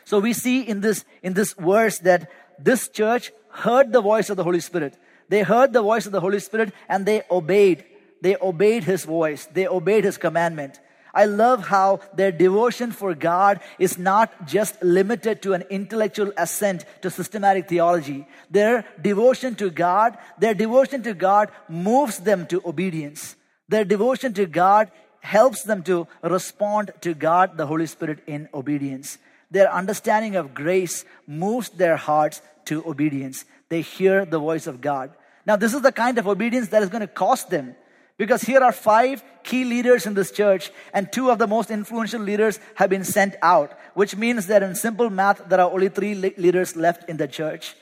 So 0.04 0.19
we 0.19 0.34
see 0.34 0.62
in 0.62 0.82
this, 0.82 1.06
in 1.24 1.34
this 1.34 1.54
verse 1.54 2.00
that 2.00 2.30
this 2.60 2.89
church 2.89 3.32
heard 3.50 3.91
the 3.91 4.02
voice 4.02 4.30
of 4.30 4.38
the 4.38 4.43
Holy 4.43 4.60
Spirit. 4.60 4.97
They 5.30 5.43
heard 5.43 5.71
the 5.71 5.82
voice 5.82 6.06
of 6.06 6.12
the 6.12 6.19
Holy 6.19 6.39
Spirit 6.39 6.74
and 6.89 7.06
they 7.06 7.24
obeyed. 7.30 7.86
They 8.21 8.36
obeyed 8.41 8.84
his 8.84 9.06
voice. 9.06 9.47
They 9.54 9.67
obeyed 9.67 10.04
his 10.04 10.17
commandment. 10.17 10.80
I 11.13 11.26
love 11.26 11.67
how 11.67 12.00
their 12.13 12.32
devotion 12.32 12.91
for 12.91 13.13
God 13.13 13.60
is 13.80 13.97
not 13.97 14.47
just 14.47 14.82
limited 14.82 15.41
to 15.41 15.54
an 15.54 15.63
intellectual 15.69 16.32
assent 16.38 16.86
to 17.02 17.10
systematic 17.10 17.67
theology. 17.67 18.28
Their 18.50 18.86
devotion 19.02 19.56
to 19.56 19.69
God, 19.69 20.17
their 20.39 20.54
devotion 20.54 21.04
to 21.04 21.13
God 21.13 21.52
moves 21.67 22.19
them 22.19 22.47
to 22.47 22.62
obedience. 22.65 23.36
Their 23.67 23.86
devotion 23.86 24.34
to 24.36 24.45
God 24.45 24.91
helps 25.19 25.63
them 25.63 25.84
to 25.84 26.08
respond 26.24 26.91
to 27.02 27.13
God, 27.13 27.58
the 27.58 27.67
Holy 27.67 27.86
Spirit, 27.86 28.19
in 28.28 28.50
obedience. 28.54 29.17
Their 29.52 29.71
understanding 29.71 30.36
of 30.36 30.54
grace 30.54 31.06
moves 31.28 31.69
their 31.69 31.97
hearts 31.97 32.41
to 32.65 32.88
obedience. 32.88 33.45
They 33.69 33.82
hear 33.82 34.26
the 34.26 34.39
voice 34.39 34.65
of 34.67 34.82
God. 34.82 35.12
Now, 35.45 35.56
this 35.56 35.74
is 35.74 35.82
the 35.82 35.91
kind 35.91 36.17
of 36.17 36.28
obedience 36.28 36.69
that 36.69 36.84
is 36.84 36.89
going 36.89 37.02
to 37.02 37.08
cost 37.08 37.50
them. 37.50 37.76
Because 38.17 38.41
here 38.41 38.62
are 38.62 38.71
five 38.71 39.24
key 39.43 39.63
leaders 39.63 40.06
in 40.06 40.13
this 40.13 40.32
church, 40.32 40.71
and 40.93 41.12
two 41.12 41.30
of 41.30 41.39
the 41.39 41.47
most 41.47 41.71
influential 41.71 42.21
leaders 42.21 42.60
have 42.76 42.89
been 42.89 43.04
sent 43.04 43.36
out, 43.41 43.78
which 43.93 44.15
means 44.15 44.47
that 44.47 44.63
in 44.63 44.76
simple 44.76 45.10
math, 45.10 45.47
there 45.50 45.60
are 45.60 45.71
only 45.71 45.89
three 45.89 46.13
leaders 46.15 46.76
left 46.76 47.10
in 47.10 47.17
the 47.17 47.28
church. 47.28 47.76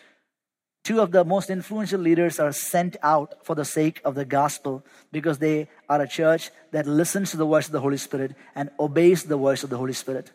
Two 0.84 1.02
of 1.02 1.12
the 1.12 1.26
most 1.26 1.50
influential 1.50 2.00
leaders 2.00 2.40
are 2.40 2.54
sent 2.54 2.96
out 3.04 3.46
for 3.46 3.54
the 3.54 3.66
sake 3.66 4.02
of 4.06 4.16
the 4.16 4.26
gospel 4.26 4.84
because 5.12 5.38
they 5.38 5.68
are 5.90 6.02
a 6.02 6.08
church 6.08 6.52
that 6.72 6.88
listens 6.88 7.32
to 7.32 7.38
the 7.38 7.46
voice 7.46 7.66
of 7.66 7.74
the 7.74 7.82
Holy 7.82 7.98
Spirit 7.98 8.34
and 8.56 8.70
obeys 8.80 9.24
the 9.24 9.38
voice 9.38 9.64
of 9.64 9.70
the 9.70 9.78
Holy 9.78 9.94
Spirit. 9.94 10.32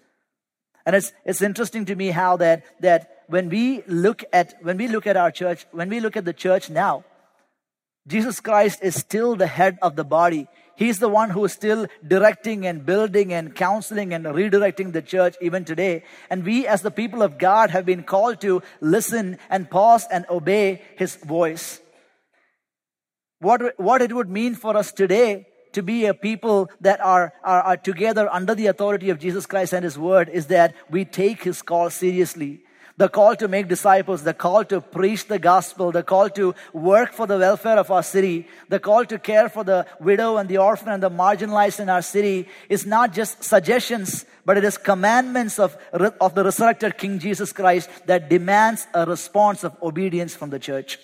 And 0.86 0.94
it's, 0.94 1.12
it's 1.24 1.40
interesting 1.40 1.86
to 1.86 1.96
me 1.96 2.08
how 2.10 2.36
that, 2.36 2.64
that 2.80 3.24
when 3.26 3.48
we 3.48 3.82
look 3.86 4.22
at, 4.32 4.54
when 4.62 4.76
we 4.76 4.86
look 4.86 5.06
at 5.06 5.16
our 5.16 5.30
church, 5.30 5.66
when 5.72 5.88
we 5.88 6.00
look 6.00 6.16
at 6.16 6.26
the 6.26 6.34
church 6.34 6.68
now, 6.68 7.04
Jesus 8.06 8.40
Christ 8.40 8.80
is 8.82 8.94
still 8.94 9.34
the 9.34 9.46
head 9.46 9.78
of 9.80 9.96
the 9.96 10.04
body. 10.04 10.46
He's 10.76 10.98
the 10.98 11.08
one 11.08 11.30
who 11.30 11.44
is 11.44 11.52
still 11.52 11.86
directing 12.06 12.66
and 12.66 12.84
building 12.84 13.32
and 13.32 13.54
counseling 13.54 14.12
and 14.12 14.24
redirecting 14.26 14.92
the 14.92 15.02
church 15.02 15.36
even 15.40 15.64
today. 15.64 16.04
And 16.28 16.44
we, 16.44 16.66
as 16.66 16.82
the 16.82 16.90
people 16.90 17.22
of 17.22 17.38
God, 17.38 17.70
have 17.70 17.86
been 17.86 18.02
called 18.02 18.40
to 18.40 18.62
listen 18.80 19.38
and 19.48 19.70
pause 19.70 20.06
and 20.10 20.26
obey 20.28 20.82
His 20.96 21.16
voice. 21.16 21.80
What, 23.38 23.78
what 23.78 24.02
it 24.02 24.12
would 24.12 24.28
mean 24.28 24.54
for 24.54 24.76
us 24.76 24.92
today 24.92 25.46
to 25.72 25.82
be 25.82 26.06
a 26.06 26.14
people 26.14 26.68
that 26.80 27.00
are, 27.00 27.32
are, 27.42 27.62
are 27.62 27.76
together 27.76 28.28
under 28.32 28.54
the 28.54 28.66
authority 28.66 29.10
of 29.10 29.18
Jesus 29.18 29.46
Christ 29.46 29.72
and 29.72 29.84
His 29.84 29.98
Word 29.98 30.28
is 30.28 30.48
that 30.48 30.74
we 30.90 31.04
take 31.04 31.44
His 31.44 31.62
call 31.62 31.88
seriously 31.88 32.63
the 32.96 33.08
call 33.08 33.34
to 33.36 33.48
make 33.48 33.68
disciples, 33.68 34.22
the 34.22 34.34
call 34.34 34.64
to 34.64 34.80
preach 34.80 35.26
the 35.26 35.38
gospel, 35.38 35.90
the 35.90 36.02
call 36.02 36.30
to 36.30 36.54
work 36.72 37.12
for 37.12 37.26
the 37.26 37.38
welfare 37.38 37.78
of 37.78 37.90
our 37.90 38.02
city, 38.02 38.46
the 38.68 38.78
call 38.78 39.04
to 39.04 39.18
care 39.18 39.48
for 39.48 39.64
the 39.64 39.84
widow 39.98 40.36
and 40.36 40.48
the 40.48 40.58
orphan 40.58 40.88
and 40.88 41.02
the 41.02 41.10
marginalized 41.10 41.80
in 41.80 41.88
our 41.88 42.02
city 42.02 42.48
is 42.68 42.86
not 42.86 43.12
just 43.12 43.42
suggestions, 43.42 44.24
but 44.44 44.56
it 44.56 44.64
is 44.64 44.78
commandments 44.78 45.58
of, 45.58 45.76
of 46.20 46.34
the 46.34 46.44
resurrected 46.44 46.96
King 46.96 47.18
Jesus 47.18 47.52
Christ 47.52 47.90
that 48.06 48.30
demands 48.30 48.86
a 48.94 49.04
response 49.04 49.64
of 49.64 49.76
obedience 49.82 50.36
from 50.36 50.50
the 50.50 50.60
church. 50.60 50.98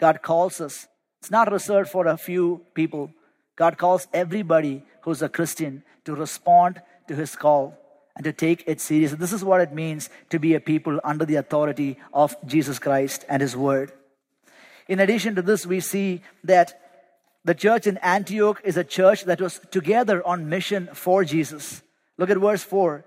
God 0.00 0.22
calls 0.22 0.60
us. 0.60 0.88
It's 1.20 1.30
not 1.30 1.52
reserved 1.52 1.90
for 1.90 2.06
a 2.06 2.16
few 2.16 2.62
people. 2.74 3.12
God 3.54 3.78
calls 3.78 4.08
everybody 4.12 4.82
who's 5.02 5.22
a 5.22 5.28
Christian 5.28 5.84
to 6.04 6.14
respond 6.14 6.80
to 7.08 7.14
his 7.14 7.36
call 7.36 7.79
and 8.20 8.24
to 8.26 8.34
take 8.34 8.64
it 8.66 8.82
seriously. 8.82 9.16
This 9.16 9.32
is 9.32 9.42
what 9.42 9.62
it 9.62 9.72
means 9.72 10.10
to 10.28 10.38
be 10.38 10.52
a 10.52 10.60
people 10.60 11.00
under 11.02 11.24
the 11.24 11.36
authority 11.36 11.96
of 12.12 12.36
Jesus 12.46 12.78
Christ 12.78 13.24
and 13.30 13.40
His 13.40 13.56
Word. 13.56 13.92
In 14.88 15.00
addition 15.00 15.36
to 15.36 15.40
this, 15.40 15.64
we 15.64 15.80
see 15.80 16.20
that 16.44 16.78
the 17.46 17.54
church 17.54 17.86
in 17.86 17.96
Antioch 18.02 18.60
is 18.62 18.76
a 18.76 18.84
church 18.84 19.24
that 19.24 19.40
was 19.40 19.58
together 19.70 20.22
on 20.26 20.50
mission 20.50 20.90
for 20.92 21.24
Jesus. 21.24 21.80
Look 22.18 22.28
at 22.28 22.36
verse 22.36 22.62
4. 22.62 23.06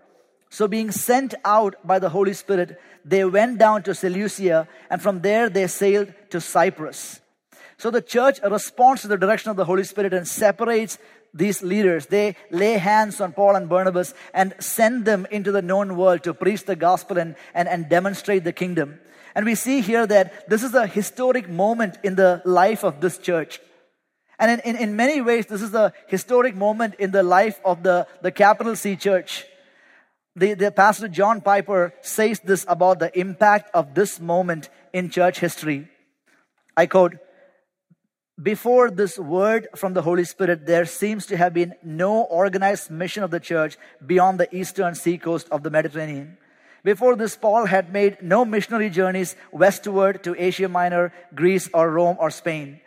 So, 0.49 0.67
being 0.67 0.89
sent 0.89 1.35
out 1.45 1.75
by 1.85 1.99
the 1.99 2.09
Holy 2.09 2.33
Spirit, 2.33 2.81
they 3.05 3.23
went 3.23 3.59
down 3.59 3.83
to 3.83 3.93
Seleucia, 3.93 4.67
and 4.89 4.99
from 4.99 5.21
there 5.21 5.47
they 5.47 5.67
sailed 5.67 6.11
to 6.31 6.41
Cyprus. 6.41 7.21
So, 7.77 7.91
the 7.91 8.01
church 8.01 8.39
responds 8.41 9.03
to 9.03 9.09
the 9.09 9.17
direction 9.17 9.51
of 9.51 9.57
the 9.57 9.65
Holy 9.65 9.83
Spirit 9.83 10.11
and 10.11 10.27
separates 10.27 10.97
these 11.33 11.63
leaders. 11.63 12.05
They 12.05 12.35
lay 12.51 12.73
hands 12.73 13.19
on 13.19 13.33
Paul 13.33 13.55
and 13.55 13.67
Barnabas 13.67 14.13
and 14.33 14.53
send 14.59 15.05
them 15.05 15.25
into 15.31 15.51
the 15.51 15.61
known 15.61 15.97
world 15.97 16.23
to 16.23 16.33
preach 16.33 16.65
the 16.65 16.75
gospel 16.75 17.17
and, 17.17 17.35
and, 17.53 17.67
and 17.67 17.89
demonstrate 17.89 18.43
the 18.43 18.53
kingdom. 18.53 18.99
And 19.35 19.45
we 19.45 19.55
see 19.55 19.81
here 19.81 20.05
that 20.05 20.47
this 20.49 20.63
is 20.63 20.75
a 20.75 20.85
historic 20.85 21.49
moment 21.49 21.97
in 22.03 22.15
the 22.15 22.41
life 22.45 22.83
of 22.83 23.01
this 23.01 23.17
church. 23.17 23.59
And 24.37 24.51
in, 24.51 24.75
in, 24.75 24.75
in 24.75 24.95
many 24.95 25.21
ways, 25.21 25.47
this 25.47 25.61
is 25.61 25.73
a 25.73 25.93
historic 26.07 26.55
moment 26.55 26.95
in 26.99 27.11
the 27.11 27.23
life 27.23 27.59
of 27.65 27.83
the, 27.83 28.07
the 28.21 28.31
capital 28.31 28.75
C 28.75 28.95
church. 28.95 29.45
The, 30.35 30.53
the 30.55 30.71
pastor 30.71 31.07
John 31.07 31.41
Piper 31.41 31.93
says 32.01 32.39
this 32.39 32.65
about 32.67 32.99
the 32.99 33.17
impact 33.17 33.69
of 33.73 33.93
this 33.93 34.19
moment 34.19 34.69
in 34.91 35.09
church 35.09 35.39
history. 35.39 35.87
I 36.75 36.87
quote, 36.87 37.17
before 38.43 38.91
this 38.91 39.17
word 39.17 39.69
from 39.75 39.93
the 39.93 40.01
Holy 40.01 40.25
Spirit, 40.25 40.65
there 40.65 40.85
seems 40.85 41.25
to 41.27 41.37
have 41.37 41.53
been 41.53 41.75
no 41.81 42.23
organized 42.23 42.91
mission 42.91 43.23
of 43.23 43.31
the 43.31 43.39
church 43.39 43.77
beyond 44.05 44.39
the 44.39 44.53
eastern 44.53 44.95
seacoast 44.95 45.47
of 45.49 45.63
the 45.63 45.69
Mediterranean. 45.69 46.37
Before 46.83 47.15
this, 47.15 47.37
Paul 47.37 47.65
had 47.65 47.93
made 47.93 48.21
no 48.21 48.43
missionary 48.43 48.89
journeys 48.89 49.37
westward 49.53 50.23
to 50.25 50.35
Asia 50.37 50.67
Minor, 50.67 51.13
Greece, 51.33 51.69
or 51.73 51.89
Rome 51.89 52.17
or 52.19 52.29
Spain. 52.29 52.81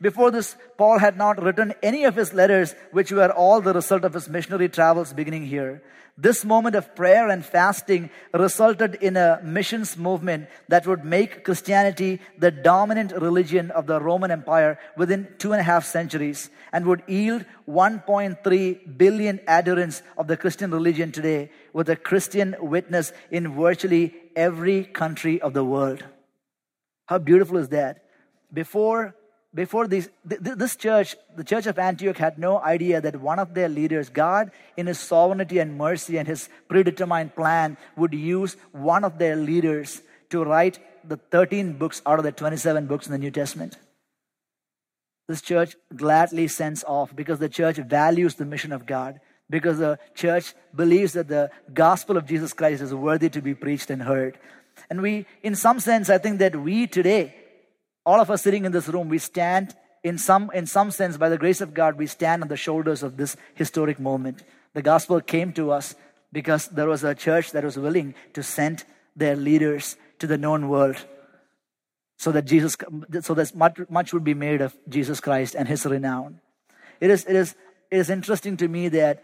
Before 0.00 0.30
this, 0.30 0.56
Paul 0.76 0.98
had 0.98 1.16
not 1.16 1.42
written 1.42 1.74
any 1.82 2.04
of 2.04 2.16
his 2.16 2.32
letters, 2.32 2.74
which 2.90 3.12
were 3.12 3.30
all 3.32 3.60
the 3.60 3.72
result 3.72 4.04
of 4.04 4.14
his 4.14 4.28
missionary 4.28 4.68
travels 4.68 5.12
beginning 5.12 5.46
here. 5.46 5.82
This 6.18 6.44
moment 6.44 6.76
of 6.76 6.94
prayer 6.94 7.30
and 7.30 7.42
fasting 7.42 8.10
resulted 8.34 8.96
in 8.96 9.16
a 9.16 9.40
missions 9.42 9.96
movement 9.96 10.48
that 10.68 10.86
would 10.86 11.06
make 11.06 11.42
Christianity 11.42 12.20
the 12.38 12.50
dominant 12.50 13.12
religion 13.12 13.70
of 13.70 13.86
the 13.86 13.98
Roman 13.98 14.30
Empire 14.30 14.78
within 14.96 15.26
two 15.38 15.52
and 15.52 15.60
a 15.60 15.64
half 15.64 15.86
centuries 15.86 16.50
and 16.70 16.84
would 16.84 17.02
yield 17.06 17.46
1.3 17.66 18.98
billion 18.98 19.40
adherents 19.48 20.02
of 20.18 20.26
the 20.26 20.36
Christian 20.36 20.70
religion 20.70 21.12
today 21.12 21.50
with 21.72 21.88
a 21.88 21.96
Christian 21.96 22.56
witness 22.60 23.12
in 23.30 23.54
virtually 23.54 24.14
every 24.36 24.84
country 24.84 25.40
of 25.40 25.54
the 25.54 25.64
world. 25.64 26.04
How 27.06 27.18
beautiful 27.18 27.56
is 27.56 27.70
that? 27.70 28.04
Before 28.52 29.14
before 29.54 29.86
this, 29.86 30.08
this 30.24 30.76
church, 30.76 31.14
the 31.36 31.44
church 31.44 31.66
of 31.66 31.78
Antioch, 31.78 32.16
had 32.16 32.38
no 32.38 32.58
idea 32.58 33.00
that 33.00 33.20
one 33.20 33.38
of 33.38 33.52
their 33.52 33.68
leaders, 33.68 34.08
God, 34.08 34.50
in 34.76 34.86
his 34.86 34.98
sovereignty 34.98 35.58
and 35.58 35.76
mercy 35.76 36.16
and 36.16 36.26
his 36.26 36.48
predetermined 36.68 37.34
plan, 37.34 37.76
would 37.96 38.14
use 38.14 38.56
one 38.72 39.04
of 39.04 39.18
their 39.18 39.36
leaders 39.36 40.00
to 40.30 40.42
write 40.42 40.78
the 41.06 41.18
13 41.18 41.74
books 41.74 42.00
out 42.06 42.18
of 42.18 42.24
the 42.24 42.32
27 42.32 42.86
books 42.86 43.06
in 43.06 43.12
the 43.12 43.18
New 43.18 43.30
Testament. 43.30 43.76
This 45.28 45.42
church 45.42 45.76
gladly 45.94 46.48
sends 46.48 46.82
off 46.84 47.14
because 47.14 47.38
the 47.38 47.48
church 47.48 47.76
values 47.76 48.36
the 48.36 48.46
mission 48.46 48.72
of 48.72 48.86
God, 48.86 49.20
because 49.50 49.78
the 49.78 49.98
church 50.14 50.54
believes 50.74 51.12
that 51.12 51.28
the 51.28 51.50
gospel 51.74 52.16
of 52.16 52.26
Jesus 52.26 52.54
Christ 52.54 52.82
is 52.82 52.94
worthy 52.94 53.28
to 53.28 53.42
be 53.42 53.54
preached 53.54 53.90
and 53.90 54.02
heard. 54.02 54.38
And 54.88 55.02
we, 55.02 55.26
in 55.42 55.54
some 55.54 55.78
sense, 55.78 56.08
I 56.08 56.16
think 56.18 56.38
that 56.38 56.56
we 56.56 56.86
today, 56.86 57.34
all 58.04 58.20
of 58.20 58.30
us 58.30 58.42
sitting 58.42 58.64
in 58.64 58.72
this 58.72 58.88
room, 58.88 59.08
we 59.08 59.18
stand 59.18 59.74
in 60.02 60.18
some, 60.18 60.50
in 60.52 60.66
some 60.66 60.90
sense, 60.90 61.16
by 61.16 61.28
the 61.28 61.38
grace 61.38 61.60
of 61.60 61.74
God, 61.74 61.96
we 61.96 62.06
stand 62.06 62.42
on 62.42 62.48
the 62.48 62.56
shoulders 62.56 63.02
of 63.02 63.16
this 63.16 63.36
historic 63.54 64.00
moment. 64.00 64.42
The 64.74 64.82
gospel 64.82 65.20
came 65.20 65.52
to 65.52 65.70
us 65.70 65.94
because 66.32 66.66
there 66.68 66.88
was 66.88 67.04
a 67.04 67.14
church 67.14 67.52
that 67.52 67.62
was 67.62 67.78
willing 67.78 68.14
to 68.32 68.42
send 68.42 68.84
their 69.14 69.36
leaders 69.36 69.96
to 70.18 70.26
the 70.26 70.38
known 70.38 70.68
world 70.68 70.96
so 72.16 72.32
that 72.32 72.46
Jesus, 72.46 72.76
so 73.20 73.34
that 73.34 73.54
much, 73.54 73.78
much 73.88 74.12
would 74.12 74.24
be 74.24 74.34
made 74.34 74.60
of 74.60 74.76
Jesus 74.88 75.20
Christ 75.20 75.54
and 75.54 75.68
his 75.68 75.84
renown. 75.84 76.40
It 77.00 77.10
is, 77.10 77.24
it 77.26 77.36
is, 77.36 77.54
it 77.90 77.98
is 77.98 78.10
interesting 78.10 78.56
to 78.58 78.68
me 78.68 78.88
that 78.88 79.22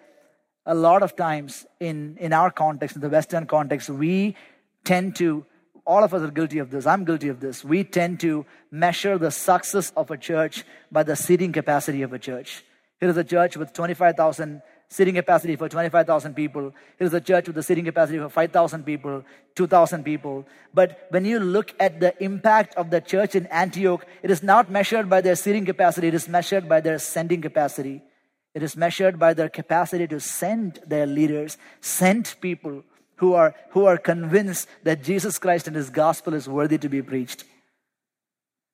a 0.67 0.75
lot 0.75 1.03
of 1.03 1.17
times 1.17 1.65
in, 1.81 2.17
in 2.21 2.33
our 2.33 2.51
context, 2.51 2.95
in 2.97 3.03
the 3.03 3.09
Western 3.09 3.47
context, 3.47 3.89
we 3.89 4.37
tend 4.85 5.17
to 5.17 5.47
all 5.89 6.05
of 6.05 6.13
us 6.13 6.21
are 6.21 6.31
guilty 6.31 6.59
of 6.59 6.71
this. 6.71 6.87
I'm 6.87 7.05
guilty 7.07 7.29
of 7.29 7.41
this. 7.41 7.65
We 7.65 7.83
tend 7.83 8.21
to 8.21 8.45
measure 8.71 9.17
the 9.17 9.31
success 9.31 9.91
of 9.97 10.11
a 10.11 10.19
church 10.19 10.65
by 10.93 11.03
the 11.03 11.17
seating 11.17 11.51
capacity 11.51 12.03
of 12.03 12.13
a 12.13 12.19
church. 12.19 12.63
Here 13.01 13.09
is 13.09 13.17
a 13.17 13.25
church 13.25 13.57
with 13.57 13.73
25,000 13.73 14.61
seating 14.91 15.15
capacity 15.15 15.57
for 15.57 15.69
25,000 15.69 16.35
people. 16.35 16.75
Here 16.99 17.07
is 17.07 17.15
a 17.15 17.21
church 17.23 17.47
with 17.47 17.57
a 17.57 17.63
seating 17.63 17.87
capacity 17.87 18.19
for 18.19 18.29
5,000 18.29 18.85
people, 18.85 19.25
2,000 19.55 20.05
people. 20.05 20.47
But 20.75 21.07
when 21.09 21.25
you 21.25 21.41
look 21.41 21.75
at 21.81 22.01
the 22.01 22.13
impact 22.23 22.75
of 22.75 22.91
the 22.91 23.01
church 23.01 23.35
in 23.35 23.47
Antioch, 23.47 24.05
it 24.23 24.31
is 24.31 24.43
not 24.43 24.71
measured 24.71 25.09
by 25.09 25.23
their 25.23 25.37
seating 25.37 25.65
capacity, 25.65 26.09
it 26.09 26.15
is 26.15 26.29
measured 26.29 26.69
by 26.69 26.81
their 26.81 26.99
sending 26.99 27.41
capacity. 27.41 28.03
It 28.55 28.63
is 28.63 28.77
measured 28.77 29.19
by 29.19 29.35
their 29.35 29.49
capacity 29.49 30.07
to 30.09 30.21
send 30.21 30.81
their 30.87 31.07
leaders, 31.07 31.57
send 31.81 32.35
people 32.41 32.83
who 33.19 33.35
are, 33.35 33.55
who 33.71 33.85
are 33.85 33.99
convinced 33.99 34.69
that 34.83 35.03
Jesus 35.03 35.39
Christ 35.39 35.67
and 35.67 35.77
his 35.77 35.91
gospel 35.91 36.35
is 36.35 36.49
worthy 36.49 36.79
to 36.79 36.89
be 36.89 37.03
preached. 37.03 37.45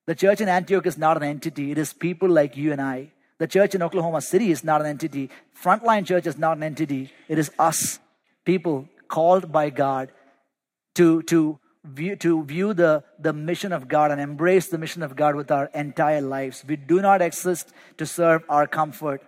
The 0.07 0.15
church 0.15 0.41
in 0.41 0.49
Antioch 0.49 0.85
is 0.85 0.97
not 0.97 1.17
an 1.17 1.23
entity, 1.23 1.71
it 1.71 1.77
is 1.77 1.93
people 1.93 2.29
like 2.29 2.57
you 2.57 2.71
and 2.71 2.81
I. 2.81 3.11
The 3.37 3.47
church 3.47 3.75
in 3.75 3.81
Oklahoma 3.81 4.21
City 4.21 4.49
is 4.49 4.63
not 4.63 4.79
an 4.79 4.87
entity. 4.87 5.29
Frontline 5.61 6.05
Church 6.05 6.25
is 6.25 6.37
not 6.37 6.55
an 6.55 6.63
entity. 6.63 7.11
It 7.27 7.37
is 7.37 7.51
us, 7.59 7.99
people 8.45 8.87
called 9.09 9.51
by 9.51 9.69
God 9.71 10.11
to, 10.95 11.21
to, 11.23 11.59
view, 11.83 12.15
to 12.17 12.43
view 12.45 12.73
the, 12.73 13.03
the 13.19 13.33
mission 13.33 13.73
of 13.73 13.87
God 13.87 14.11
and 14.11 14.21
embrace 14.21 14.67
the 14.69 14.77
mission 14.77 15.03
of 15.03 15.15
God 15.15 15.35
with 15.35 15.51
our 15.51 15.69
entire 15.73 16.21
lives. 16.21 16.63
We 16.65 16.77
do 16.77 17.01
not 17.01 17.21
exist 17.21 17.73
to 17.97 18.05
serve 18.05 18.43
our 18.47 18.67
comfort. 18.67 19.21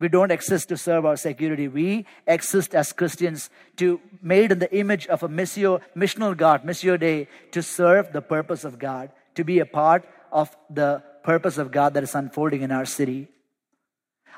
We 0.00 0.08
don't 0.08 0.32
exist 0.32 0.70
to 0.70 0.78
serve 0.78 1.04
our 1.04 1.16
security. 1.16 1.68
We 1.68 2.06
exist 2.26 2.74
as 2.74 2.92
Christians 2.92 3.50
to 3.76 4.00
made 4.22 4.50
in 4.50 4.58
the 4.58 4.74
image 4.74 5.06
of 5.06 5.22
a 5.22 5.28
missio, 5.28 5.82
missional 5.94 6.34
God, 6.34 6.64
Missio 6.64 6.98
Dei, 6.98 7.28
to 7.52 7.62
serve 7.62 8.12
the 8.12 8.22
purpose 8.22 8.64
of 8.64 8.78
God, 8.78 9.12
to 9.34 9.44
be 9.44 9.58
a 9.58 9.66
part 9.66 10.08
of 10.32 10.56
the 10.70 11.02
purpose 11.22 11.58
of 11.58 11.70
God 11.70 11.92
that 11.94 12.02
is 12.02 12.14
unfolding 12.14 12.62
in 12.62 12.72
our 12.72 12.86
city. 12.86 13.28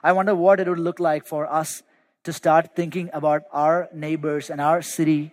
I 0.02 0.10
wonder 0.12 0.34
what 0.34 0.58
it 0.58 0.68
would 0.68 0.80
look 0.80 0.98
like 0.98 1.26
for 1.26 1.46
us 1.46 1.84
to 2.24 2.32
start 2.32 2.74
thinking 2.74 3.08
about 3.12 3.42
our 3.52 3.88
neighbors 3.94 4.50
and 4.50 4.60
our 4.60 4.82
city 4.82 5.32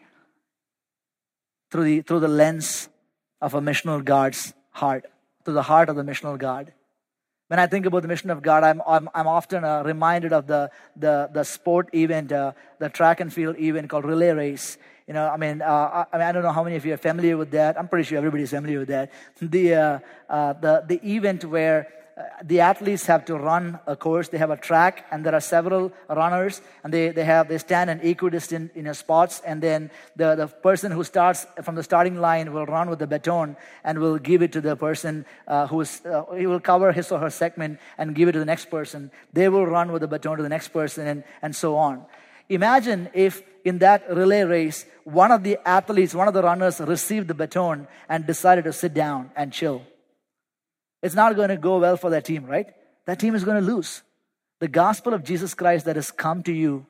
through 1.72 1.84
the, 1.86 2.02
through 2.02 2.20
the 2.20 2.28
lens 2.28 2.88
of 3.42 3.56
a 3.56 3.62
missional 3.62 4.04
God's 4.06 4.54
heart, 4.72 5.06
through 5.44 5.56
the 5.56 5.63
heart 5.63 5.89
of 5.89 5.96
the 5.96 6.04
missional 6.04 6.38
God 6.38 6.72
when 7.50 7.58
I 7.58 7.66
think 7.66 7.88
about 7.88 8.04
the 8.04 8.08
mission 8.08 8.30
of 8.30 8.44
God, 8.44 8.64
I'm, 8.64 8.80
I'm, 8.86 9.10
I'm 9.16 9.26
often 9.26 9.64
uh, 9.64 9.82
reminded 9.82 10.34
of 10.34 10.46
the, 10.46 10.70
the, 10.96 11.30
the 11.34 11.44
sport 11.44 11.90
event, 11.96 12.32
uh, 12.32 12.52
the 12.78 12.90
track 12.90 13.20
and 13.22 13.34
field 13.34 13.58
event 13.60 13.90
called 13.90 14.06
relay 14.06 14.30
race. 14.30 14.78
You 15.08 15.16
know, 15.16 15.28
I 15.28 15.36
mean, 15.38 15.64
uh, 15.64 16.06
I, 16.14 16.18
mean, 16.18 16.28
I 16.28 16.32
don't 16.32 16.44
know 16.44 16.52
how 16.52 16.64
many 16.64 16.76
of 16.76 16.86
you 16.86 16.94
are 16.94 16.98
familiar 16.98 17.38
with 17.38 17.50
that. 17.52 17.80
I'm 17.80 17.88
pretty 17.88 18.08
sure 18.08 18.20
everybody's 18.20 18.52
familiar 18.52 18.78
with 18.78 18.90
that. 18.90 19.12
The, 19.42 19.74
uh, 19.74 20.00
uh, 20.30 20.54
the, 20.54 20.84
the 20.88 21.16
event 21.16 21.44
where 21.44 21.88
the 22.43 22.60
athletes 22.62 23.05
have 23.05 23.25
to 23.25 23.36
run 23.36 23.79
a 23.88 23.95
course. 23.95 24.29
They 24.29 24.38
have 24.38 24.49
a 24.49 24.58
track, 24.58 25.05
and 25.12 25.25
there 25.25 25.36
are 25.36 25.41
several 25.41 25.91
runners, 26.10 26.62
and 26.84 26.93
they, 26.93 27.10
they 27.10 27.23
have 27.23 27.47
they 27.47 27.58
stand 27.58 27.89
in 27.89 27.99
equidistant 28.01 28.71
in 28.75 28.93
spots, 28.93 29.41
and 29.45 29.62
then 29.62 29.91
the, 30.15 30.36
the 30.36 30.47
person 30.47 30.91
who 30.91 31.03
starts 31.03 31.45
from 31.63 31.75
the 31.75 31.84
starting 31.84 32.19
line 32.19 32.53
will 32.53 32.65
run 32.65 32.89
with 32.89 32.99
the 32.99 33.08
baton 33.08 33.55
and 33.84 33.99
will 33.99 34.17
give 34.17 34.41
it 34.41 34.51
to 34.53 34.62
the 34.62 34.75
person 34.75 35.25
uh, 35.47 35.67
who 35.67 35.82
is 35.82 36.05
uh, 36.05 36.23
he 36.36 36.47
will 36.47 36.60
cover 36.60 36.91
his 36.91 37.12
or 37.12 37.19
her 37.19 37.29
segment 37.29 37.79
and 37.97 38.15
give 38.15 38.27
it 38.27 38.34
to 38.34 38.39
the 38.39 38.45
next 38.45 38.65
person. 38.65 39.12
They 39.34 39.49
will 39.49 39.65
run 39.65 39.91
with 39.91 40.01
the 40.01 40.08
baton 40.08 40.38
to 40.38 40.43
the 40.43 40.49
next 40.49 40.69
person, 40.69 41.08
and, 41.08 41.23
and 41.41 41.55
so 41.55 41.75
on. 41.75 42.05
Imagine 42.49 43.10
if 43.13 43.43
in 43.63 43.79
that 43.79 44.10
relay 44.10 44.43
race, 44.43 44.86
one 45.03 45.32
of 45.32 45.43
the 45.43 45.58
athletes, 45.65 46.15
one 46.15 46.27
of 46.27 46.34
the 46.34 46.41
runners 46.41 46.79
received 46.79 47.28
the 47.28 47.34
baton 47.34 47.88
and 48.07 48.26
decided 48.26 48.63
to 48.63 48.74
sit 48.74 48.93
down 48.93 49.32
and 49.36 49.53
chill 49.53 49.84
it's 51.02 51.16
not 51.16 51.36
going 51.36 51.50
to 51.50 51.58
go 51.58 51.80
well 51.80 51.97
for 51.97 52.10
that 52.12 52.26
team, 52.26 52.45
right? 52.45 52.68
That 53.06 53.20
team 53.20 53.36
is 53.36 53.43
going 53.43 53.64
to 53.64 53.74
lose. 53.74 54.02
The 54.60 54.68
gospel 54.68 55.14
of 55.14 55.24
Jesus 55.24 55.54
Christ 55.54 55.86
that 55.86 55.95
has 55.95 56.12
come 56.12 56.43
to 56.43 56.54
you, 56.54 56.86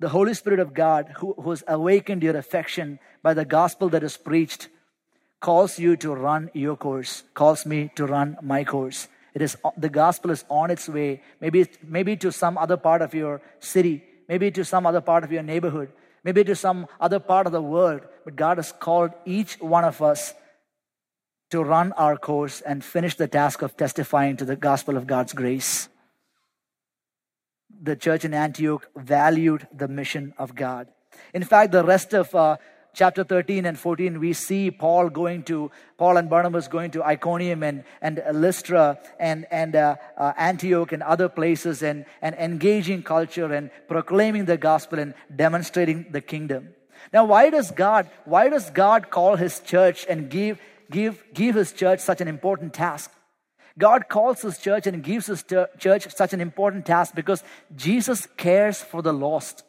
the 0.00 0.08
Holy 0.08 0.34
Spirit 0.34 0.60
of 0.60 0.74
God 0.74 1.12
who, 1.16 1.34
who 1.34 1.50
has 1.50 1.64
awakened 1.66 2.22
your 2.22 2.36
affection 2.36 3.00
by 3.22 3.34
the 3.34 3.44
gospel 3.44 3.88
that 3.90 4.04
is 4.04 4.16
preached, 4.16 4.68
calls 5.40 5.78
you 5.78 5.96
to 5.96 6.14
run 6.14 6.50
your 6.54 6.76
course, 6.76 7.24
calls 7.34 7.66
me 7.66 7.90
to 7.96 8.06
run 8.06 8.36
my 8.42 8.64
course. 8.64 9.08
It 9.34 9.42
is 9.42 9.56
the 9.76 9.88
gospel 9.88 10.30
is 10.30 10.44
on 10.48 10.70
its 10.70 10.88
way, 10.88 11.22
maybe 11.40 11.68
maybe 11.82 12.16
to 12.16 12.32
some 12.32 12.58
other 12.58 12.76
part 12.76 13.02
of 13.02 13.14
your 13.14 13.40
city, 13.60 14.02
maybe 14.28 14.50
to 14.52 14.64
some 14.64 14.86
other 14.86 15.00
part 15.00 15.24
of 15.24 15.30
your 15.30 15.42
neighborhood, 15.42 15.92
maybe 16.24 16.44
to 16.44 16.56
some 16.56 16.86
other 17.00 17.20
part 17.20 17.46
of 17.46 17.52
the 17.52 17.62
world, 17.62 18.02
but 18.24 18.36
God 18.36 18.58
has 18.58 18.72
called 18.72 19.12
each 19.24 19.60
one 19.60 19.84
of 19.84 20.02
us 20.02 20.34
to 21.50 21.62
run 21.62 21.92
our 21.92 22.16
course 22.16 22.60
and 22.60 22.84
finish 22.84 23.14
the 23.14 23.28
task 23.28 23.62
of 23.62 23.76
testifying 23.76 24.36
to 24.36 24.44
the 24.44 24.56
gospel 24.56 24.96
of 24.96 25.06
God's 25.06 25.32
grace. 25.32 25.88
The 27.80 27.96
church 27.96 28.24
in 28.24 28.34
Antioch 28.34 28.86
valued 28.96 29.66
the 29.72 29.88
mission 29.88 30.34
of 30.38 30.54
God. 30.54 30.88
In 31.32 31.44
fact, 31.44 31.72
the 31.72 31.84
rest 31.84 32.12
of 32.12 32.34
uh, 32.34 32.56
chapter 32.92 33.24
13 33.24 33.64
and 33.64 33.78
14, 33.78 34.18
we 34.18 34.32
see 34.32 34.70
Paul 34.70 35.08
going 35.08 35.44
to, 35.44 35.70
Paul 35.96 36.16
and 36.16 36.28
Barnabas 36.28 36.68
going 36.68 36.90
to 36.92 37.04
Iconium 37.04 37.62
and, 37.62 37.84
and 38.02 38.20
Lystra 38.32 38.98
and, 39.18 39.46
and 39.50 39.76
uh, 39.76 39.96
uh, 40.16 40.32
Antioch 40.36 40.92
and 40.92 41.02
other 41.02 41.28
places 41.28 41.82
and, 41.82 42.04
and 42.20 42.34
engaging 42.34 43.02
culture 43.02 43.52
and 43.52 43.70
proclaiming 43.88 44.46
the 44.46 44.56
gospel 44.56 44.98
and 44.98 45.14
demonstrating 45.34 46.06
the 46.10 46.20
kingdom. 46.20 46.70
Now, 47.12 47.24
why 47.24 47.50
does 47.50 47.70
God, 47.70 48.10
why 48.24 48.48
does 48.48 48.70
God 48.70 49.10
call 49.10 49.36
his 49.36 49.60
church 49.60 50.04
and 50.08 50.28
give, 50.28 50.60
give, 50.90 51.22
give 51.34 51.54
his 51.54 51.72
church 51.72 52.00
such 52.00 52.20
an 52.20 52.28
important 52.28 52.74
task? 52.74 53.10
God 53.78 54.08
calls 54.08 54.42
his 54.42 54.58
church 54.58 54.86
and 54.86 55.02
gives 55.02 55.26
his 55.26 55.44
church 55.78 56.14
such 56.14 56.32
an 56.32 56.40
important 56.40 56.84
task 56.84 57.14
because 57.14 57.44
Jesus 57.76 58.26
cares 58.36 58.82
for 58.82 59.02
the 59.02 59.12
lost. 59.12 59.62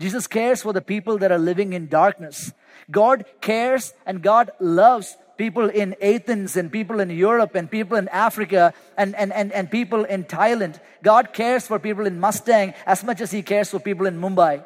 Jesus 0.00 0.26
cares 0.26 0.62
for 0.62 0.72
the 0.72 0.82
people 0.82 1.18
that 1.18 1.32
are 1.32 1.38
living 1.38 1.72
in 1.72 1.88
darkness. 1.88 2.52
God 2.90 3.24
cares 3.40 3.94
and 4.04 4.22
God 4.22 4.50
loves 4.60 5.16
people 5.38 5.68
in 5.68 5.94
Athens 6.02 6.56
and 6.56 6.72
people 6.72 7.00
in 7.00 7.10
Europe 7.10 7.54
and 7.54 7.70
people 7.70 7.96
in 7.96 8.08
Africa 8.08 8.74
and, 8.96 9.14
and, 9.14 9.32
and, 9.32 9.52
and 9.52 9.70
people 9.70 10.04
in 10.04 10.24
Thailand. 10.24 10.80
God 11.02 11.32
cares 11.32 11.66
for 11.66 11.78
people 11.78 12.06
in 12.06 12.20
Mustang 12.20 12.74
as 12.84 13.04
much 13.04 13.20
as 13.20 13.30
He 13.30 13.42
cares 13.42 13.70
for 13.70 13.78
people 13.78 14.06
in 14.06 14.20
Mumbai. 14.20 14.64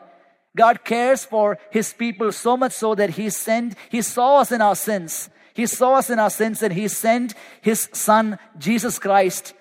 God 0.57 0.85
cares 0.85 1.25
for 1.25 1.59
His 1.71 1.93
people 1.93 2.33
so 2.33 2.57
much 2.57 2.73
so 2.73 2.95
that 2.95 3.11
He 3.11 3.31
sent, 3.31 3.75
He 3.89 4.03
saw 4.03 4.41
us 4.41 4.53
in 4.53 4.61
our 4.63 4.77
sins. 4.77 5.29
He 5.55 5.67
saw 5.67 5.95
us 5.95 6.11
in 6.11 6.19
our 6.19 6.31
sins 6.31 6.63
and 6.63 6.73
He 6.73 6.89
sent 6.89 7.35
His 7.61 7.89
Son, 7.93 8.39
Jesus 8.59 8.99
Christ, 8.99 9.55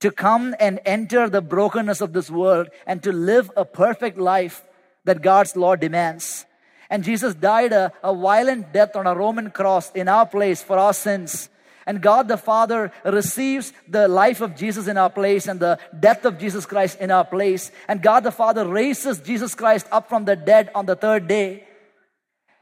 to 0.00 0.10
come 0.10 0.54
and 0.60 0.80
enter 0.84 1.28
the 1.28 1.40
brokenness 1.40 2.00
of 2.00 2.12
this 2.12 2.30
world 2.30 2.68
and 2.86 3.02
to 3.02 3.12
live 3.12 3.50
a 3.56 3.64
perfect 3.64 4.18
life 4.18 4.62
that 5.04 5.22
God's 5.22 5.56
law 5.56 5.76
demands. 5.76 6.46
And 6.90 7.02
Jesus 7.04 7.34
died 7.34 7.72
a, 7.72 7.92
a 8.02 8.14
violent 8.14 8.72
death 8.72 8.96
on 8.96 9.06
a 9.06 9.14
Roman 9.14 9.50
cross 9.50 9.90
in 9.92 10.08
our 10.08 10.26
place 10.26 10.62
for 10.62 10.78
our 10.78 10.92
sins. 10.92 11.48
And 11.86 12.00
God 12.00 12.28
the 12.28 12.36
Father 12.36 12.92
receives 13.04 13.72
the 13.88 14.08
life 14.08 14.40
of 14.40 14.56
Jesus 14.56 14.86
in 14.88 14.96
our 14.96 15.10
place 15.10 15.46
and 15.46 15.60
the 15.60 15.78
death 15.98 16.24
of 16.24 16.38
Jesus 16.38 16.64
Christ 16.64 16.98
in 17.00 17.10
our 17.10 17.24
place. 17.24 17.70
And 17.88 18.02
God 18.02 18.24
the 18.24 18.30
Father 18.30 18.66
raises 18.66 19.20
Jesus 19.20 19.54
Christ 19.54 19.86
up 19.92 20.08
from 20.08 20.24
the 20.24 20.36
dead 20.36 20.70
on 20.74 20.86
the 20.86 20.96
third 20.96 21.28
day. 21.28 21.64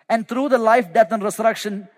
And 0.08 0.26
through 0.26 0.48
the 0.48 0.58
life, 0.58 0.92
death, 0.92 1.12
and 1.12 1.22
resurrection 1.22 1.88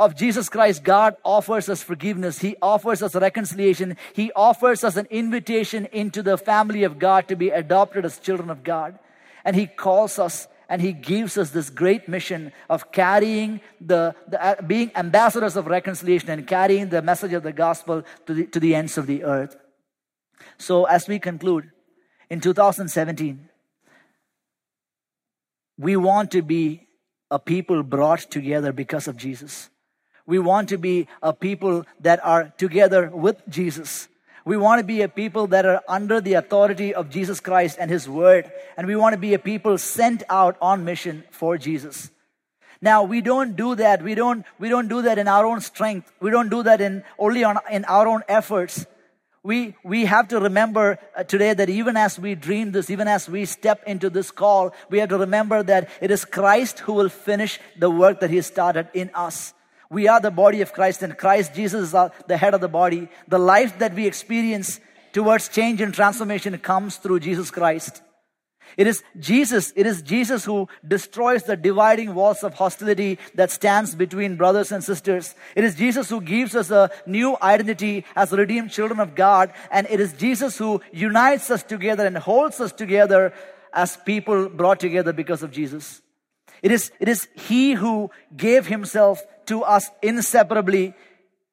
of 0.00 0.16
Jesus 0.16 0.48
Christ, 0.48 0.82
God 0.82 1.14
offers 1.22 1.68
us 1.68 1.82
forgiveness. 1.82 2.38
He 2.38 2.56
offers 2.62 3.02
us 3.02 3.14
reconciliation. 3.14 3.98
He 4.14 4.32
offers 4.34 4.82
us 4.82 4.96
an 4.96 5.06
invitation 5.10 5.84
into 5.92 6.22
the 6.22 6.38
family 6.38 6.84
of 6.84 6.98
God 6.98 7.28
to 7.28 7.36
be 7.36 7.50
adopted 7.50 8.06
as 8.06 8.18
children 8.18 8.48
of 8.48 8.64
God. 8.64 8.98
And 9.44 9.54
He 9.54 9.66
calls 9.66 10.18
us 10.18 10.48
and 10.70 10.80
He 10.80 10.94
gives 10.94 11.36
us 11.36 11.50
this 11.50 11.68
great 11.68 12.08
mission 12.08 12.52
of 12.70 12.90
carrying 12.92 13.60
the, 13.78 14.14
the 14.26 14.42
uh, 14.42 14.62
being 14.62 14.90
ambassadors 14.94 15.54
of 15.56 15.66
reconciliation 15.66 16.30
and 16.30 16.46
carrying 16.46 16.88
the 16.88 17.02
message 17.02 17.34
of 17.34 17.42
the 17.42 17.52
gospel 17.52 18.02
to 18.24 18.32
the, 18.32 18.46
to 18.46 18.58
the 18.58 18.74
ends 18.74 18.96
of 18.96 19.06
the 19.06 19.22
earth. 19.24 19.54
So, 20.56 20.84
as 20.84 21.08
we 21.08 21.18
conclude, 21.18 21.70
in 22.30 22.40
2017, 22.40 23.50
we 25.76 25.96
want 25.96 26.30
to 26.30 26.40
be 26.40 26.86
a 27.30 27.38
people 27.38 27.82
brought 27.82 28.30
together 28.30 28.72
because 28.72 29.06
of 29.06 29.18
Jesus. 29.18 29.68
We 30.30 30.38
want 30.38 30.68
to 30.68 30.78
be 30.78 31.08
a 31.24 31.32
people 31.32 31.84
that 32.02 32.24
are 32.24 32.52
together 32.56 33.10
with 33.12 33.42
Jesus. 33.48 34.06
We 34.44 34.56
want 34.56 34.78
to 34.78 34.84
be 34.84 35.02
a 35.02 35.08
people 35.08 35.48
that 35.48 35.66
are 35.66 35.82
under 35.88 36.20
the 36.20 36.34
authority 36.34 36.94
of 36.94 37.10
Jesus 37.10 37.40
Christ 37.40 37.78
and 37.80 37.90
His 37.90 38.08
Word. 38.08 38.48
And 38.76 38.86
we 38.86 38.94
want 38.94 39.14
to 39.14 39.18
be 39.18 39.34
a 39.34 39.40
people 39.40 39.76
sent 39.76 40.22
out 40.30 40.56
on 40.62 40.84
mission 40.84 41.24
for 41.32 41.58
Jesus. 41.58 42.12
Now, 42.80 43.02
we 43.02 43.22
don't 43.22 43.56
do 43.56 43.74
that. 43.74 44.04
We 44.04 44.14
don't, 44.14 44.46
we 44.60 44.68
don't 44.68 44.86
do 44.86 45.02
that 45.02 45.18
in 45.18 45.26
our 45.26 45.44
own 45.44 45.60
strength. 45.60 46.12
We 46.20 46.30
don't 46.30 46.48
do 46.48 46.62
that 46.62 46.80
in 46.80 47.02
only 47.18 47.42
on, 47.42 47.58
in 47.68 47.84
our 47.86 48.06
own 48.06 48.22
efforts. 48.28 48.86
We, 49.42 49.74
we 49.82 50.04
have 50.04 50.28
to 50.28 50.38
remember 50.38 51.00
uh, 51.16 51.24
today 51.24 51.54
that 51.54 51.68
even 51.68 51.96
as 51.96 52.20
we 52.20 52.36
dream 52.36 52.70
this, 52.70 52.88
even 52.88 53.08
as 53.08 53.28
we 53.28 53.46
step 53.46 53.82
into 53.84 54.08
this 54.08 54.30
call, 54.30 54.74
we 54.90 55.00
have 55.00 55.08
to 55.08 55.18
remember 55.18 55.64
that 55.64 55.88
it 56.00 56.12
is 56.12 56.24
Christ 56.24 56.78
who 56.78 56.92
will 56.92 57.08
finish 57.08 57.58
the 57.76 57.90
work 57.90 58.20
that 58.20 58.30
He 58.30 58.40
started 58.42 58.86
in 58.94 59.10
us. 59.12 59.54
We 59.90 60.06
are 60.06 60.20
the 60.20 60.30
body 60.30 60.60
of 60.60 60.72
Christ, 60.72 61.02
and 61.02 61.18
Christ 61.18 61.52
Jesus 61.52 61.92
is 61.92 62.10
the 62.28 62.36
head 62.36 62.54
of 62.54 62.60
the 62.60 62.68
body. 62.68 63.08
The 63.26 63.40
life 63.40 63.80
that 63.80 63.94
we 63.94 64.06
experience 64.06 64.78
towards 65.12 65.48
change 65.48 65.80
and 65.80 65.92
transformation 65.92 66.56
comes 66.58 66.96
through 66.96 67.20
Jesus 67.20 67.50
Christ. 67.50 68.00
It 68.76 68.86
is 68.86 69.02
Jesus, 69.18 69.72
it 69.74 69.86
is 69.86 70.00
Jesus 70.00 70.44
who 70.44 70.68
destroys 70.86 71.42
the 71.42 71.56
dividing 71.56 72.14
walls 72.14 72.44
of 72.44 72.54
hostility 72.54 73.18
that 73.34 73.50
stands 73.50 73.96
between 73.96 74.36
brothers 74.36 74.70
and 74.70 74.84
sisters. 74.84 75.34
It 75.56 75.64
is 75.64 75.74
Jesus 75.74 76.08
who 76.08 76.20
gives 76.20 76.54
us 76.54 76.70
a 76.70 76.92
new 77.04 77.36
identity 77.42 78.04
as 78.14 78.30
redeemed 78.30 78.70
children 78.70 79.00
of 79.00 79.16
God. 79.16 79.52
And 79.72 79.88
it 79.90 79.98
is 79.98 80.12
Jesus 80.12 80.56
who 80.56 80.80
unites 80.92 81.50
us 81.50 81.64
together 81.64 82.06
and 82.06 82.16
holds 82.16 82.60
us 82.60 82.70
together 82.70 83.32
as 83.72 83.96
people 83.96 84.48
brought 84.48 84.78
together 84.78 85.12
because 85.12 85.42
of 85.42 85.50
Jesus. 85.50 86.00
It 86.62 86.70
is, 86.70 86.92
it 87.00 87.08
is 87.08 87.26
He 87.34 87.72
who 87.72 88.10
gave 88.36 88.66
Himself 88.66 89.20
to 89.50 89.62
us 89.62 89.90
inseparably 90.00 90.94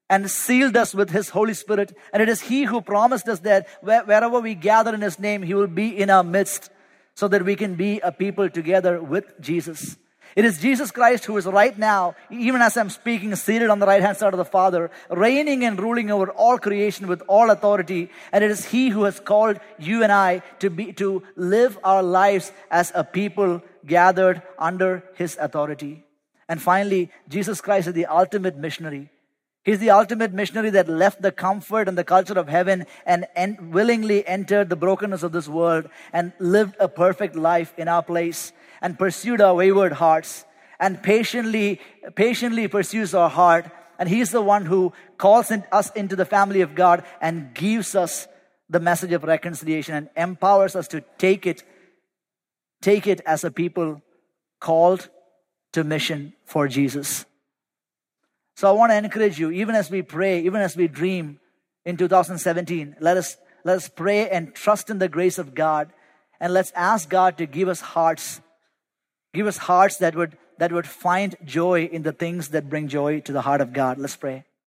and 0.10 0.30
sealed 0.32 0.78
us 0.78 0.96
with 0.96 1.10
His 1.10 1.30
Holy 1.30 1.54
Spirit. 1.54 1.96
And 2.14 2.24
it 2.24 2.30
is 2.30 2.42
He 2.42 2.64
who 2.64 2.82
promised 2.82 3.28
us 3.28 3.40
that 3.40 3.68
wherever 3.82 4.40
we 4.40 4.56
gather 4.56 4.94
in 4.94 5.02
His 5.02 5.20
name, 5.20 5.44
He 5.44 5.54
will 5.54 5.68
be 5.68 5.90
in 5.98 6.10
our 6.10 6.24
midst 6.24 6.70
so 7.16 7.28
that 7.28 7.44
we 7.44 7.56
can 7.56 7.76
be 7.76 8.00
a 8.00 8.12
people 8.12 8.50
together 8.50 9.02
with 9.02 9.26
Jesus. 9.42 9.98
It 10.36 10.46
is 10.46 10.60
Jesus 10.60 10.92
Christ 10.92 11.26
who 11.26 11.36
is 11.38 11.48
right 11.48 11.76
now, 11.76 12.16
even 12.30 12.62
as 12.62 12.78
I'm 12.78 12.92
speaking, 12.92 13.34
seated 13.36 13.72
on 13.72 13.80
the 13.80 13.88
right 13.88 14.04
hand 14.04 14.18
side 14.18 14.34
of 14.34 14.38
the 14.38 14.46
Father, 14.46 14.92
reigning 15.10 15.66
and 15.66 15.80
ruling 15.80 16.12
over 16.12 16.30
all 16.30 16.60
creation 16.60 17.08
with 17.08 17.24
all 17.28 17.50
authority. 17.50 18.12
And 18.32 18.44
it 18.44 18.52
is 18.52 18.66
He 18.66 18.90
who 18.90 19.06
has 19.06 19.20
called 19.20 19.60
you 19.80 20.04
and 20.04 20.12
I 20.12 20.44
to 20.60 20.70
be, 20.70 20.94
to 20.94 21.24
live 21.36 21.80
our 21.84 22.04
lives 22.04 22.52
as 22.70 22.92
a 22.94 23.04
people 23.04 23.64
gathered 23.86 24.44
under 24.60 25.04
His 25.16 25.38
authority. 25.42 26.04
And 26.50 26.62
finally, 26.62 27.10
Jesus 27.28 27.62
Christ 27.62 27.88
is 27.88 27.94
the 27.94 28.06
ultimate 28.06 28.58
missionary. 28.58 29.10
He's 29.64 29.80
the 29.80 29.90
ultimate 29.90 30.32
missionary 30.32 30.70
that 30.70 30.88
left 30.88 31.22
the 31.22 31.32
comfort 31.32 31.90
and 31.90 31.98
the 31.98 32.06
culture 32.06 32.40
of 32.40 32.48
heaven 32.48 32.86
and, 33.06 33.28
and 33.36 33.74
willingly 33.74 34.26
entered 34.26 34.70
the 34.70 34.78
brokenness 34.78 35.24
of 35.24 35.34
this 35.34 35.50
world 35.50 35.90
and 36.14 36.32
lived 36.40 36.78
a 36.80 36.88
perfect 36.88 37.36
life 37.36 37.74
in 37.78 37.90
our 37.90 38.02
place 38.02 38.54
and 38.82 38.98
pursued 38.98 39.42
our 39.42 39.56
wayward 39.56 39.92
hearts 39.92 40.46
and 40.80 41.04
patiently, 41.04 41.82
patiently 42.16 42.70
pursues 42.70 43.14
our 43.14 43.30
heart. 43.30 43.70
And 44.00 44.08
He's 44.08 44.32
the 44.32 44.42
one 44.42 44.66
who 44.66 44.94
calls 45.18 45.52
in, 45.52 45.66
us 45.70 45.92
into 45.92 46.16
the 46.16 46.24
family 46.24 46.62
of 46.62 46.74
God 46.74 47.04
and 47.20 47.54
gives 47.54 47.94
us 47.94 48.26
the 48.70 48.80
message 48.80 49.12
of 49.12 49.26
reconciliation 49.26 49.96
and 49.96 50.10
empowers 50.16 50.78
us 50.78 50.88
to 50.90 51.02
take 51.18 51.46
it, 51.46 51.64
take 52.82 53.06
it 53.06 53.20
as 53.26 53.44
a 53.44 53.52
people 53.52 54.02
called 54.62 55.10
to 55.74 55.84
mission 55.84 56.34
for 56.46 56.68
Jesus. 56.68 57.26
So 58.56 58.68
I 58.68 58.72
want 58.72 58.92
to 58.92 58.98
encourage 58.98 59.38
you, 59.38 59.52
even 59.52 59.76
as 59.76 59.92
we 59.92 60.02
pray, 60.02 60.42
even 60.42 60.62
as 60.62 60.76
we 60.76 60.88
dream 60.88 61.40
in 61.86 61.96
2017, 61.96 62.96
let 63.00 63.16
us, 63.16 63.38
let 63.64 63.78
us 63.78 63.88
pray 63.88 64.30
and 64.30 64.54
trust 64.56 64.90
in 64.90 64.98
the 64.98 65.08
grace 65.08 65.38
of 65.38 65.54
God. 65.54 65.92
And 66.40 66.54
let's 66.54 66.72
ask 66.76 67.10
God 67.10 67.38
to 67.38 67.46
give 67.46 67.68
us 67.68 67.82
hearts, 67.82 68.42
give 69.34 69.48
us 69.48 69.58
hearts 69.58 69.98
that 69.98 70.16
would, 70.16 70.38
that 70.58 70.72
would 70.72 70.88
find 70.88 71.36
joy 71.46 71.86
in 71.86 72.02
the 72.02 72.12
things 72.12 72.50
that 72.50 72.70
bring 72.70 72.88
joy 72.88 73.20
to 73.22 73.32
the 73.32 73.42
heart 73.42 73.62
of 73.62 73.74
God. 73.74 74.00
Let's 74.00 74.16
pray. 74.16 74.44